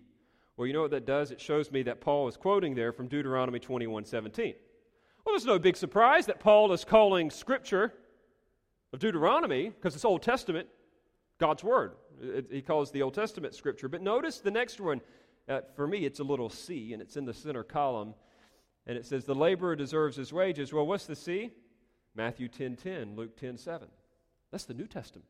Well, 0.57 0.65
you 0.65 0.73
know 0.73 0.81
what 0.81 0.91
that 0.91 1.05
does? 1.05 1.29
It 1.29 1.39
shows 1.39 1.71
me 1.71 1.83
that 1.83 2.01
Paul 2.01 2.27
is 2.27 2.35
quoting 2.35 2.73
there 2.73 2.91
from 2.91 3.07
Deuteronomy 3.07 3.59
21:17. 3.59 4.55
Well, 5.25 5.35
there's 5.35 5.45
no 5.45 5.59
big 5.59 5.77
surprise 5.77 6.25
that 6.25 6.39
Paul 6.39 6.73
is 6.73 6.83
calling 6.83 7.29
Scripture 7.29 7.93
of 8.93 8.99
Deuteronomy 8.99 9.69
because 9.69 9.93
it's 9.93 10.05
Old 10.05 10.23
Testament, 10.23 10.67
God's 11.37 11.63
Word. 11.63 11.91
It, 12.21 12.47
he 12.51 12.61
calls 12.61 12.91
the 12.91 13.01
Old 13.01 13.13
Testament 13.13 13.55
scripture. 13.55 13.87
But 13.87 14.01
notice 14.01 14.39
the 14.39 14.51
next 14.51 14.79
one. 14.79 15.01
Uh, 15.47 15.61
for 15.75 15.87
me, 15.87 16.05
it's 16.05 16.19
a 16.19 16.23
little 16.23 16.49
C, 16.49 16.93
and 16.93 17.01
it's 17.01 17.17
in 17.17 17.25
the 17.25 17.33
center 17.33 17.63
column. 17.63 18.13
And 18.85 18.97
it 18.97 19.05
says, 19.05 19.25
The 19.25 19.35
laborer 19.35 19.75
deserves 19.75 20.15
his 20.15 20.31
wages. 20.31 20.71
Well, 20.71 20.85
what's 20.85 21.05
the 21.05 21.15
C? 21.15 21.51
Matthew 22.15 22.47
10 22.47 22.75
10, 22.75 23.15
Luke 23.15 23.37
10 23.37 23.57
7. 23.57 23.87
That's 24.51 24.65
the 24.65 24.73
New 24.73 24.87
Testament. 24.87 25.27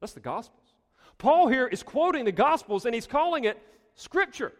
That's 0.00 0.12
the 0.12 0.20
Gospels. 0.20 0.74
Paul 1.18 1.48
here 1.48 1.66
is 1.66 1.82
quoting 1.82 2.24
the 2.24 2.32
Gospels, 2.32 2.84
and 2.84 2.94
he's 2.94 3.06
calling 3.06 3.44
it 3.44 3.60
Scripture. 3.94 4.52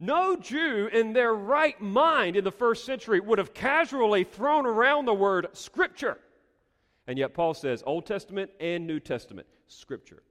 No 0.00 0.36
Jew 0.36 0.88
in 0.92 1.12
their 1.12 1.34
right 1.34 1.80
mind 1.80 2.36
in 2.36 2.44
the 2.44 2.52
first 2.52 2.84
century 2.84 3.18
would 3.20 3.38
have 3.38 3.54
casually 3.54 4.24
thrown 4.24 4.66
around 4.66 5.06
the 5.06 5.14
word 5.14 5.48
Scripture. 5.52 6.18
And 7.06 7.18
yet 7.18 7.34
Paul 7.34 7.54
says 7.54 7.82
Old 7.86 8.06
Testament 8.06 8.50
and 8.60 8.86
New 8.86 9.00
Testament, 9.00 9.46
Scripture. 9.66 10.22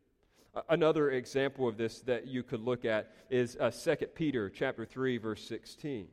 Another 0.70 1.12
example 1.12 1.68
of 1.68 1.78
this 1.78 2.02
that 2.02 2.28
you 2.28 2.44
could 2.44 2.62
look 2.62 2.86
at 2.86 3.14
is 3.30 3.58
uh, 3.60 3.70
2 3.70 4.08
Peter 4.08 4.50
chapter 4.50 4.86
3 4.86 5.18
verse 5.18 5.44
16. 5.48 6.08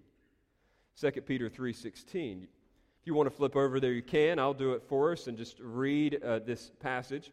2 1.01 1.11
Peter 1.23 1.51
3:16. 1.51 2.43
If 2.43 3.07
you 3.07 3.15
want 3.15 3.29
to 3.29 3.35
flip 3.35 3.57
over 3.57 3.81
there 3.81 3.93
you 3.93 4.03
can. 4.03 4.39
I'll 4.39 4.55
do 4.55 4.73
it 4.73 4.83
for 4.89 5.13
us 5.13 5.27
and 5.27 5.37
just 5.37 5.59
read 5.61 6.23
uh, 6.23 6.41
this 6.41 6.71
passage. 6.81 7.33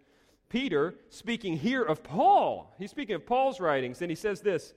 Peter 0.50 0.96
speaking 1.10 1.58
here 1.58 1.84
of 1.84 2.04
Paul. 2.04 2.74
He's 2.78 2.92
speaking 2.92 3.16
of 3.16 3.26
Paul's 3.26 3.60
writings 3.60 4.02
and 4.02 4.12
he 4.12 4.16
says 4.16 4.42
this 4.42 4.74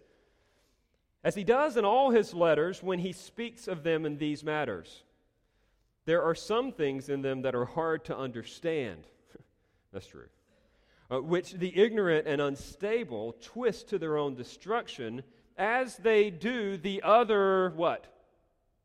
as 1.22 1.34
he 1.34 1.44
does 1.44 1.76
in 1.76 1.84
all 1.84 2.10
his 2.10 2.34
letters 2.34 2.82
when 2.82 2.98
he 2.98 3.12
speaks 3.12 3.66
of 3.66 3.82
them 3.82 4.04
in 4.04 4.18
these 4.18 4.44
matters. 4.44 5.02
There 6.04 6.22
are 6.22 6.34
some 6.34 6.70
things 6.72 7.08
in 7.08 7.22
them 7.22 7.42
that 7.42 7.54
are 7.54 7.64
hard 7.64 8.04
to 8.06 8.16
understand. 8.16 9.06
That's 9.92 10.06
true 10.06 10.28
uh, 11.10 11.20
which 11.20 11.52
the 11.52 11.76
ignorant 11.78 12.26
and 12.26 12.40
unstable 12.40 13.36
twist 13.40 13.88
to 13.88 13.98
their 13.98 14.16
own 14.16 14.34
destruction, 14.34 15.22
as 15.56 15.96
they 15.96 16.30
do 16.30 16.76
the 16.76 17.02
other 17.02 17.70
what? 17.76 18.06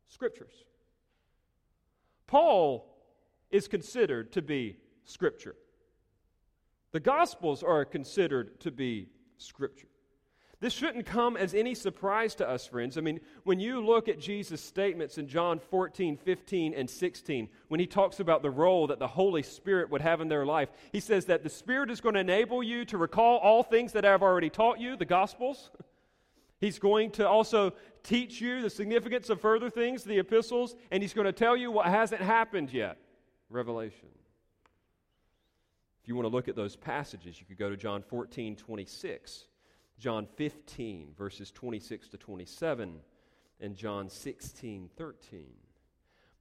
Scriptures. 0.07 0.65
Paul 2.27 2.85
is 3.51 3.67
considered 3.67 4.31
to 4.33 4.41
be 4.41 4.77
Scripture. 5.03 5.55
The 6.91 6.99
Gospels 6.99 7.63
are 7.63 7.85
considered 7.85 8.59
to 8.61 8.71
be 8.71 9.09
Scripture. 9.37 9.88
This 10.61 10.73
shouldn't 10.73 11.05
come 11.05 11.37
as 11.37 11.53
any 11.53 11.73
surprise 11.73 12.35
to 12.35 12.47
us, 12.47 12.67
friends. 12.67 12.97
I 12.97 13.01
mean, 13.01 13.21
when 13.43 13.61
you 13.61 13.85
look 13.85 14.09
at 14.09 14.19
Jesus' 14.19 14.61
statements 14.61 15.17
in 15.17 15.25
John 15.25 15.57
14, 15.57 16.17
15, 16.17 16.73
and 16.73 16.89
16, 16.89 17.47
when 17.69 17.79
he 17.79 17.87
talks 17.87 18.19
about 18.19 18.41
the 18.41 18.49
role 18.49 18.87
that 18.87 18.99
the 18.99 19.07
Holy 19.07 19.41
Spirit 19.41 19.89
would 19.89 20.01
have 20.01 20.19
in 20.19 20.27
their 20.27 20.45
life, 20.45 20.67
he 20.91 20.99
says 20.99 21.25
that 21.25 21.43
the 21.43 21.49
Spirit 21.49 21.89
is 21.89 22.01
going 22.01 22.15
to 22.15 22.21
enable 22.21 22.61
you 22.61 22.83
to 22.85 22.97
recall 22.97 23.37
all 23.37 23.63
things 23.63 23.93
that 23.93 24.03
I've 24.03 24.21
already 24.21 24.49
taught 24.49 24.81
you, 24.81 24.97
the 24.97 25.05
Gospels. 25.05 25.71
He's 26.59 26.77
going 26.77 27.11
to 27.11 27.25
also 27.25 27.71
teach 28.03 28.41
you 28.41 28.61
the 28.61 28.69
significance 28.69 29.29
of 29.29 29.39
further 29.39 29.69
things, 29.69 30.03
the 30.03 30.19
epistles, 30.19 30.75
and 30.91 31.01
he's 31.01 31.13
going 31.13 31.25
to 31.25 31.31
tell 31.31 31.55
you 31.55 31.71
what 31.71 31.85
hasn't 31.85 32.21
happened 32.21 32.73
yet, 32.73 32.97
Revelation. 33.49 34.09
If 36.03 36.09
you 36.09 36.15
want 36.15 36.25
to 36.25 36.35
look 36.35 36.49
at 36.49 36.57
those 36.57 36.75
passages, 36.75 37.39
you 37.39 37.45
could 37.45 37.57
go 37.57 37.69
to 37.69 37.77
John 37.77 38.01
14, 38.01 38.57
26. 38.57 39.45
John 39.99 40.27
15, 40.37 41.13
verses 41.17 41.51
26 41.51 42.09
to 42.09 42.17
27, 42.17 42.99
and 43.59 43.75
John 43.75 44.09
16, 44.09 44.89
13. 44.97 45.45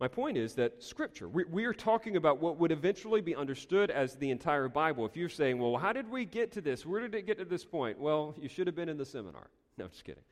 My 0.00 0.06
point 0.06 0.36
is 0.36 0.54
that 0.54 0.80
Scripture, 0.80 1.28
we, 1.28 1.44
we, 1.44 1.64
are 1.64 1.72
talking 1.72 2.16
about 2.16 2.38
what 2.38 2.56
would 2.58 2.70
eventually 2.70 3.20
be 3.20 3.34
understood 3.34 3.90
as 3.90 4.14
the 4.14 4.30
entire 4.30 4.68
Bible. 4.68 5.04
If 5.04 5.16
you're 5.16 5.28
saying, 5.28 5.58
well, 5.58 5.76
how 5.76 5.92
did 5.92 6.08
we 6.08 6.24
get 6.24 6.52
to 6.52 6.60
this? 6.60 6.86
Where 6.86 7.00
did 7.00 7.16
it 7.16 7.26
get 7.26 7.38
to 7.38 7.44
this 7.44 7.64
point? 7.64 7.98
Well, 7.98 8.36
you 8.40 8.48
should 8.48 8.68
have 8.68 8.76
been 8.76 8.88
in 8.88 8.96
the 8.96 9.04
seminar. 9.04 9.50
No, 9.76 9.88
just 9.88 10.04
kidding. 10.04 10.22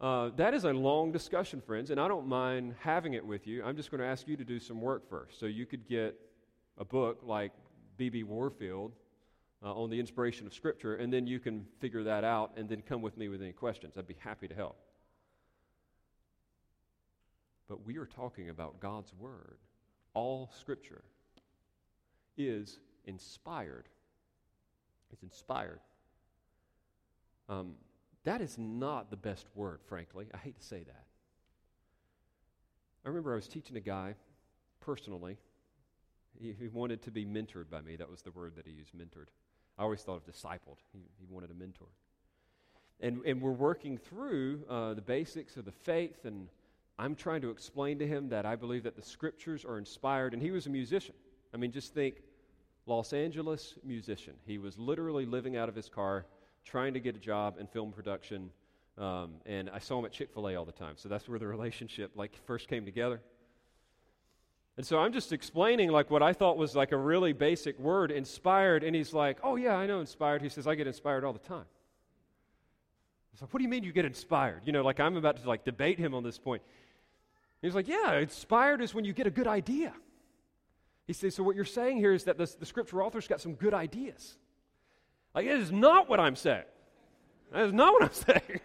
Uh, 0.00 0.30
that 0.36 0.54
is 0.54 0.62
a 0.62 0.72
long 0.72 1.10
discussion, 1.10 1.60
friends, 1.60 1.90
and 1.90 2.00
I 2.00 2.06
don't 2.06 2.28
mind 2.28 2.76
having 2.78 3.14
it 3.14 3.26
with 3.26 3.48
you. 3.48 3.64
I'm 3.64 3.74
just 3.74 3.90
going 3.90 4.00
to 4.00 4.06
ask 4.06 4.28
you 4.28 4.36
to 4.36 4.44
do 4.44 4.60
some 4.60 4.80
work 4.80 5.10
first. 5.10 5.40
So 5.40 5.46
you 5.46 5.66
could 5.66 5.88
get 5.88 6.14
a 6.78 6.84
book 6.84 7.22
like 7.24 7.50
B.B. 7.96 8.22
Warfield 8.22 8.92
uh, 9.62 9.72
on 9.72 9.90
the 9.90 9.98
inspiration 9.98 10.46
of 10.46 10.54
Scripture, 10.54 10.96
and 10.96 11.12
then 11.12 11.26
you 11.26 11.40
can 11.40 11.66
figure 11.80 12.04
that 12.04 12.24
out 12.24 12.52
and 12.56 12.68
then 12.68 12.82
come 12.82 13.02
with 13.02 13.16
me 13.16 13.28
with 13.28 13.42
any 13.42 13.52
questions. 13.52 13.94
I'd 13.96 14.06
be 14.06 14.16
happy 14.18 14.48
to 14.48 14.54
help. 14.54 14.76
But 17.68 17.84
we 17.84 17.98
are 17.98 18.06
talking 18.06 18.48
about 18.50 18.80
God's 18.80 19.12
Word. 19.14 19.58
All 20.14 20.50
Scripture 20.58 21.02
is 22.36 22.78
inspired. 23.04 23.88
It's 25.12 25.22
inspired. 25.22 25.80
Um, 27.48 27.74
that 28.24 28.40
is 28.40 28.58
not 28.58 29.10
the 29.10 29.16
best 29.16 29.46
word, 29.54 29.80
frankly. 29.86 30.26
I 30.34 30.36
hate 30.38 30.58
to 30.58 30.64
say 30.64 30.82
that. 30.84 31.04
I 33.04 33.08
remember 33.08 33.32
I 33.32 33.36
was 33.36 33.48
teaching 33.48 33.76
a 33.76 33.80
guy 33.80 34.14
personally. 34.80 35.38
He, 36.38 36.54
he 36.58 36.68
wanted 36.68 37.02
to 37.02 37.10
be 37.10 37.24
mentored 37.24 37.70
by 37.70 37.80
me. 37.80 37.96
That 37.96 38.10
was 38.10 38.22
the 38.22 38.30
word 38.30 38.54
that 38.56 38.66
he 38.66 38.72
used, 38.72 38.92
mentored. 38.94 39.28
I 39.78 39.82
always 39.82 40.02
thought 40.02 40.16
of 40.16 40.26
discipled. 40.26 40.78
He, 40.92 41.00
he 41.18 41.26
wanted 41.28 41.50
a 41.50 41.54
mentor. 41.54 41.86
And, 43.00 43.24
and 43.24 43.40
we're 43.40 43.52
working 43.52 43.96
through 43.96 44.64
uh, 44.68 44.94
the 44.94 45.02
basics 45.02 45.56
of 45.56 45.64
the 45.64 45.72
faith, 45.72 46.24
and 46.24 46.48
I'm 46.98 47.14
trying 47.14 47.42
to 47.42 47.50
explain 47.50 47.98
to 48.00 48.06
him 48.06 48.28
that 48.30 48.44
I 48.44 48.56
believe 48.56 48.82
that 48.82 48.96
the 48.96 49.02
scriptures 49.02 49.64
are 49.64 49.78
inspired. 49.78 50.34
And 50.34 50.42
he 50.42 50.50
was 50.50 50.66
a 50.66 50.70
musician. 50.70 51.14
I 51.54 51.56
mean, 51.58 51.70
just 51.70 51.94
think 51.94 52.16
Los 52.86 53.12
Angeles 53.12 53.74
musician. 53.84 54.34
He 54.46 54.58
was 54.58 54.78
literally 54.78 55.26
living 55.26 55.56
out 55.56 55.68
of 55.68 55.76
his 55.76 55.88
car, 55.88 56.26
trying 56.64 56.94
to 56.94 57.00
get 57.00 57.14
a 57.14 57.20
job 57.20 57.58
in 57.60 57.68
film 57.68 57.92
production. 57.92 58.50
Um, 58.96 59.34
and 59.46 59.70
I 59.70 59.78
saw 59.78 60.00
him 60.00 60.06
at 60.06 60.10
Chick 60.10 60.30
fil 60.34 60.48
A 60.48 60.56
all 60.56 60.64
the 60.64 60.72
time. 60.72 60.94
So 60.96 61.08
that's 61.08 61.28
where 61.28 61.38
the 61.38 61.46
relationship 61.56 62.12
like 62.16 62.32
first 62.46 62.66
came 62.66 62.84
together. 62.84 63.20
And 64.78 64.86
so 64.86 65.00
I'm 65.00 65.12
just 65.12 65.32
explaining 65.32 65.90
like 65.90 66.08
what 66.08 66.22
I 66.22 66.32
thought 66.32 66.56
was 66.56 66.76
like 66.76 66.92
a 66.92 66.96
really 66.96 67.32
basic 67.32 67.76
word, 67.80 68.12
inspired, 68.12 68.84
and 68.84 68.94
he's 68.94 69.12
like, 69.12 69.38
"Oh 69.42 69.56
yeah, 69.56 69.74
I 69.74 69.86
know 69.88 69.98
inspired." 69.98 70.40
He 70.40 70.48
says, 70.48 70.68
"I 70.68 70.76
get 70.76 70.86
inspired 70.86 71.24
all 71.24 71.32
the 71.32 71.40
time." 71.40 71.64
I 73.34 73.42
like, 73.42 73.52
"What 73.52 73.58
do 73.58 73.64
you 73.64 73.68
mean 73.68 73.82
you 73.82 73.92
get 73.92 74.04
inspired?" 74.04 74.62
You 74.64 74.70
know, 74.70 74.82
like 74.82 75.00
I'm 75.00 75.16
about 75.16 75.42
to 75.42 75.48
like 75.48 75.64
debate 75.64 75.98
him 75.98 76.14
on 76.14 76.22
this 76.22 76.38
point. 76.38 76.62
He's 77.60 77.74
like, 77.74 77.88
"Yeah, 77.88 78.20
inspired 78.20 78.80
is 78.80 78.94
when 78.94 79.04
you 79.04 79.12
get 79.12 79.26
a 79.26 79.32
good 79.32 79.48
idea." 79.48 79.92
He 81.08 81.12
says, 81.12 81.34
"So 81.34 81.42
what 81.42 81.56
you're 81.56 81.64
saying 81.64 81.96
here 81.96 82.12
is 82.12 82.22
that 82.24 82.38
the, 82.38 82.48
the 82.60 82.66
scripture 82.66 83.02
author's 83.02 83.26
got 83.26 83.40
some 83.40 83.54
good 83.54 83.74
ideas." 83.74 84.38
Like, 85.34 85.46
it 85.46 85.58
is 85.58 85.72
not 85.72 86.08
what 86.08 86.20
I'm 86.20 86.36
saying. 86.36 86.62
That 87.52 87.64
is 87.64 87.72
not 87.72 87.94
what 87.94 88.04
I'm 88.04 88.12
saying. 88.12 88.60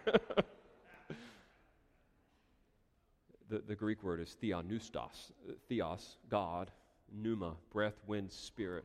The, 3.54 3.62
the 3.68 3.74
Greek 3.74 4.02
word 4.02 4.20
is 4.20 4.36
theopneustos, 4.42 5.30
theos, 5.68 6.16
God, 6.28 6.70
pneuma, 7.12 7.54
breath, 7.72 8.00
wind, 8.06 8.32
spirit. 8.32 8.84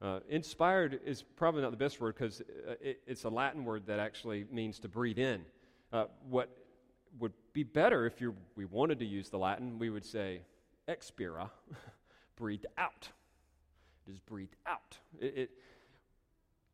Uh, 0.00 0.20
inspired 0.30 1.00
is 1.04 1.22
probably 1.22 1.60
not 1.60 1.70
the 1.70 1.76
best 1.76 2.00
word 2.00 2.14
because 2.14 2.40
uh, 2.40 2.74
it, 2.80 3.00
it's 3.06 3.24
a 3.24 3.28
Latin 3.28 3.64
word 3.64 3.86
that 3.86 3.98
actually 3.98 4.46
means 4.50 4.78
to 4.78 4.88
breathe 4.88 5.18
in. 5.18 5.44
Uh, 5.92 6.06
what 6.30 6.48
would 7.18 7.32
be 7.52 7.62
better 7.62 8.06
if 8.06 8.20
you, 8.20 8.34
we 8.56 8.64
wanted 8.64 8.98
to 9.00 9.04
use 9.04 9.28
the 9.28 9.38
Latin, 9.38 9.78
we 9.78 9.90
would 9.90 10.04
say 10.04 10.40
expira, 10.88 11.50
breathed 12.36 12.66
out. 12.78 13.08
It 14.06 14.12
is 14.12 14.20
breathed 14.20 14.56
out. 14.66 14.96
It, 15.20 15.34
it, 15.36 15.50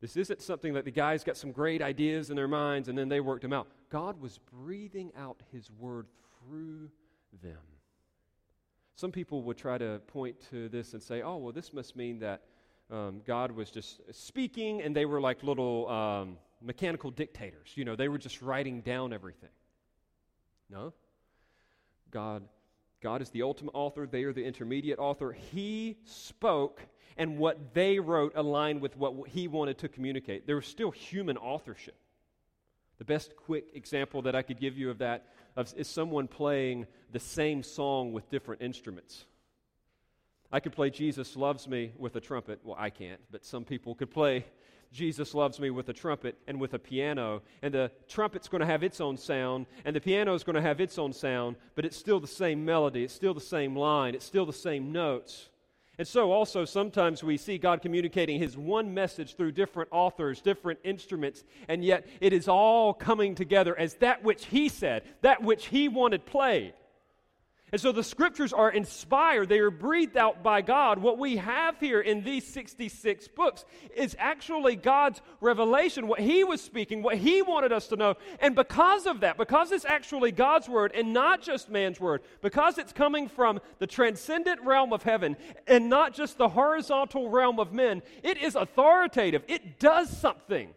this 0.01 0.17
isn't 0.17 0.41
something 0.41 0.73
that 0.73 0.85
the 0.85 0.91
guys 0.91 1.23
got 1.23 1.37
some 1.37 1.51
great 1.51 1.81
ideas 1.81 2.29
in 2.29 2.35
their 2.35 2.47
minds 2.47 2.89
and 2.89 2.97
then 2.97 3.09
they 3.09 3.19
worked 3.19 3.41
them 3.41 3.53
out. 3.53 3.67
God 3.89 4.19
was 4.19 4.39
breathing 4.51 5.11
out 5.17 5.41
his 5.51 5.71
word 5.71 6.07
through 6.39 6.89
them. 7.41 7.57
Some 8.95 9.11
people 9.11 9.43
would 9.43 9.57
try 9.57 9.77
to 9.77 10.01
point 10.07 10.35
to 10.51 10.69
this 10.69 10.93
and 10.93 11.01
say, 11.01 11.21
oh, 11.21 11.37
well, 11.37 11.51
this 11.51 11.73
must 11.73 11.95
mean 11.95 12.19
that 12.19 12.43
um, 12.91 13.21
God 13.25 13.51
was 13.51 13.71
just 13.71 14.01
speaking 14.13 14.81
and 14.81 14.95
they 14.95 15.05
were 15.05 15.19
like 15.19 15.43
little 15.43 15.89
um, 15.89 16.37
mechanical 16.61 17.11
dictators. 17.11 17.71
You 17.75 17.85
know, 17.85 17.95
they 17.95 18.07
were 18.07 18.17
just 18.17 18.41
writing 18.41 18.81
down 18.81 19.11
everything. 19.11 19.49
No. 20.69 20.93
God, 22.11 22.43
God 23.01 23.21
is 23.21 23.29
the 23.29 23.41
ultimate 23.41 23.73
author, 23.73 24.07
they 24.07 24.23
are 24.23 24.33
the 24.33 24.43
intermediate 24.43 24.99
author. 24.99 25.31
He 25.31 25.97
spoke, 26.05 26.81
and 27.17 27.37
what 27.37 27.73
they 27.73 27.99
wrote 27.99 28.33
aligned 28.35 28.81
with 28.81 28.97
what 28.97 29.27
he 29.27 29.47
wanted 29.47 29.77
to 29.79 29.89
communicate. 29.89 30.45
There 30.47 30.55
was 30.55 30.65
still 30.65 30.91
human 30.91 31.37
authorship. 31.37 31.95
The 32.97 33.05
best 33.05 33.35
quick 33.35 33.69
example 33.73 34.21
that 34.23 34.35
I 34.35 34.41
could 34.41 34.59
give 34.59 34.77
you 34.77 34.89
of 34.89 34.99
that 34.99 35.25
of, 35.55 35.73
is 35.77 35.87
someone 35.87 36.27
playing 36.27 36.87
the 37.11 37.19
same 37.19 37.63
song 37.63 38.13
with 38.13 38.29
different 38.29 38.61
instruments. 38.61 39.25
I 40.51 40.59
could 40.59 40.73
play 40.73 40.89
Jesus 40.89 41.35
Loves 41.35 41.67
Me 41.67 41.91
with 41.97 42.15
a 42.15 42.21
trumpet. 42.21 42.59
Well, 42.63 42.77
I 42.79 42.89
can't, 42.89 43.19
but 43.31 43.43
some 43.43 43.65
people 43.65 43.95
could 43.95 44.11
play 44.11 44.45
Jesus 44.93 45.33
Loves 45.33 45.59
Me 45.59 45.69
with 45.69 45.89
a 45.89 45.93
trumpet 45.93 46.37
and 46.47 46.59
with 46.59 46.73
a 46.73 46.79
piano. 46.79 47.41
And 47.61 47.73
the 47.73 47.91
trumpet's 48.07 48.47
going 48.47 48.61
to 48.61 48.67
have 48.67 48.83
its 48.83 49.01
own 49.01 49.17
sound, 49.17 49.65
and 49.83 49.95
the 49.95 49.99
piano 49.99 50.33
is 50.33 50.43
going 50.43 50.55
to 50.55 50.61
have 50.61 50.79
its 50.79 50.97
own 50.97 51.11
sound, 51.11 51.57
but 51.75 51.83
it's 51.83 51.97
still 51.97 52.19
the 52.19 52.27
same 52.27 52.63
melody, 52.63 53.03
it's 53.03 53.13
still 53.13 53.33
the 53.33 53.41
same 53.41 53.75
line, 53.75 54.15
it's 54.15 54.25
still 54.25 54.45
the 54.45 54.53
same 54.53 54.91
notes. 54.93 55.49
And 55.97 56.07
so, 56.07 56.31
also, 56.31 56.65
sometimes 56.65 57.23
we 57.23 57.37
see 57.37 57.57
God 57.57 57.81
communicating 57.81 58.39
His 58.39 58.57
one 58.57 58.93
message 58.93 59.35
through 59.35 59.53
different 59.53 59.89
authors, 59.91 60.41
different 60.41 60.79
instruments, 60.83 61.43
and 61.67 61.83
yet 61.83 62.05
it 62.19 62.33
is 62.33 62.47
all 62.47 62.93
coming 62.93 63.33
together 63.33 63.77
as 63.77 63.95
that 63.95 64.23
which 64.23 64.45
He 64.45 64.67
said, 64.67 65.03
that 65.21 65.41
which 65.41 65.67
He 65.67 65.87
wanted 65.87 66.25
played. 66.25 66.73
And 67.71 67.81
so 67.81 67.91
the 67.91 68.03
scriptures 68.03 68.53
are 68.53 68.69
inspired, 68.69 69.49
they 69.49 69.57
are 69.57 69.71
breathed 69.71 70.17
out 70.17 70.43
by 70.43 70.61
God. 70.61 70.99
What 70.99 71.17
we 71.17 71.37
have 71.37 71.79
here 71.79 71.99
in 71.99 72.23
these 72.23 72.45
66 72.45 73.27
books 73.29 73.65
is 73.95 74.15
actually 74.19 74.75
God's 74.75 75.19
revelation, 75.41 76.07
what 76.07 76.19
He 76.19 76.43
was 76.43 76.61
speaking, 76.61 77.01
what 77.01 77.17
He 77.17 77.41
wanted 77.41 77.71
us 77.73 77.87
to 77.87 77.95
know. 77.95 78.15
And 78.39 78.55
because 78.55 79.07
of 79.07 79.21
that, 79.21 79.37
because 79.37 79.71
it's 79.71 79.83
actually 79.83 80.31
God's 80.31 80.69
word 80.69 80.91
and 80.93 81.11
not 81.11 81.41
just 81.41 81.69
man's 81.69 81.99
word, 81.99 82.21
because 82.41 82.77
it's 82.77 82.93
coming 82.93 83.27
from 83.27 83.59
the 83.79 83.87
transcendent 83.87 84.61
realm 84.61 84.93
of 84.93 85.01
heaven 85.01 85.35
and 85.65 85.89
not 85.89 86.13
just 86.13 86.37
the 86.37 86.49
horizontal 86.49 87.29
realm 87.29 87.59
of 87.59 87.73
men, 87.73 88.03
it 88.21 88.37
is 88.37 88.55
authoritative. 88.55 89.43
It 89.47 89.79
does 89.79 90.15
something. 90.15 90.69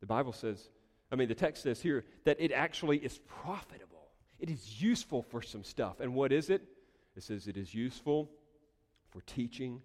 The 0.00 0.06
Bible 0.06 0.32
says, 0.32 0.70
I 1.10 1.16
mean, 1.16 1.26
the 1.26 1.34
text 1.34 1.64
says 1.64 1.82
here 1.82 2.04
that 2.24 2.36
it 2.38 2.52
actually 2.52 2.98
is 2.98 3.18
profitable. 3.26 3.95
It 4.38 4.50
is 4.50 4.82
useful 4.82 5.22
for 5.22 5.42
some 5.42 5.64
stuff. 5.64 6.00
And 6.00 6.14
what 6.14 6.32
is 6.32 6.50
it? 6.50 6.62
It 7.16 7.22
says 7.22 7.48
it 7.48 7.56
is 7.56 7.74
useful 7.74 8.30
for 9.10 9.22
teaching 9.22 9.80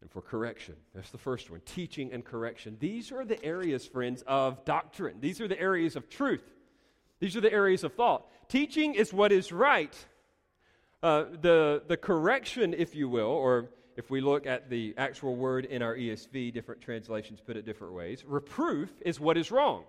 and 0.00 0.10
for 0.10 0.20
correction. 0.20 0.74
That's 0.94 1.10
the 1.10 1.18
first 1.18 1.50
one 1.50 1.60
teaching 1.64 2.12
and 2.12 2.24
correction. 2.24 2.76
These 2.80 3.12
are 3.12 3.24
the 3.24 3.42
areas, 3.44 3.86
friends, 3.86 4.22
of 4.26 4.64
doctrine. 4.64 5.16
These 5.20 5.40
are 5.40 5.48
the 5.48 5.60
areas 5.60 5.96
of 5.96 6.08
truth. 6.08 6.44
These 7.18 7.36
are 7.36 7.40
the 7.40 7.52
areas 7.52 7.84
of 7.84 7.94
thought. 7.94 8.26
Teaching 8.48 8.94
is 8.94 9.12
what 9.12 9.32
is 9.32 9.52
right. 9.52 9.94
Uh, 11.02 11.24
the, 11.40 11.82
the 11.86 11.96
correction, 11.96 12.74
if 12.74 12.94
you 12.94 13.08
will, 13.08 13.26
or 13.26 13.70
if 13.96 14.10
we 14.10 14.20
look 14.20 14.46
at 14.46 14.70
the 14.70 14.94
actual 14.96 15.36
word 15.36 15.66
in 15.66 15.82
our 15.82 15.94
ESV, 15.94 16.52
different 16.52 16.80
translations 16.80 17.40
put 17.40 17.56
it 17.56 17.64
different 17.64 17.94
ways. 17.94 18.24
Reproof 18.26 18.90
is 19.04 19.20
what 19.20 19.36
is 19.36 19.50
wrong. 19.50 19.84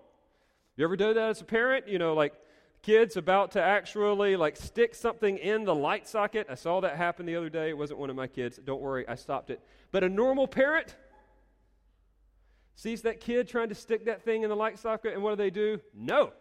You 0.76 0.84
ever 0.84 0.96
do 0.96 1.14
that 1.14 1.30
as 1.30 1.40
a 1.40 1.44
parent? 1.44 1.88
You 1.88 1.98
know, 1.98 2.14
like 2.14 2.34
kids 2.82 3.16
about 3.16 3.52
to 3.52 3.62
actually 3.62 4.36
like 4.36 4.56
stick 4.56 4.94
something 4.94 5.38
in 5.38 5.64
the 5.64 5.74
light 5.74 6.08
socket. 6.08 6.46
I 6.50 6.54
saw 6.54 6.80
that 6.80 6.96
happen 6.96 7.26
the 7.26 7.36
other 7.36 7.48
day. 7.48 7.68
It 7.68 7.78
wasn't 7.78 8.00
one 8.00 8.10
of 8.10 8.16
my 8.16 8.26
kids. 8.26 8.58
Don't 8.64 8.80
worry, 8.80 9.06
I 9.08 9.14
stopped 9.14 9.50
it. 9.50 9.60
But 9.90 10.04
a 10.04 10.08
normal 10.08 10.48
parent, 10.48 10.96
sees 12.74 13.02
that 13.02 13.20
kid 13.20 13.48
trying 13.48 13.68
to 13.68 13.74
stick 13.74 14.06
that 14.06 14.24
thing 14.24 14.42
in 14.42 14.48
the 14.50 14.56
light 14.56 14.78
socket, 14.78 15.14
and 15.14 15.22
what 15.22 15.30
do 15.30 15.36
they 15.36 15.50
do? 15.50 15.80
No. 15.94 16.32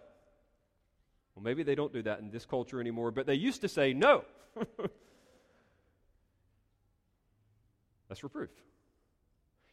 Well, 1.36 1.44
maybe 1.44 1.64
they 1.64 1.76
don't 1.76 1.94
do 1.94 2.02
that 2.04 2.20
in 2.20 2.32
this 2.32 2.46
culture 2.46 2.80
anymore, 2.82 3.12
but 3.12 3.26
they 3.26 3.36
used 3.36 3.62
to 3.62 3.68
say 3.70 3.94
no. 3.94 4.24
That's 8.10 8.24
reproof. 8.24 8.50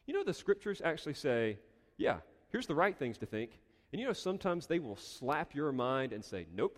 You 0.05 0.13
know, 0.13 0.23
the 0.23 0.33
scriptures 0.33 0.81
actually 0.83 1.15
say, 1.15 1.57
yeah, 1.97 2.19
here's 2.49 2.67
the 2.67 2.75
right 2.75 2.97
things 2.97 3.17
to 3.17 3.25
think. 3.25 3.59
And 3.91 3.99
you 3.99 4.07
know, 4.07 4.13
sometimes 4.13 4.67
they 4.67 4.79
will 4.79 4.95
slap 4.95 5.55
your 5.55 5.71
mind 5.71 6.13
and 6.13 6.23
say, 6.23 6.45
nope, 6.55 6.77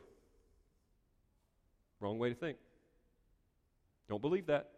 wrong 2.00 2.18
way 2.18 2.30
to 2.30 2.36
think. 2.36 2.58
Don't 4.10 4.22
believe 4.22 4.48
that. 4.48 4.70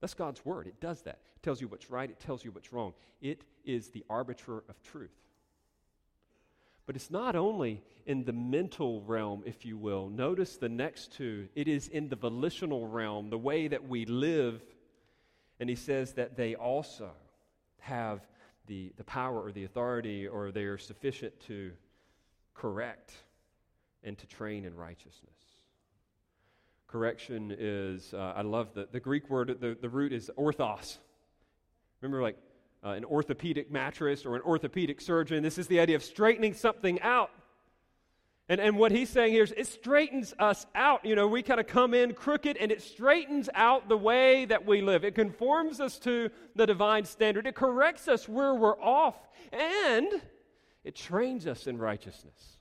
That's 0.00 0.14
God's 0.14 0.44
word. 0.44 0.66
It 0.66 0.80
does 0.80 1.02
that. 1.02 1.18
It 1.36 1.42
tells 1.42 1.60
you 1.60 1.68
what's 1.68 1.90
right, 1.90 2.10
it 2.10 2.20
tells 2.20 2.44
you 2.44 2.50
what's 2.50 2.72
wrong. 2.72 2.92
It 3.20 3.42
is 3.64 3.88
the 3.88 4.04
arbiter 4.08 4.64
of 4.68 4.82
truth. 4.82 5.10
But 6.86 6.96
it's 6.96 7.10
not 7.10 7.36
only 7.36 7.82
in 8.06 8.24
the 8.24 8.32
mental 8.32 9.02
realm, 9.02 9.42
if 9.44 9.66
you 9.66 9.76
will. 9.76 10.08
Notice 10.08 10.56
the 10.56 10.70
next 10.70 11.12
two. 11.12 11.48
It 11.54 11.68
is 11.68 11.88
in 11.88 12.08
the 12.08 12.16
volitional 12.16 12.86
realm, 12.86 13.28
the 13.28 13.36
way 13.36 13.68
that 13.68 13.86
we 13.86 14.06
live. 14.06 14.62
And 15.60 15.68
he 15.68 15.76
says 15.76 16.14
that 16.14 16.36
they 16.36 16.54
also 16.54 17.10
have 17.80 18.26
the, 18.68 18.92
the 18.96 19.04
power 19.04 19.42
or 19.42 19.50
the 19.50 19.64
authority 19.64 20.28
or 20.28 20.52
they 20.52 20.64
are 20.64 20.78
sufficient 20.78 21.38
to 21.48 21.72
correct 22.54 23.12
and 24.04 24.16
to 24.18 24.26
train 24.26 24.64
in 24.64 24.74
righteousness. 24.74 25.34
Correction 26.86 27.54
is, 27.58 28.14
uh, 28.14 28.34
I 28.36 28.42
love 28.42 28.72
the, 28.74 28.88
the 28.90 29.00
Greek 29.00 29.28
word, 29.28 29.58
the, 29.60 29.76
the 29.80 29.88
root 29.88 30.12
is 30.12 30.30
orthos. 30.38 30.98
Remember, 32.00 32.22
like 32.22 32.38
uh, 32.84 32.90
an 32.90 33.04
orthopedic 33.04 33.70
mattress 33.70 34.24
or 34.24 34.36
an 34.36 34.42
orthopedic 34.42 35.00
surgeon. 35.00 35.42
This 35.42 35.58
is 35.58 35.66
the 35.66 35.80
idea 35.80 35.96
of 35.96 36.04
straightening 36.04 36.54
something 36.54 37.00
out. 37.02 37.30
And, 38.48 38.60
and 38.60 38.78
what 38.78 38.92
he's 38.92 39.10
saying 39.10 39.32
here 39.32 39.44
is 39.44 39.52
it 39.56 39.66
straightens 39.66 40.32
us 40.38 40.66
out. 40.74 41.04
You 41.04 41.14
know, 41.14 41.28
we 41.28 41.42
kind 41.42 41.60
of 41.60 41.66
come 41.66 41.92
in 41.92 42.14
crooked 42.14 42.56
and 42.56 42.72
it 42.72 42.80
straightens 42.80 43.50
out 43.54 43.88
the 43.88 43.96
way 43.96 44.46
that 44.46 44.64
we 44.64 44.80
live. 44.80 45.04
It 45.04 45.14
conforms 45.14 45.80
us 45.80 45.98
to 46.00 46.30
the 46.56 46.66
divine 46.66 47.04
standard. 47.04 47.46
It 47.46 47.54
corrects 47.54 48.08
us 48.08 48.26
where 48.26 48.54
we're 48.54 48.80
off. 48.80 49.16
And 49.52 50.22
it 50.82 50.96
trains 50.96 51.46
us 51.46 51.66
in 51.66 51.76
righteousness. 51.76 52.58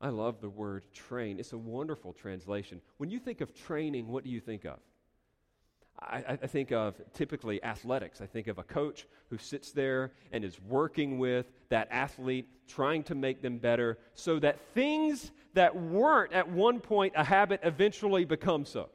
I 0.00 0.08
love 0.08 0.40
the 0.40 0.50
word 0.50 0.84
train. 0.94 1.38
It's 1.38 1.52
a 1.52 1.58
wonderful 1.58 2.14
translation. 2.14 2.80
When 2.96 3.10
you 3.10 3.18
think 3.18 3.42
of 3.42 3.54
training, 3.54 4.08
what 4.08 4.24
do 4.24 4.30
you 4.30 4.40
think 4.40 4.64
of? 4.64 4.78
I, 6.00 6.24
I, 6.28 6.36
think 6.36 6.72
of 6.72 7.00
typically 7.12 7.62
athletics. 7.62 8.20
I 8.20 8.26
think 8.26 8.48
of 8.48 8.58
a 8.58 8.62
coach 8.62 9.06
who 9.30 9.38
sits 9.38 9.72
there 9.72 10.12
and 10.32 10.44
is 10.44 10.60
working 10.60 11.18
with 11.18 11.46
that 11.68 11.88
athlete, 11.90 12.48
trying 12.68 13.02
to 13.04 13.14
make 13.14 13.42
them 13.42 13.58
better 13.58 13.98
so 14.14 14.38
that 14.40 14.58
things 14.74 15.30
that 15.54 15.74
weren't 15.74 16.32
at 16.32 16.48
one 16.48 16.80
point 16.80 17.12
a 17.16 17.24
habit 17.24 17.60
eventually 17.62 18.24
become 18.24 18.64
so. 18.64 18.90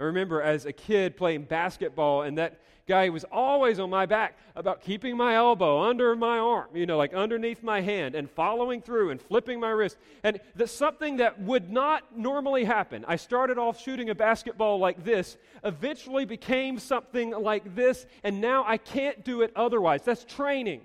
I 0.00 0.04
remember 0.04 0.42
as 0.42 0.66
a 0.66 0.72
kid 0.72 1.16
playing 1.16 1.44
basketball, 1.44 2.22
and 2.22 2.36
that 2.38 2.60
guy 2.86 3.08
was 3.08 3.24
always 3.32 3.78
on 3.78 3.88
my 3.88 4.06
back 4.06 4.36
about 4.56 4.82
keeping 4.82 5.16
my 5.16 5.36
elbow 5.36 5.80
under 5.80 6.14
my 6.16 6.38
arm, 6.38 6.68
you 6.74 6.84
know, 6.84 6.98
like 6.98 7.14
underneath 7.14 7.62
my 7.62 7.80
hand, 7.80 8.14
and 8.14 8.28
following 8.30 8.82
through 8.82 9.10
and 9.10 9.22
flipping 9.22 9.60
my 9.60 9.70
wrist. 9.70 9.96
And 10.22 10.40
that's 10.54 10.72
something 10.72 11.18
that 11.18 11.40
would 11.40 11.70
not 11.70 12.16
normally 12.16 12.64
happen. 12.64 13.04
I 13.06 13.16
started 13.16 13.56
off 13.56 13.80
shooting 13.80 14.10
a 14.10 14.14
basketball 14.14 14.78
like 14.78 15.04
this, 15.04 15.36
eventually 15.62 16.24
became 16.24 16.78
something 16.78 17.30
like 17.30 17.74
this, 17.74 18.04
and 18.22 18.40
now 18.40 18.64
I 18.66 18.76
can't 18.76 19.24
do 19.24 19.42
it 19.42 19.52
otherwise. 19.56 20.02
That's 20.02 20.24
training. 20.24 20.82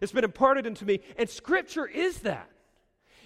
It's 0.00 0.12
been 0.12 0.24
imparted 0.24 0.66
into 0.66 0.84
me, 0.84 1.00
and 1.16 1.28
Scripture 1.28 1.86
is 1.86 2.20
that. 2.20 2.50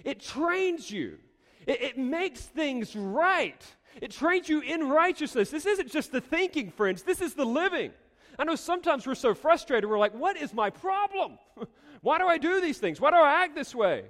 It 0.05 0.21
trains 0.21 0.91
you, 0.91 1.19
it, 1.67 1.83
it 1.83 1.99
makes 1.99 2.41
things 2.41 2.95
right. 2.95 3.61
It 4.01 4.11
trains 4.11 4.49
you 4.49 4.61
in 4.61 4.89
righteousness. 4.89 5.51
This 5.51 5.67
isn't 5.67 5.91
just 5.91 6.13
the 6.13 6.21
thinking, 6.21 6.71
friends, 6.71 7.03
this 7.03 7.21
is 7.21 7.35
the 7.35 7.45
living. 7.45 7.93
I 8.39 8.45
know 8.45 8.55
sometimes 8.55 9.07
we're 9.07 9.15
so 9.17 9.35
frustrated, 9.35 9.89
we're 9.89 9.99
like, 9.99 10.15
what 10.15 10.37
is 10.37 10.55
my 10.55 10.71
problem? 10.71 11.39
Why 12.03 12.19
do 12.19 12.27
I 12.27 12.39
do 12.39 12.61
these 12.61 12.79
things? 12.79 13.01
Why 13.01 13.11
do 13.11 13.17
I 13.17 13.45
act 13.45 13.55
this 13.57 13.75
way? 13.75 14.05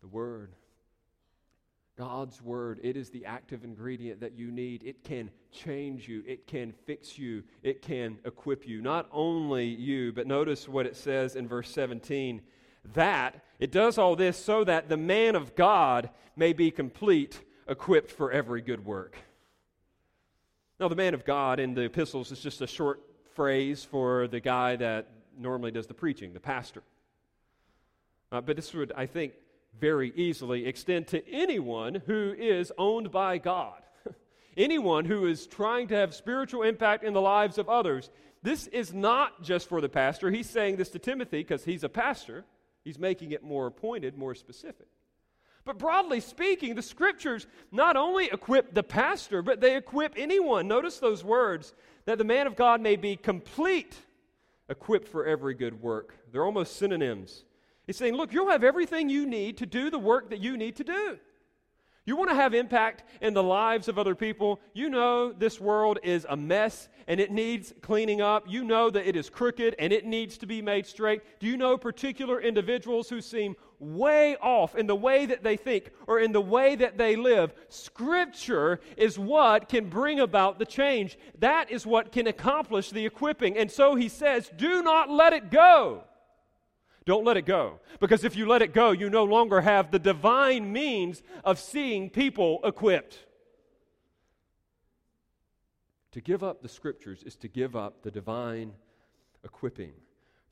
The 0.00 0.08
Word. 0.08 0.52
God's 1.98 2.40
Word, 2.40 2.80
it 2.82 2.96
is 2.96 3.10
the 3.10 3.26
active 3.26 3.62
ingredient 3.62 4.20
that 4.20 4.32
you 4.32 4.50
need. 4.50 4.82
It 4.84 5.04
can 5.04 5.30
change 5.52 6.08
you, 6.08 6.22
it 6.26 6.46
can 6.46 6.72
fix 6.86 7.18
you, 7.18 7.42
it 7.62 7.82
can 7.82 8.18
equip 8.24 8.66
you. 8.66 8.80
Not 8.80 9.06
only 9.12 9.66
you, 9.66 10.10
but 10.10 10.26
notice 10.26 10.66
what 10.66 10.86
it 10.86 10.96
says 10.96 11.36
in 11.36 11.46
verse 11.46 11.70
17 11.70 12.40
that 12.94 13.44
it 13.58 13.70
does 13.70 13.98
all 13.98 14.16
this 14.16 14.42
so 14.42 14.64
that 14.64 14.88
the 14.88 14.96
man 14.96 15.36
of 15.36 15.54
God 15.54 16.08
may 16.36 16.54
be 16.54 16.70
complete 16.70 17.40
equipped 17.70 18.10
for 18.10 18.32
every 18.32 18.60
good 18.60 18.84
work. 18.84 19.16
Now, 20.80 20.88
the 20.88 20.96
man 20.96 21.14
of 21.14 21.24
God 21.24 21.60
in 21.60 21.74
the 21.74 21.82
epistles 21.82 22.32
is 22.32 22.40
just 22.40 22.60
a 22.60 22.66
short 22.66 23.00
phrase 23.34 23.84
for 23.84 24.26
the 24.26 24.40
guy 24.40 24.76
that 24.76 25.06
normally 25.38 25.70
does 25.70 25.86
the 25.86 25.94
preaching, 25.94 26.32
the 26.32 26.40
pastor. 26.40 26.82
Uh, 28.32 28.40
but 28.40 28.56
this 28.56 28.74
would, 28.74 28.92
I 28.96 29.06
think, 29.06 29.34
very 29.78 30.12
easily 30.16 30.66
extend 30.66 31.06
to 31.08 31.26
anyone 31.28 32.02
who 32.06 32.34
is 32.36 32.72
owned 32.76 33.12
by 33.12 33.38
God, 33.38 33.80
anyone 34.56 35.04
who 35.04 35.26
is 35.26 35.46
trying 35.46 35.88
to 35.88 35.94
have 35.94 36.12
spiritual 36.14 36.62
impact 36.62 37.04
in 37.04 37.12
the 37.12 37.20
lives 37.20 37.56
of 37.56 37.68
others. 37.68 38.10
This 38.42 38.66
is 38.68 38.92
not 38.92 39.42
just 39.42 39.68
for 39.68 39.80
the 39.80 39.88
pastor. 39.88 40.30
He's 40.30 40.50
saying 40.50 40.76
this 40.76 40.90
to 40.90 40.98
Timothy 40.98 41.38
because 41.38 41.64
he's 41.64 41.84
a 41.84 41.88
pastor. 41.88 42.44
He's 42.82 42.98
making 42.98 43.30
it 43.30 43.44
more 43.44 43.70
pointed, 43.70 44.16
more 44.16 44.34
specific. 44.34 44.88
But 45.70 45.78
broadly 45.78 46.18
speaking, 46.18 46.74
the 46.74 46.82
scriptures 46.82 47.46
not 47.70 47.96
only 47.96 48.24
equip 48.24 48.74
the 48.74 48.82
pastor, 48.82 49.40
but 49.40 49.60
they 49.60 49.76
equip 49.76 50.14
anyone. 50.16 50.66
Notice 50.66 50.98
those 50.98 51.22
words 51.22 51.74
that 52.06 52.18
the 52.18 52.24
man 52.24 52.48
of 52.48 52.56
God 52.56 52.80
may 52.80 52.96
be 52.96 53.14
complete, 53.14 53.94
equipped 54.68 55.06
for 55.06 55.24
every 55.24 55.54
good 55.54 55.80
work. 55.80 56.16
They're 56.32 56.44
almost 56.44 56.74
synonyms. 56.74 57.44
He's 57.86 57.96
saying, 57.96 58.14
look, 58.14 58.32
you'll 58.32 58.50
have 58.50 58.64
everything 58.64 59.08
you 59.08 59.26
need 59.26 59.58
to 59.58 59.66
do 59.66 59.90
the 59.90 59.98
work 60.00 60.30
that 60.30 60.40
you 60.40 60.56
need 60.56 60.74
to 60.74 60.82
do. 60.82 61.20
You 62.10 62.16
want 62.16 62.30
to 62.30 62.34
have 62.34 62.54
impact 62.54 63.04
in 63.20 63.34
the 63.34 63.42
lives 63.44 63.86
of 63.86 63.96
other 63.96 64.16
people. 64.16 64.58
You 64.72 64.90
know 64.90 65.32
this 65.32 65.60
world 65.60 66.00
is 66.02 66.26
a 66.28 66.36
mess 66.36 66.88
and 67.06 67.20
it 67.20 67.30
needs 67.30 67.72
cleaning 67.82 68.20
up. 68.20 68.46
You 68.48 68.64
know 68.64 68.90
that 68.90 69.06
it 69.06 69.14
is 69.14 69.30
crooked 69.30 69.76
and 69.78 69.92
it 69.92 70.04
needs 70.04 70.36
to 70.38 70.46
be 70.46 70.60
made 70.60 70.86
straight. 70.86 71.22
Do 71.38 71.46
you 71.46 71.56
know 71.56 71.78
particular 71.78 72.40
individuals 72.40 73.08
who 73.08 73.20
seem 73.20 73.54
way 73.78 74.36
off 74.42 74.74
in 74.74 74.88
the 74.88 74.96
way 74.96 75.24
that 75.26 75.44
they 75.44 75.56
think 75.56 75.92
or 76.08 76.18
in 76.18 76.32
the 76.32 76.40
way 76.40 76.74
that 76.74 76.98
they 76.98 77.14
live? 77.14 77.54
Scripture 77.68 78.80
is 78.96 79.16
what 79.16 79.68
can 79.68 79.88
bring 79.88 80.18
about 80.18 80.58
the 80.58 80.66
change. 80.66 81.16
That 81.38 81.70
is 81.70 81.86
what 81.86 82.10
can 82.10 82.26
accomplish 82.26 82.90
the 82.90 83.06
equipping. 83.06 83.56
And 83.56 83.70
so 83.70 83.94
he 83.94 84.08
says, 84.08 84.50
do 84.56 84.82
not 84.82 85.10
let 85.10 85.32
it 85.32 85.52
go. 85.52 86.02
Don't 87.10 87.24
let 87.24 87.36
it 87.36 87.44
go. 87.44 87.80
Because 87.98 88.22
if 88.22 88.36
you 88.36 88.46
let 88.46 88.62
it 88.62 88.72
go, 88.72 88.92
you 88.92 89.10
no 89.10 89.24
longer 89.24 89.62
have 89.62 89.90
the 89.90 89.98
divine 89.98 90.72
means 90.72 91.24
of 91.42 91.58
seeing 91.58 92.08
people 92.08 92.60
equipped. 92.62 93.26
To 96.12 96.20
give 96.20 96.44
up 96.44 96.62
the 96.62 96.68
scriptures 96.68 97.24
is 97.24 97.34
to 97.38 97.48
give 97.48 97.74
up 97.74 98.04
the 98.04 98.12
divine 98.12 98.74
equipping 99.42 99.90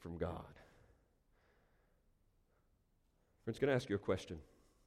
from 0.00 0.18
God. 0.18 0.52
Friends, 3.44 3.60
going 3.60 3.68
to 3.68 3.76
ask 3.76 3.88
you 3.88 3.94
a 3.94 4.00
question. 4.00 4.38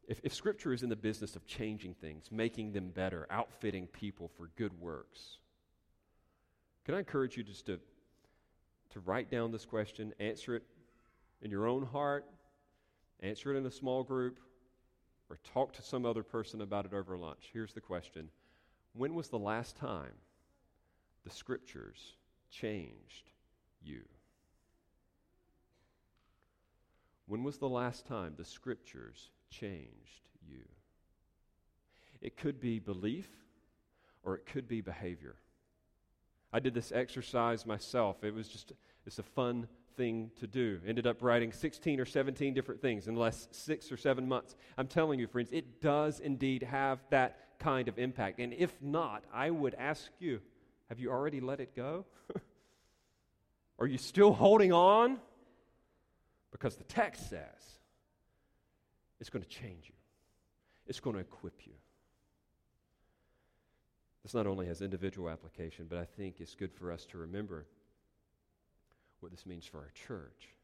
If, 0.10 0.20
if 0.26 0.34
Scripture 0.34 0.74
is 0.74 0.84
in 0.84 0.90
the 0.90 0.98
business 0.98 1.38
of 1.38 1.46
changing 1.46 1.94
things, 1.94 2.26
making 2.30 2.74
them 2.74 2.90
better, 2.90 3.28
outfitting 3.30 3.88
people 3.88 4.30
for 4.36 4.50
good 4.58 4.78
works, 4.82 5.38
can 6.84 6.96
I 6.96 7.00
encourage 7.00 7.38
you 7.38 7.44
just 7.44 7.66
to, 7.68 7.80
to 8.90 9.00
write 9.00 9.32
down 9.32 9.54
this 9.54 9.64
question, 9.64 10.14
answer 10.20 10.58
it 10.58 10.64
in 11.42 11.52
your 11.52 11.68
own 11.68 11.86
heart, 11.86 12.26
answer 13.22 13.54
it 13.54 13.58
in 13.58 13.66
a 13.66 13.72
small 13.72 14.04
group, 14.04 14.40
or 15.30 15.38
talk 15.54 15.74
to 15.74 15.82
some 15.82 16.06
other 16.06 16.24
person 16.24 16.62
about 16.62 16.86
it 16.86 16.94
over 16.94 17.18
lunch. 17.18 17.50
Here's 17.54 17.74
the 17.74 17.82
question 17.82 18.30
When 18.94 19.16
was 19.16 19.30
the 19.30 19.40
last 19.40 19.78
time 19.78 20.14
the 21.24 21.30
scriptures 21.30 22.16
changed 22.50 23.30
you? 23.82 24.02
When 27.28 27.44
was 27.44 27.58
the 27.58 27.70
last 27.70 28.06
time 28.06 28.34
the 28.38 28.44
scriptures 28.44 29.30
changed 29.50 30.30
you? 30.46 30.64
It 32.22 32.36
could 32.36 32.60
be 32.60 32.80
belief 32.80 33.30
or 34.24 34.36
it 34.36 34.46
could 34.46 34.68
be 34.68 34.82
behavior. 34.82 35.36
I 36.54 36.60
did 36.60 36.74
this 36.74 36.92
exercise 36.92 37.66
myself. 37.66 38.24
It 38.24 38.34
was 38.34 38.50
just 38.50 38.74
it's 39.06 39.20
a 39.20 39.24
fun 39.24 39.68
thing 39.96 40.32
to 40.40 40.48
do. 40.48 40.80
Ended 40.86 41.08
up 41.08 41.22
writing 41.22 41.52
16 41.52 42.00
or 42.00 42.06
17 42.06 42.54
different 42.54 42.82
things 42.82 43.08
in 43.08 43.16
less 43.16 43.48
six 43.52 43.92
or 43.92 43.98
seven 43.98 44.28
months. 44.28 44.56
I'm 44.78 44.88
telling 44.88 45.20
you, 45.20 45.28
friends, 45.28 45.50
it 45.52 45.82
does 45.82 46.20
indeed 46.20 46.64
have 46.64 47.00
that 47.10 47.38
kind 47.60 47.88
of 47.88 48.00
impact. 48.00 48.40
And 48.40 48.54
if 48.54 48.74
not, 48.82 49.24
I 49.34 49.50
would 49.50 49.76
ask 49.76 50.10
you 50.20 50.42
have 50.90 51.00
you 51.00 51.10
already 51.10 51.40
let 51.40 51.62
it 51.62 51.74
go? 51.74 52.06
Are 53.80 53.88
you 53.88 53.98
still 53.98 54.34
holding 54.34 54.74
on? 54.74 55.20
Because 56.52 56.76
the 56.76 56.84
text 56.84 57.30
says 57.30 57.80
it's 59.22 59.30
going 59.30 59.42
to 59.42 59.48
change 59.48 59.88
you, 59.88 59.96
it's 60.88 61.00
going 61.00 61.16
to 61.16 61.22
equip 61.22 61.66
you. 61.66 61.74
This 64.24 64.34
not 64.34 64.48
only 64.48 64.68
has 64.68 64.82
individual 64.82 65.30
application, 65.30 65.88
but 65.90 65.98
I 65.98 66.06
think 66.06 66.36
it's 66.40 66.56
good 66.56 66.74
for 66.74 66.92
us 66.92 67.06
to 67.08 67.18
remember 67.18 67.66
what 69.22 69.32
this 69.32 69.46
means 69.46 69.66
for 69.66 69.78
our 69.78 69.92
church. 70.08 70.56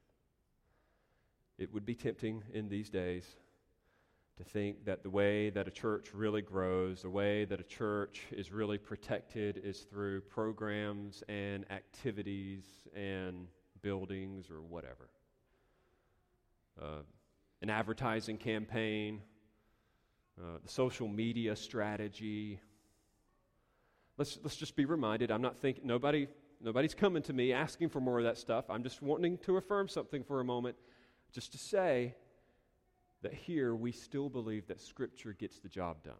It 1.57 1.73
would 1.73 1.85
be 1.85 1.95
tempting 1.95 2.43
in 2.53 2.69
these 2.69 2.89
days 2.89 3.25
to 4.37 4.43
think 4.43 4.85
that 4.85 5.01
the 5.01 5.09
way 5.09 5.49
that 5.49 5.67
a 5.67 5.71
church 5.71 6.13
really 6.13 6.41
grows, 6.41 7.01
the 7.01 7.09
way 7.09 7.45
that 7.45 7.59
a 7.59 7.63
church 7.63 8.21
is 8.31 8.51
really 8.51 8.77
protected, 8.77 9.61
is 9.63 9.81
through 9.81 10.21
programs 10.21 11.23
and 11.27 11.65
activities 11.71 12.65
and 12.95 13.47
buildings 13.81 14.51
or 14.51 14.61
whatever. 14.61 15.09
Uh, 16.79 17.01
an 17.63 17.71
advertising 17.71 18.37
campaign, 18.37 19.21
uh, 20.39 20.59
the 20.63 20.69
social 20.69 21.07
media 21.07 21.55
strategy. 21.55 22.59
Let's, 24.17 24.37
let's 24.43 24.55
just 24.55 24.75
be 24.75 24.85
reminded 24.85 25.31
I'm 25.31 25.41
not 25.41 25.57
thinking, 25.57 25.87
nobody, 25.87 26.27
nobody's 26.61 26.93
coming 26.93 27.23
to 27.23 27.33
me 27.33 27.53
asking 27.53 27.89
for 27.89 27.99
more 27.99 28.19
of 28.19 28.25
that 28.25 28.37
stuff. 28.37 28.65
I'm 28.69 28.83
just 28.83 29.01
wanting 29.01 29.37
to 29.39 29.57
affirm 29.57 29.87
something 29.87 30.23
for 30.23 30.39
a 30.39 30.43
moment, 30.43 30.75
just 31.31 31.51
to 31.53 31.57
say 31.57 32.15
that 33.21 33.33
here 33.33 33.75
we 33.75 33.91
still 33.91 34.29
believe 34.29 34.67
that 34.67 34.79
Scripture 34.79 35.33
gets 35.33 35.59
the 35.59 35.69
job 35.69 36.03
done. 36.03 36.13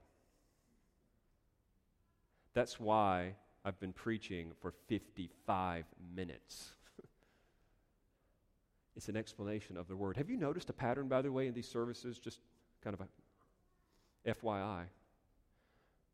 That's 2.53 2.79
why 2.79 3.35
I've 3.63 3.79
been 3.79 3.93
preaching 3.93 4.51
for 4.61 4.73
55 4.87 5.85
minutes. 6.15 6.71
it's 8.95 9.09
an 9.09 9.17
explanation 9.17 9.77
of 9.77 9.87
the 9.87 9.95
Word. 9.95 10.17
Have 10.17 10.29
you 10.29 10.37
noticed 10.37 10.69
a 10.69 10.73
pattern, 10.73 11.07
by 11.07 11.21
the 11.21 11.31
way, 11.31 11.47
in 11.47 11.53
these 11.53 11.67
services? 11.67 12.17
Just 12.17 12.39
kind 12.83 12.95
of 12.95 13.01
a 13.01 14.33
FYI. 14.33 14.85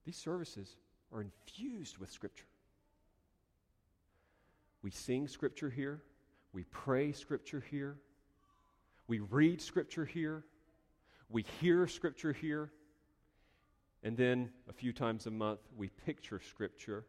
These 0.05 0.17
services 0.17 0.76
are 1.13 1.21
infused 1.21 1.97
with 1.97 2.11
Scripture. 2.11 2.45
We 4.84 4.91
sing 4.91 5.27
Scripture 5.27 5.69
here, 5.69 6.01
we 6.51 6.65
pray 6.65 7.13
Scripture 7.13 7.63
here, 7.71 7.95
we 9.07 9.19
read 9.19 9.61
Scripture 9.61 10.05
here, 10.05 10.43
we 11.29 11.45
hear 11.61 11.88
Scripture 11.88 12.34
here, 12.34 12.69
and 14.03 14.17
then 14.17 14.49
a 14.69 14.73
few 14.73 14.91
times 14.91 15.25
a 15.25 15.31
month 15.31 15.61
we 15.77 15.88
picture 15.88 16.41
Scripture 16.41 17.05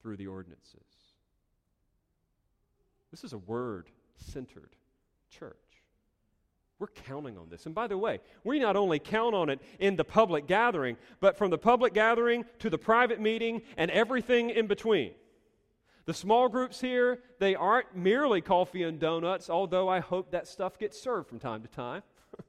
through 0.00 0.16
the 0.16 0.28
ordinances. 0.28 0.80
This 3.10 3.24
is 3.24 3.32
a 3.32 3.38
word 3.38 3.90
centered 4.16 4.76
church. 5.30 5.56
We're 6.78 6.88
counting 6.88 7.38
on 7.38 7.48
this. 7.48 7.66
And 7.66 7.74
by 7.74 7.86
the 7.86 7.98
way, 7.98 8.20
we 8.42 8.58
not 8.58 8.76
only 8.76 8.98
count 8.98 9.34
on 9.34 9.48
it 9.48 9.60
in 9.78 9.96
the 9.96 10.04
public 10.04 10.46
gathering, 10.46 10.96
but 11.20 11.36
from 11.38 11.50
the 11.50 11.58
public 11.58 11.94
gathering 11.94 12.44
to 12.58 12.70
the 12.70 12.78
private 12.78 13.20
meeting 13.20 13.62
and 13.76 13.90
everything 13.90 14.50
in 14.50 14.66
between. 14.66 15.12
The 16.06 16.14
small 16.14 16.48
groups 16.48 16.80
here, 16.80 17.20
they 17.38 17.54
aren't 17.54 17.96
merely 17.96 18.42
coffee 18.42 18.82
and 18.82 18.98
donuts, 18.98 19.48
although 19.48 19.88
I 19.88 20.00
hope 20.00 20.32
that 20.32 20.46
stuff 20.46 20.78
gets 20.78 21.00
served 21.00 21.28
from 21.28 21.38
time 21.38 21.62
to 21.62 21.68
time. 21.68 22.02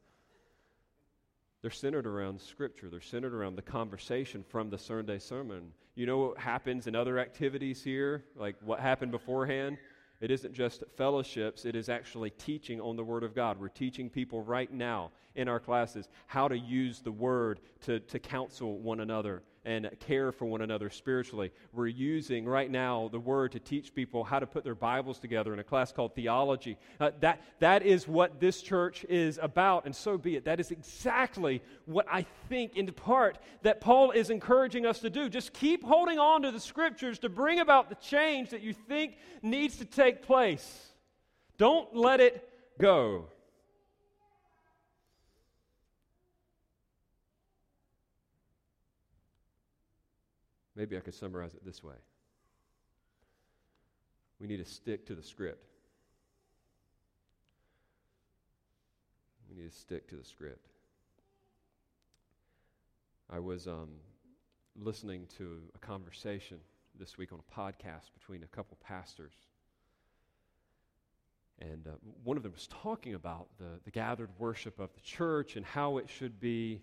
They're 1.61 1.71
centered 1.71 2.05
around 2.05 2.41
Scripture. 2.41 2.89
They're 2.89 2.99
centered 2.99 3.33
around 3.33 3.55
the 3.55 3.61
conversation 3.61 4.43
from 4.43 4.69
the 4.69 4.77
Sunday 4.77 5.19
sermon. 5.19 5.71
You 5.95 6.05
know 6.05 6.17
what 6.17 6.37
happens 6.37 6.87
in 6.87 6.95
other 6.95 7.17
activities 7.17 7.81
here, 7.81 8.25
like 8.35 8.57
what 8.61 8.81
happened 8.81 9.11
beforehand? 9.11 9.77
It 10.19 10.31
isn't 10.31 10.53
just 10.53 10.83
fellowships, 10.97 11.65
it 11.65 11.75
is 11.75 11.87
actually 11.87 12.31
teaching 12.31 12.81
on 12.81 12.97
the 12.97 13.03
Word 13.03 13.23
of 13.23 13.33
God. 13.33 13.59
We're 13.59 13.69
teaching 13.69 14.09
people 14.09 14.41
right 14.41 14.71
now 14.71 15.11
in 15.35 15.47
our 15.47 15.59
classes 15.59 16.09
how 16.27 16.49
to 16.49 16.57
use 16.57 16.99
the 16.99 17.11
Word 17.11 17.61
to, 17.81 18.01
to 18.01 18.19
counsel 18.19 18.79
one 18.79 18.99
another 18.99 19.43
and 19.65 19.89
care 19.99 20.31
for 20.31 20.45
one 20.45 20.61
another 20.61 20.89
spiritually. 20.89 21.51
We're 21.73 21.87
using 21.87 22.45
right 22.45 22.69
now 22.69 23.09
the 23.11 23.19
Word 23.19 23.51
to 23.53 23.59
teach 23.59 23.93
people 23.93 24.23
how 24.23 24.39
to 24.39 24.47
put 24.47 24.63
their 24.63 24.75
Bibles 24.75 25.19
together 25.19 25.53
in 25.53 25.59
a 25.59 25.63
class 25.63 25.91
called 25.91 26.15
theology. 26.15 26.77
Uh, 26.99 27.11
that, 27.19 27.41
that 27.59 27.83
is 27.83 28.07
what 28.07 28.39
this 28.39 28.61
church 28.61 29.05
is 29.09 29.39
about, 29.41 29.85
and 29.85 29.95
so 29.95 30.17
be 30.17 30.35
it. 30.35 30.45
That 30.45 30.59
is 30.59 30.71
exactly 30.71 31.61
what 31.85 32.05
I 32.09 32.25
think, 32.47 32.77
in 32.77 32.85
part, 32.93 33.39
that 33.63 33.81
Paul 33.81 34.11
is 34.11 34.29
encouraging 34.29 34.85
us 34.85 34.99
to 34.99 35.09
do. 35.09 35.29
Just 35.29 35.53
keep 35.53 35.83
holding 35.83 36.19
on 36.19 36.43
to 36.43 36.51
the 36.51 36.59
Scriptures 36.59 37.19
to 37.19 37.29
bring 37.29 37.59
about 37.59 37.89
the 37.89 37.95
change 37.95 38.51
that 38.51 38.61
you 38.61 38.73
think 38.73 39.17
needs 39.41 39.77
to 39.77 39.85
take 39.85 40.21
place. 40.21 40.89
Don't 41.57 41.95
let 41.95 42.19
it 42.19 42.47
go. 42.79 43.27
Maybe 50.75 50.97
I 50.97 50.99
could 50.99 51.15
summarize 51.15 51.53
it 51.53 51.65
this 51.65 51.83
way 51.83 51.95
we 54.39 54.47
need 54.47 54.57
to 54.57 54.65
stick 54.65 55.05
to 55.07 55.15
the 55.15 55.23
script. 55.23 55.65
We 59.49 59.61
need 59.61 59.71
to 59.71 59.77
stick 59.77 60.09
to 60.09 60.15
the 60.15 60.25
script. 60.25 60.67
I 63.29 63.39
was 63.39 63.67
um, 63.67 63.89
listening 64.75 65.27
to 65.37 65.61
a 65.73 65.79
conversation 65.79 66.57
this 66.99 67.17
week 67.17 67.31
on 67.31 67.39
a 67.39 67.59
podcast 67.59 68.13
between 68.19 68.43
a 68.43 68.47
couple 68.47 68.77
pastors. 68.85 69.33
And 71.59 71.87
uh, 71.87 71.91
one 72.23 72.35
of 72.37 72.43
them 72.43 72.51
was 72.51 72.67
talking 72.67 73.13
about 73.13 73.47
the, 73.57 73.79
the 73.85 73.91
gathered 73.91 74.29
worship 74.37 74.79
of 74.79 74.93
the 74.93 75.01
church 75.01 75.55
and 75.55 75.65
how 75.65 75.97
it 75.97 76.09
should 76.09 76.39
be 76.39 76.81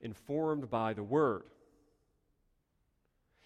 informed 0.00 0.70
by 0.70 0.94
the 0.94 1.02
Word. 1.02 1.42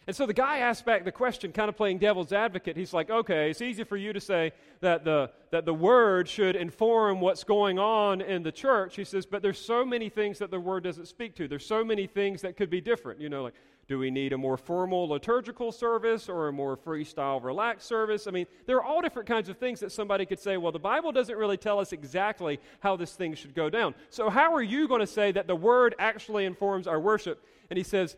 And 0.07 0.15
so 0.15 0.25
the 0.25 0.33
guy 0.33 0.59
asked 0.59 0.85
back 0.85 1.05
the 1.05 1.11
question, 1.11 1.51
kind 1.51 1.69
of 1.69 1.77
playing 1.77 1.99
devil's 1.99 2.33
advocate. 2.33 2.77
He's 2.77 2.93
like, 2.93 3.11
okay, 3.11 3.51
it's 3.51 3.61
easy 3.61 3.83
for 3.83 3.97
you 3.97 4.13
to 4.13 4.21
say 4.21 4.53
that 4.81 5.05
the, 5.05 5.33
that 5.51 5.65
the 5.65 5.75
word 5.75 6.29
should 6.29 6.55
inform 6.55 7.21
what's 7.21 7.43
going 7.43 7.81
on 7.81 8.21
in 8.21 8.45
the 8.45 8.53
church. 8.53 8.95
He 8.95 9.03
says, 9.03 9.27
but 9.27 9.43
there's 9.43 9.59
so 9.59 9.85
many 9.85 10.09
things 10.09 10.39
that 10.39 10.53
the 10.53 10.61
word 10.61 10.85
doesn't 10.85 11.07
speak 11.09 11.35
to. 11.37 11.49
There's 11.49 11.67
so 11.67 11.85
many 11.85 12.07
things 12.07 12.41
that 12.43 12.57
could 12.57 12.71
be 12.71 12.81
different. 12.81 13.21
You 13.21 13.29
know, 13.29 13.43
like, 13.43 13.55
do 13.89 13.99
we 13.99 14.11
need 14.11 14.33
a 14.33 14.39
more 14.39 14.57
formal 14.57 15.09
liturgical 15.09 15.71
service 15.73 16.29
or 16.29 16.49
a 16.49 16.53
more 16.53 16.77
freestyle, 16.77 17.43
relaxed 17.43 17.89
service? 17.89 18.29
I 18.29 18.31
mean, 18.31 18.47
there 18.67 18.77
are 18.77 18.85
all 18.85 19.01
different 19.01 19.29
kinds 19.29 19.49
of 19.49 19.59
things 19.59 19.81
that 19.81 19.91
somebody 19.91 20.25
could 20.27 20.41
say, 20.41 20.57
well, 20.57 20.73
the 20.73 20.79
Bible 20.79 21.13
doesn't 21.13 21.37
really 21.37 21.57
tell 21.57 21.81
us 21.81 21.93
exactly 21.93 22.61
how 22.81 22.97
this 22.97 23.15
thing 23.15 23.35
should 23.35 23.55
go 23.55 23.71
down. 23.71 23.95
So, 24.11 24.29
how 24.29 24.53
are 24.55 24.63
you 24.63 24.89
going 24.89 25.01
to 25.01 25.07
say 25.07 25.31
that 25.33 25.47
the 25.47 25.55
word 25.55 25.95
actually 25.99 26.47
informs 26.47 26.89
our 26.89 26.99
worship? 26.99 27.45
And 27.71 27.77
he 27.77 27.85
says, 27.85 28.17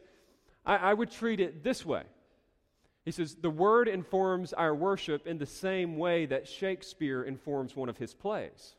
I, 0.69 0.77
I 0.77 0.95
would 0.95 1.11
treat 1.11 1.41
it 1.41 1.64
this 1.64 1.85
way. 1.85 2.03
He 3.05 3.11
says, 3.11 3.35
The 3.35 3.51
Word 3.51 3.89
informs 3.89 4.53
our 4.53 4.75
worship 4.75 5.27
in 5.27 5.39
the 5.39 5.47
same 5.47 5.97
way 5.97 6.27
that 6.27 6.47
Shakespeare 6.47 7.23
informs 7.23 7.75
one 7.75 7.89
of 7.89 7.97
his 7.97 8.14
plays. 8.14 8.75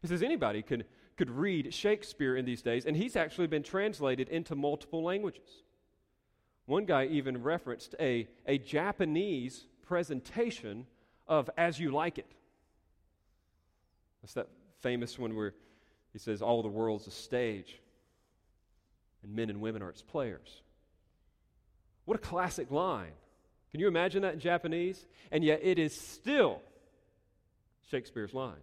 He 0.00 0.08
says, 0.08 0.22
Anybody 0.22 0.62
could, 0.62 0.86
could 1.16 1.30
read 1.30 1.72
Shakespeare 1.72 2.34
in 2.34 2.46
these 2.46 2.62
days, 2.62 2.86
and 2.86 2.96
he's 2.96 3.14
actually 3.14 3.46
been 3.46 3.62
translated 3.62 4.28
into 4.30 4.56
multiple 4.56 5.04
languages. 5.04 5.62
One 6.66 6.86
guy 6.86 7.04
even 7.06 7.42
referenced 7.42 7.94
a, 8.00 8.26
a 8.46 8.56
Japanese 8.56 9.66
presentation 9.82 10.86
of 11.28 11.50
As 11.58 11.78
You 11.78 11.90
Like 11.90 12.16
It. 12.16 12.32
That's 14.22 14.32
that 14.32 14.48
famous 14.80 15.18
one 15.18 15.36
where 15.36 15.52
he 16.14 16.18
says, 16.18 16.40
All 16.40 16.62
the 16.62 16.68
world's 16.68 17.06
a 17.06 17.10
stage 17.10 17.80
and 19.24 19.34
men 19.34 19.50
and 19.50 19.60
women 19.60 19.82
are 19.82 19.90
its 19.90 20.02
players. 20.02 20.62
What 22.04 22.16
a 22.16 22.20
classic 22.20 22.70
line. 22.70 23.12
Can 23.70 23.80
you 23.80 23.88
imagine 23.88 24.22
that 24.22 24.34
in 24.34 24.40
Japanese? 24.40 25.04
And 25.32 25.42
yet 25.42 25.60
it 25.62 25.78
is 25.78 25.98
still 25.98 26.60
Shakespeare's 27.90 28.34
line. 28.34 28.60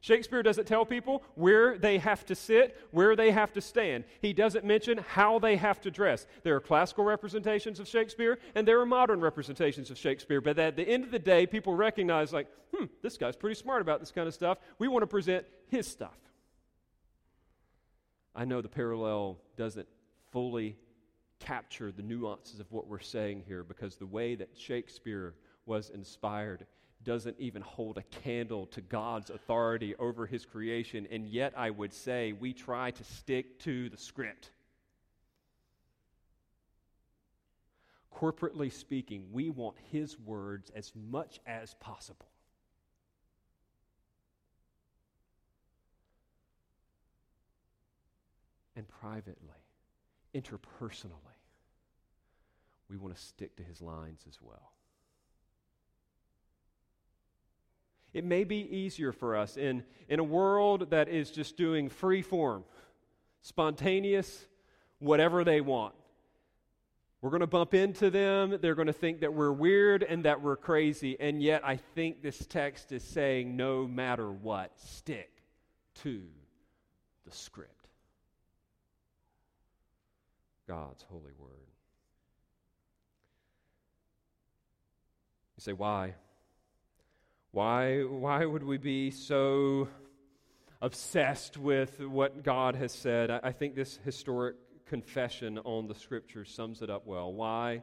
Shakespeare 0.00 0.44
doesn't 0.44 0.66
tell 0.66 0.86
people 0.86 1.24
where 1.34 1.76
they 1.76 1.98
have 1.98 2.24
to 2.26 2.34
sit, 2.34 2.76
where 2.92 3.16
they 3.16 3.32
have 3.32 3.52
to 3.54 3.60
stand. 3.60 4.04
He 4.22 4.32
doesn't 4.32 4.64
mention 4.64 4.98
how 4.98 5.40
they 5.40 5.56
have 5.56 5.80
to 5.82 5.90
dress. 5.90 6.26
There 6.44 6.54
are 6.54 6.60
classical 6.60 7.04
representations 7.04 7.80
of 7.80 7.88
Shakespeare 7.88 8.38
and 8.54 8.66
there 8.66 8.80
are 8.80 8.86
modern 8.86 9.20
representations 9.20 9.90
of 9.90 9.98
Shakespeare. 9.98 10.40
But 10.40 10.58
at 10.58 10.76
the 10.76 10.88
end 10.88 11.04
of 11.04 11.10
the 11.10 11.18
day, 11.18 11.46
people 11.46 11.74
recognize, 11.74 12.32
like, 12.32 12.46
hmm, 12.74 12.84
this 13.02 13.16
guy's 13.16 13.36
pretty 13.36 13.56
smart 13.56 13.82
about 13.82 13.98
this 13.98 14.12
kind 14.12 14.28
of 14.28 14.34
stuff. 14.34 14.58
We 14.78 14.86
want 14.86 15.02
to 15.02 15.08
present 15.08 15.46
his 15.68 15.88
stuff. 15.88 16.16
I 18.38 18.44
know 18.44 18.60
the 18.60 18.68
parallel 18.68 19.38
doesn't 19.56 19.88
fully 20.30 20.76
capture 21.40 21.90
the 21.90 22.02
nuances 22.02 22.60
of 22.60 22.70
what 22.70 22.86
we're 22.86 23.00
saying 23.00 23.42
here 23.48 23.64
because 23.64 23.96
the 23.96 24.06
way 24.06 24.36
that 24.36 24.50
Shakespeare 24.56 25.34
was 25.66 25.90
inspired 25.90 26.64
doesn't 27.02 27.34
even 27.40 27.62
hold 27.62 27.98
a 27.98 28.02
candle 28.22 28.66
to 28.66 28.80
God's 28.80 29.30
authority 29.30 29.96
over 29.96 30.24
his 30.24 30.46
creation. 30.46 31.08
And 31.10 31.26
yet, 31.26 31.52
I 31.56 31.70
would 31.70 31.92
say 31.92 32.32
we 32.32 32.52
try 32.52 32.92
to 32.92 33.04
stick 33.04 33.58
to 33.60 33.88
the 33.88 33.96
script. 33.96 34.52
corporately 38.18 38.72
speaking, 38.72 39.26
we 39.30 39.50
want 39.50 39.76
His 39.92 40.18
words 40.18 40.72
as 40.74 40.92
much 41.10 41.40
as 41.46 41.74
possible. 41.74 42.26
And 48.78 48.86
privately, 48.86 49.34
interpersonally, 50.32 51.10
we 52.88 52.96
want 52.96 53.12
to 53.12 53.20
stick 53.20 53.56
to 53.56 53.64
His 53.64 53.82
lines 53.82 54.20
as 54.28 54.38
well. 54.40 54.70
It 58.14 58.24
may 58.24 58.44
be 58.44 58.58
easier 58.72 59.10
for 59.10 59.34
us 59.34 59.56
in, 59.56 59.82
in 60.08 60.20
a 60.20 60.24
world 60.24 60.90
that 60.90 61.08
is 61.08 61.32
just 61.32 61.56
doing 61.56 61.88
free 61.88 62.22
form, 62.22 62.62
spontaneous, 63.42 64.46
whatever 65.00 65.42
they 65.42 65.60
want. 65.60 65.96
We're 67.20 67.30
going 67.30 67.40
to 67.40 67.48
bump 67.48 67.74
into 67.74 68.10
them. 68.10 68.58
They're 68.62 68.76
going 68.76 68.86
to 68.86 68.92
think 68.92 69.22
that 69.22 69.34
we're 69.34 69.50
weird 69.50 70.04
and 70.04 70.24
that 70.24 70.40
we're 70.40 70.56
crazy. 70.56 71.18
And 71.18 71.42
yet, 71.42 71.62
I 71.66 71.78
think 71.96 72.22
this 72.22 72.46
text 72.46 72.92
is 72.92 73.02
saying 73.02 73.56
no 73.56 73.88
matter 73.88 74.30
what, 74.30 74.70
stick 74.78 75.42
to 76.04 76.22
the 77.24 77.32
script 77.32 77.77
God's 80.68 81.02
holy 81.08 81.32
word. 81.38 81.50
You 85.56 85.62
say, 85.62 85.72
why? 85.72 86.14
Why, 87.52 88.02
why 88.02 88.44
would 88.44 88.62
we 88.62 88.76
be 88.76 89.10
so 89.10 89.88
obsessed 90.82 91.56
with 91.56 91.98
what 91.98 92.44
God 92.44 92.76
has 92.76 92.92
said? 92.92 93.30
I, 93.30 93.40
I 93.44 93.52
think 93.52 93.74
this 93.74 93.98
historic 94.04 94.56
confession 94.86 95.58
on 95.58 95.88
the 95.88 95.94
scriptures 95.94 96.50
sums 96.54 96.82
it 96.82 96.90
up 96.90 97.06
well. 97.06 97.32
Why? 97.32 97.82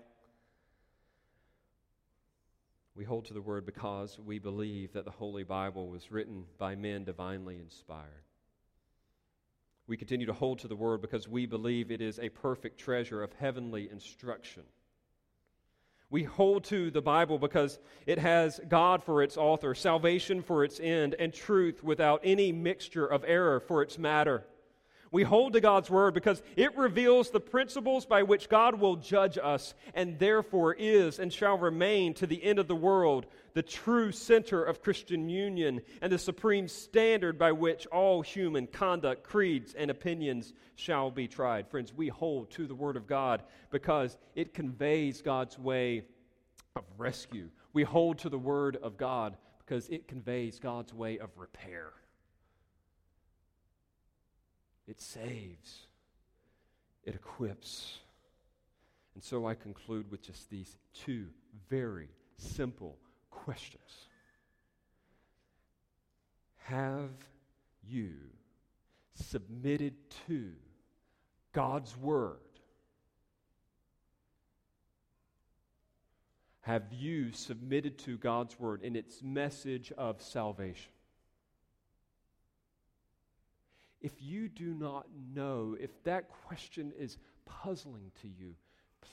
We 2.95 3.03
hold 3.03 3.25
to 3.25 3.33
the 3.33 3.41
word 3.41 3.65
because 3.65 4.19
we 4.19 4.37
believe 4.37 4.93
that 4.93 5.05
the 5.05 5.11
Holy 5.11 5.43
Bible 5.43 5.87
was 5.89 6.11
written 6.11 6.45
by 6.59 6.75
men 6.75 7.03
divinely 7.03 7.57
inspired. 7.57 8.24
We 9.87 9.97
continue 9.97 10.25
to 10.25 10.33
hold 10.33 10.59
to 10.59 10.67
the 10.67 10.75
word 10.75 11.01
because 11.01 11.27
we 11.27 11.45
believe 11.45 11.91
it 11.91 12.01
is 12.01 12.19
a 12.19 12.29
perfect 12.29 12.79
treasure 12.79 13.21
of 13.21 13.33
heavenly 13.33 13.89
instruction. 13.91 14.63
We 16.09 16.23
hold 16.23 16.63
to 16.65 16.91
the 16.91 17.01
Bible 17.01 17.37
because 17.37 17.79
it 18.05 18.19
has 18.19 18.59
God 18.67 19.03
for 19.03 19.21
its 19.21 19.37
author, 19.37 19.75
salvation 19.75 20.41
for 20.41 20.63
its 20.63 20.79
end, 20.79 21.15
and 21.19 21.33
truth 21.33 21.83
without 21.83 22.21
any 22.23 22.51
mixture 22.51 23.05
of 23.05 23.23
error 23.27 23.59
for 23.59 23.81
its 23.81 23.97
matter. 23.97 24.45
We 25.11 25.23
hold 25.23 25.53
to 25.53 25.61
God's 25.61 25.89
word 25.89 26.13
because 26.13 26.41
it 26.55 26.77
reveals 26.77 27.29
the 27.29 27.39
principles 27.39 28.05
by 28.05 28.23
which 28.23 28.49
God 28.49 28.79
will 28.79 28.95
judge 28.95 29.37
us 29.41 29.73
and 29.93 30.19
therefore 30.19 30.73
is 30.73 31.19
and 31.19 31.31
shall 31.31 31.57
remain 31.57 32.13
to 32.15 32.27
the 32.27 32.43
end 32.43 32.59
of 32.59 32.67
the 32.67 32.75
world 32.75 33.27
the 33.53 33.63
true 33.63 34.11
center 34.11 34.63
of 34.63 34.81
Christian 34.81 35.29
union 35.29 35.81
and 36.01 36.11
the 36.11 36.17
supreme 36.17 36.67
standard 36.67 37.39
by 37.39 37.53
which 37.53 37.87
all 37.87 38.21
human 38.21 38.67
conduct, 38.67 39.23
creeds, 39.23 39.73
and 39.73 39.89
opinions 39.89 40.53
shall 40.75 41.09
be 41.09 41.27
tried. 41.27 41.69
Friends, 41.69 41.93
we 41.93 42.09
hold 42.09 42.51
to 42.51 42.67
the 42.67 42.75
word 42.75 42.97
of 42.97 43.07
God 43.07 43.43
because 43.71 44.17
it 44.35 44.53
conveys 44.53 45.21
God's 45.21 45.57
way 45.57 46.03
of 46.75 46.83
rescue. 46.97 47.49
We 47.71 47.83
hold 47.83 48.19
to 48.19 48.29
the 48.29 48.37
word 48.37 48.77
of 48.83 48.97
God 48.97 49.37
because 49.65 49.87
it 49.87 50.07
conveys 50.07 50.59
God's 50.59 50.93
way 50.93 51.17
of 51.19 51.29
repair. 51.37 51.93
It 54.87 55.01
saves, 55.01 55.87
it 57.03 57.15
equips. 57.15 57.99
And 59.15 59.23
so 59.23 59.47
I 59.47 59.55
conclude 59.55 60.11
with 60.11 60.21
just 60.21 60.49
these 60.49 60.77
two 60.93 61.27
very 61.69 62.09
simple 62.37 62.97
questions. 63.31 64.07
Have 66.65 67.11
you 67.87 68.13
submitted 69.13 69.93
to 70.27 70.51
God's 71.53 71.95
Word? 71.97 72.39
Have 76.61 76.91
you 76.91 77.31
submitted 77.31 77.99
to 77.99 78.17
God's 78.17 78.59
Word 78.59 78.81
in 78.81 78.95
its 78.95 79.21
message 79.21 79.91
of 79.97 80.21
salvation? 80.21 80.91
If 84.05 84.21
you 84.21 84.49
do 84.49 84.75
not 84.75 85.07
know, 85.33 85.75
if 85.79 85.89
that 86.03 86.29
question 86.29 86.93
is 86.95 87.17
puzzling 87.47 88.11
to 88.21 88.27
you, 88.27 88.53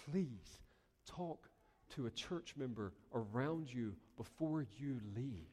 please 0.05 0.61
talk 1.07 1.49
to 1.95 2.05
a 2.05 2.11
church 2.11 2.53
member 2.59 2.93
around 3.15 3.73
you 3.73 3.95
before 4.19 4.67
you 4.77 5.01
leave. 5.17 5.49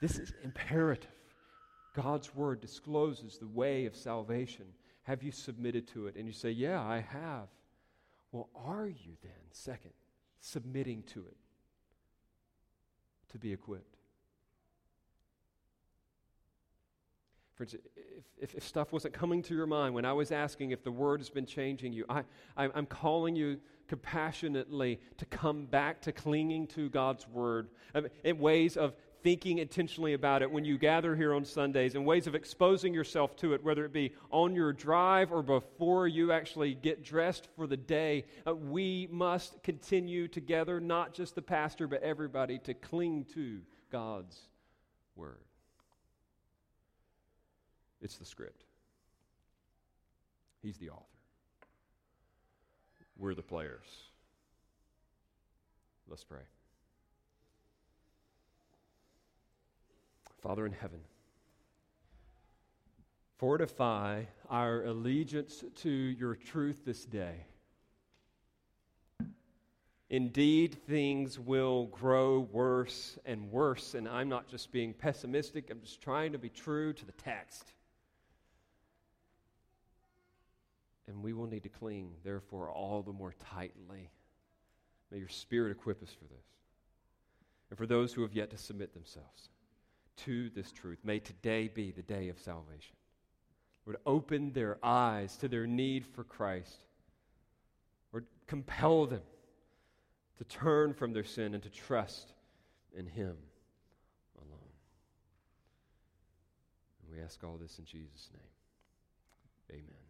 This 0.00 0.18
is 0.18 0.32
imperative. 0.42 1.08
God's 1.94 2.34
word 2.34 2.60
discloses 2.60 3.38
the 3.38 3.46
way 3.46 3.86
of 3.86 3.94
salvation. 3.94 4.66
Have 5.04 5.22
you 5.22 5.30
submitted 5.30 5.86
to 5.92 6.08
it? 6.08 6.16
And 6.16 6.26
you 6.26 6.32
say, 6.32 6.50
Yeah, 6.50 6.82
I 6.82 6.98
have. 6.98 7.46
Well, 8.32 8.48
are 8.56 8.88
you 8.88 9.12
then, 9.22 9.52
second, 9.52 9.92
submitting 10.40 11.04
to 11.14 11.20
it 11.20 11.36
to 13.30 13.38
be 13.38 13.52
equipped? 13.52 13.95
Friends, 17.56 17.74
if, 17.74 17.80
if, 18.38 18.54
if, 18.54 18.62
stuff 18.62 18.92
wasn't 18.92 19.14
coming 19.14 19.42
to 19.44 19.54
your 19.54 19.66
mind 19.66 19.94
when 19.94 20.04
I 20.04 20.12
was 20.12 20.30
asking 20.30 20.72
if 20.72 20.84
the 20.84 20.92
word 20.92 21.20
has 21.20 21.30
been 21.30 21.46
changing 21.46 21.94
you, 21.94 22.04
I, 22.06 22.22
I, 22.54 22.68
I'm 22.74 22.84
calling 22.84 23.34
you 23.34 23.58
compassionately 23.88 25.00
to 25.16 25.24
come 25.24 25.64
back 25.64 26.02
to 26.02 26.12
clinging 26.12 26.66
to 26.68 26.90
God's 26.90 27.26
word 27.28 27.68
in 28.24 28.38
ways 28.38 28.76
of 28.76 28.94
thinking 29.22 29.58
intentionally 29.58 30.12
about 30.12 30.42
it 30.42 30.50
when 30.50 30.64
you 30.66 30.76
gather 30.76 31.16
here 31.16 31.34
on 31.34 31.44
Sundays, 31.44 31.94
in 31.94 32.04
ways 32.04 32.26
of 32.26 32.34
exposing 32.34 32.92
yourself 32.92 33.34
to 33.36 33.54
it, 33.54 33.64
whether 33.64 33.86
it 33.86 33.92
be 33.92 34.12
on 34.30 34.54
your 34.54 34.72
drive 34.72 35.32
or 35.32 35.42
before 35.42 36.06
you 36.06 36.32
actually 36.32 36.74
get 36.74 37.02
dressed 37.02 37.48
for 37.56 37.66
the 37.66 37.76
day. 37.76 38.24
Uh, 38.46 38.54
we 38.54 39.08
must 39.10 39.62
continue 39.62 40.28
together, 40.28 40.78
not 40.78 41.14
just 41.14 41.34
the 41.34 41.42
pastor, 41.42 41.88
but 41.88 42.02
everybody, 42.02 42.58
to 42.58 42.74
cling 42.74 43.24
to 43.32 43.60
God's 43.90 44.38
word. 45.16 45.40
It's 48.00 48.16
the 48.16 48.24
script. 48.24 48.64
He's 50.62 50.76
the 50.78 50.90
author. 50.90 51.02
We're 53.18 53.34
the 53.34 53.42
players. 53.42 53.86
Let's 56.08 56.24
pray. 56.24 56.42
Father 60.42 60.66
in 60.66 60.72
heaven, 60.72 61.00
fortify 63.38 64.24
our 64.48 64.84
allegiance 64.84 65.64
to 65.76 65.90
your 65.90 66.36
truth 66.36 66.82
this 66.84 67.04
day. 67.04 67.46
Indeed, 70.08 70.76
things 70.86 71.36
will 71.38 71.86
grow 71.86 72.48
worse 72.52 73.18
and 73.24 73.50
worse, 73.50 73.94
and 73.94 74.08
I'm 74.08 74.28
not 74.28 74.46
just 74.46 74.70
being 74.70 74.94
pessimistic, 74.94 75.68
I'm 75.70 75.80
just 75.80 76.00
trying 76.00 76.30
to 76.32 76.38
be 76.38 76.48
true 76.48 76.92
to 76.92 77.04
the 77.04 77.12
text. 77.12 77.72
And 81.08 81.22
we 81.22 81.32
will 81.32 81.46
need 81.46 81.62
to 81.62 81.68
cling, 81.68 82.10
therefore, 82.24 82.70
all 82.70 83.02
the 83.02 83.12
more 83.12 83.34
tightly. 83.52 84.10
May 85.10 85.18
your 85.18 85.28
Spirit 85.28 85.70
equip 85.70 86.02
us 86.02 86.12
for 86.12 86.24
this. 86.24 86.44
And 87.70 87.78
for 87.78 87.86
those 87.86 88.12
who 88.12 88.22
have 88.22 88.32
yet 88.32 88.50
to 88.50 88.58
submit 88.58 88.92
themselves 88.92 89.50
to 90.24 90.50
this 90.50 90.72
truth, 90.72 90.98
may 91.04 91.18
today 91.18 91.68
be 91.68 91.90
the 91.90 92.02
day 92.02 92.28
of 92.28 92.40
salvation. 92.40 92.96
Lord, 93.84 93.98
open 94.04 94.52
their 94.52 94.78
eyes 94.82 95.36
to 95.36 95.48
their 95.48 95.66
need 95.66 96.04
for 96.04 96.24
Christ. 96.24 96.76
Lord, 98.12 98.26
compel 98.46 99.06
them 99.06 99.22
to 100.38 100.44
turn 100.44 100.92
from 100.92 101.12
their 101.12 101.24
sin 101.24 101.54
and 101.54 101.62
to 101.62 101.70
trust 101.70 102.32
in 102.96 103.06
Him 103.06 103.36
alone. 104.38 104.72
And 107.02 107.16
we 107.16 107.22
ask 107.22 107.42
all 107.44 107.56
this 107.56 107.78
in 107.78 107.84
Jesus' 107.84 108.28
name. 108.32 109.80
Amen. 109.80 110.05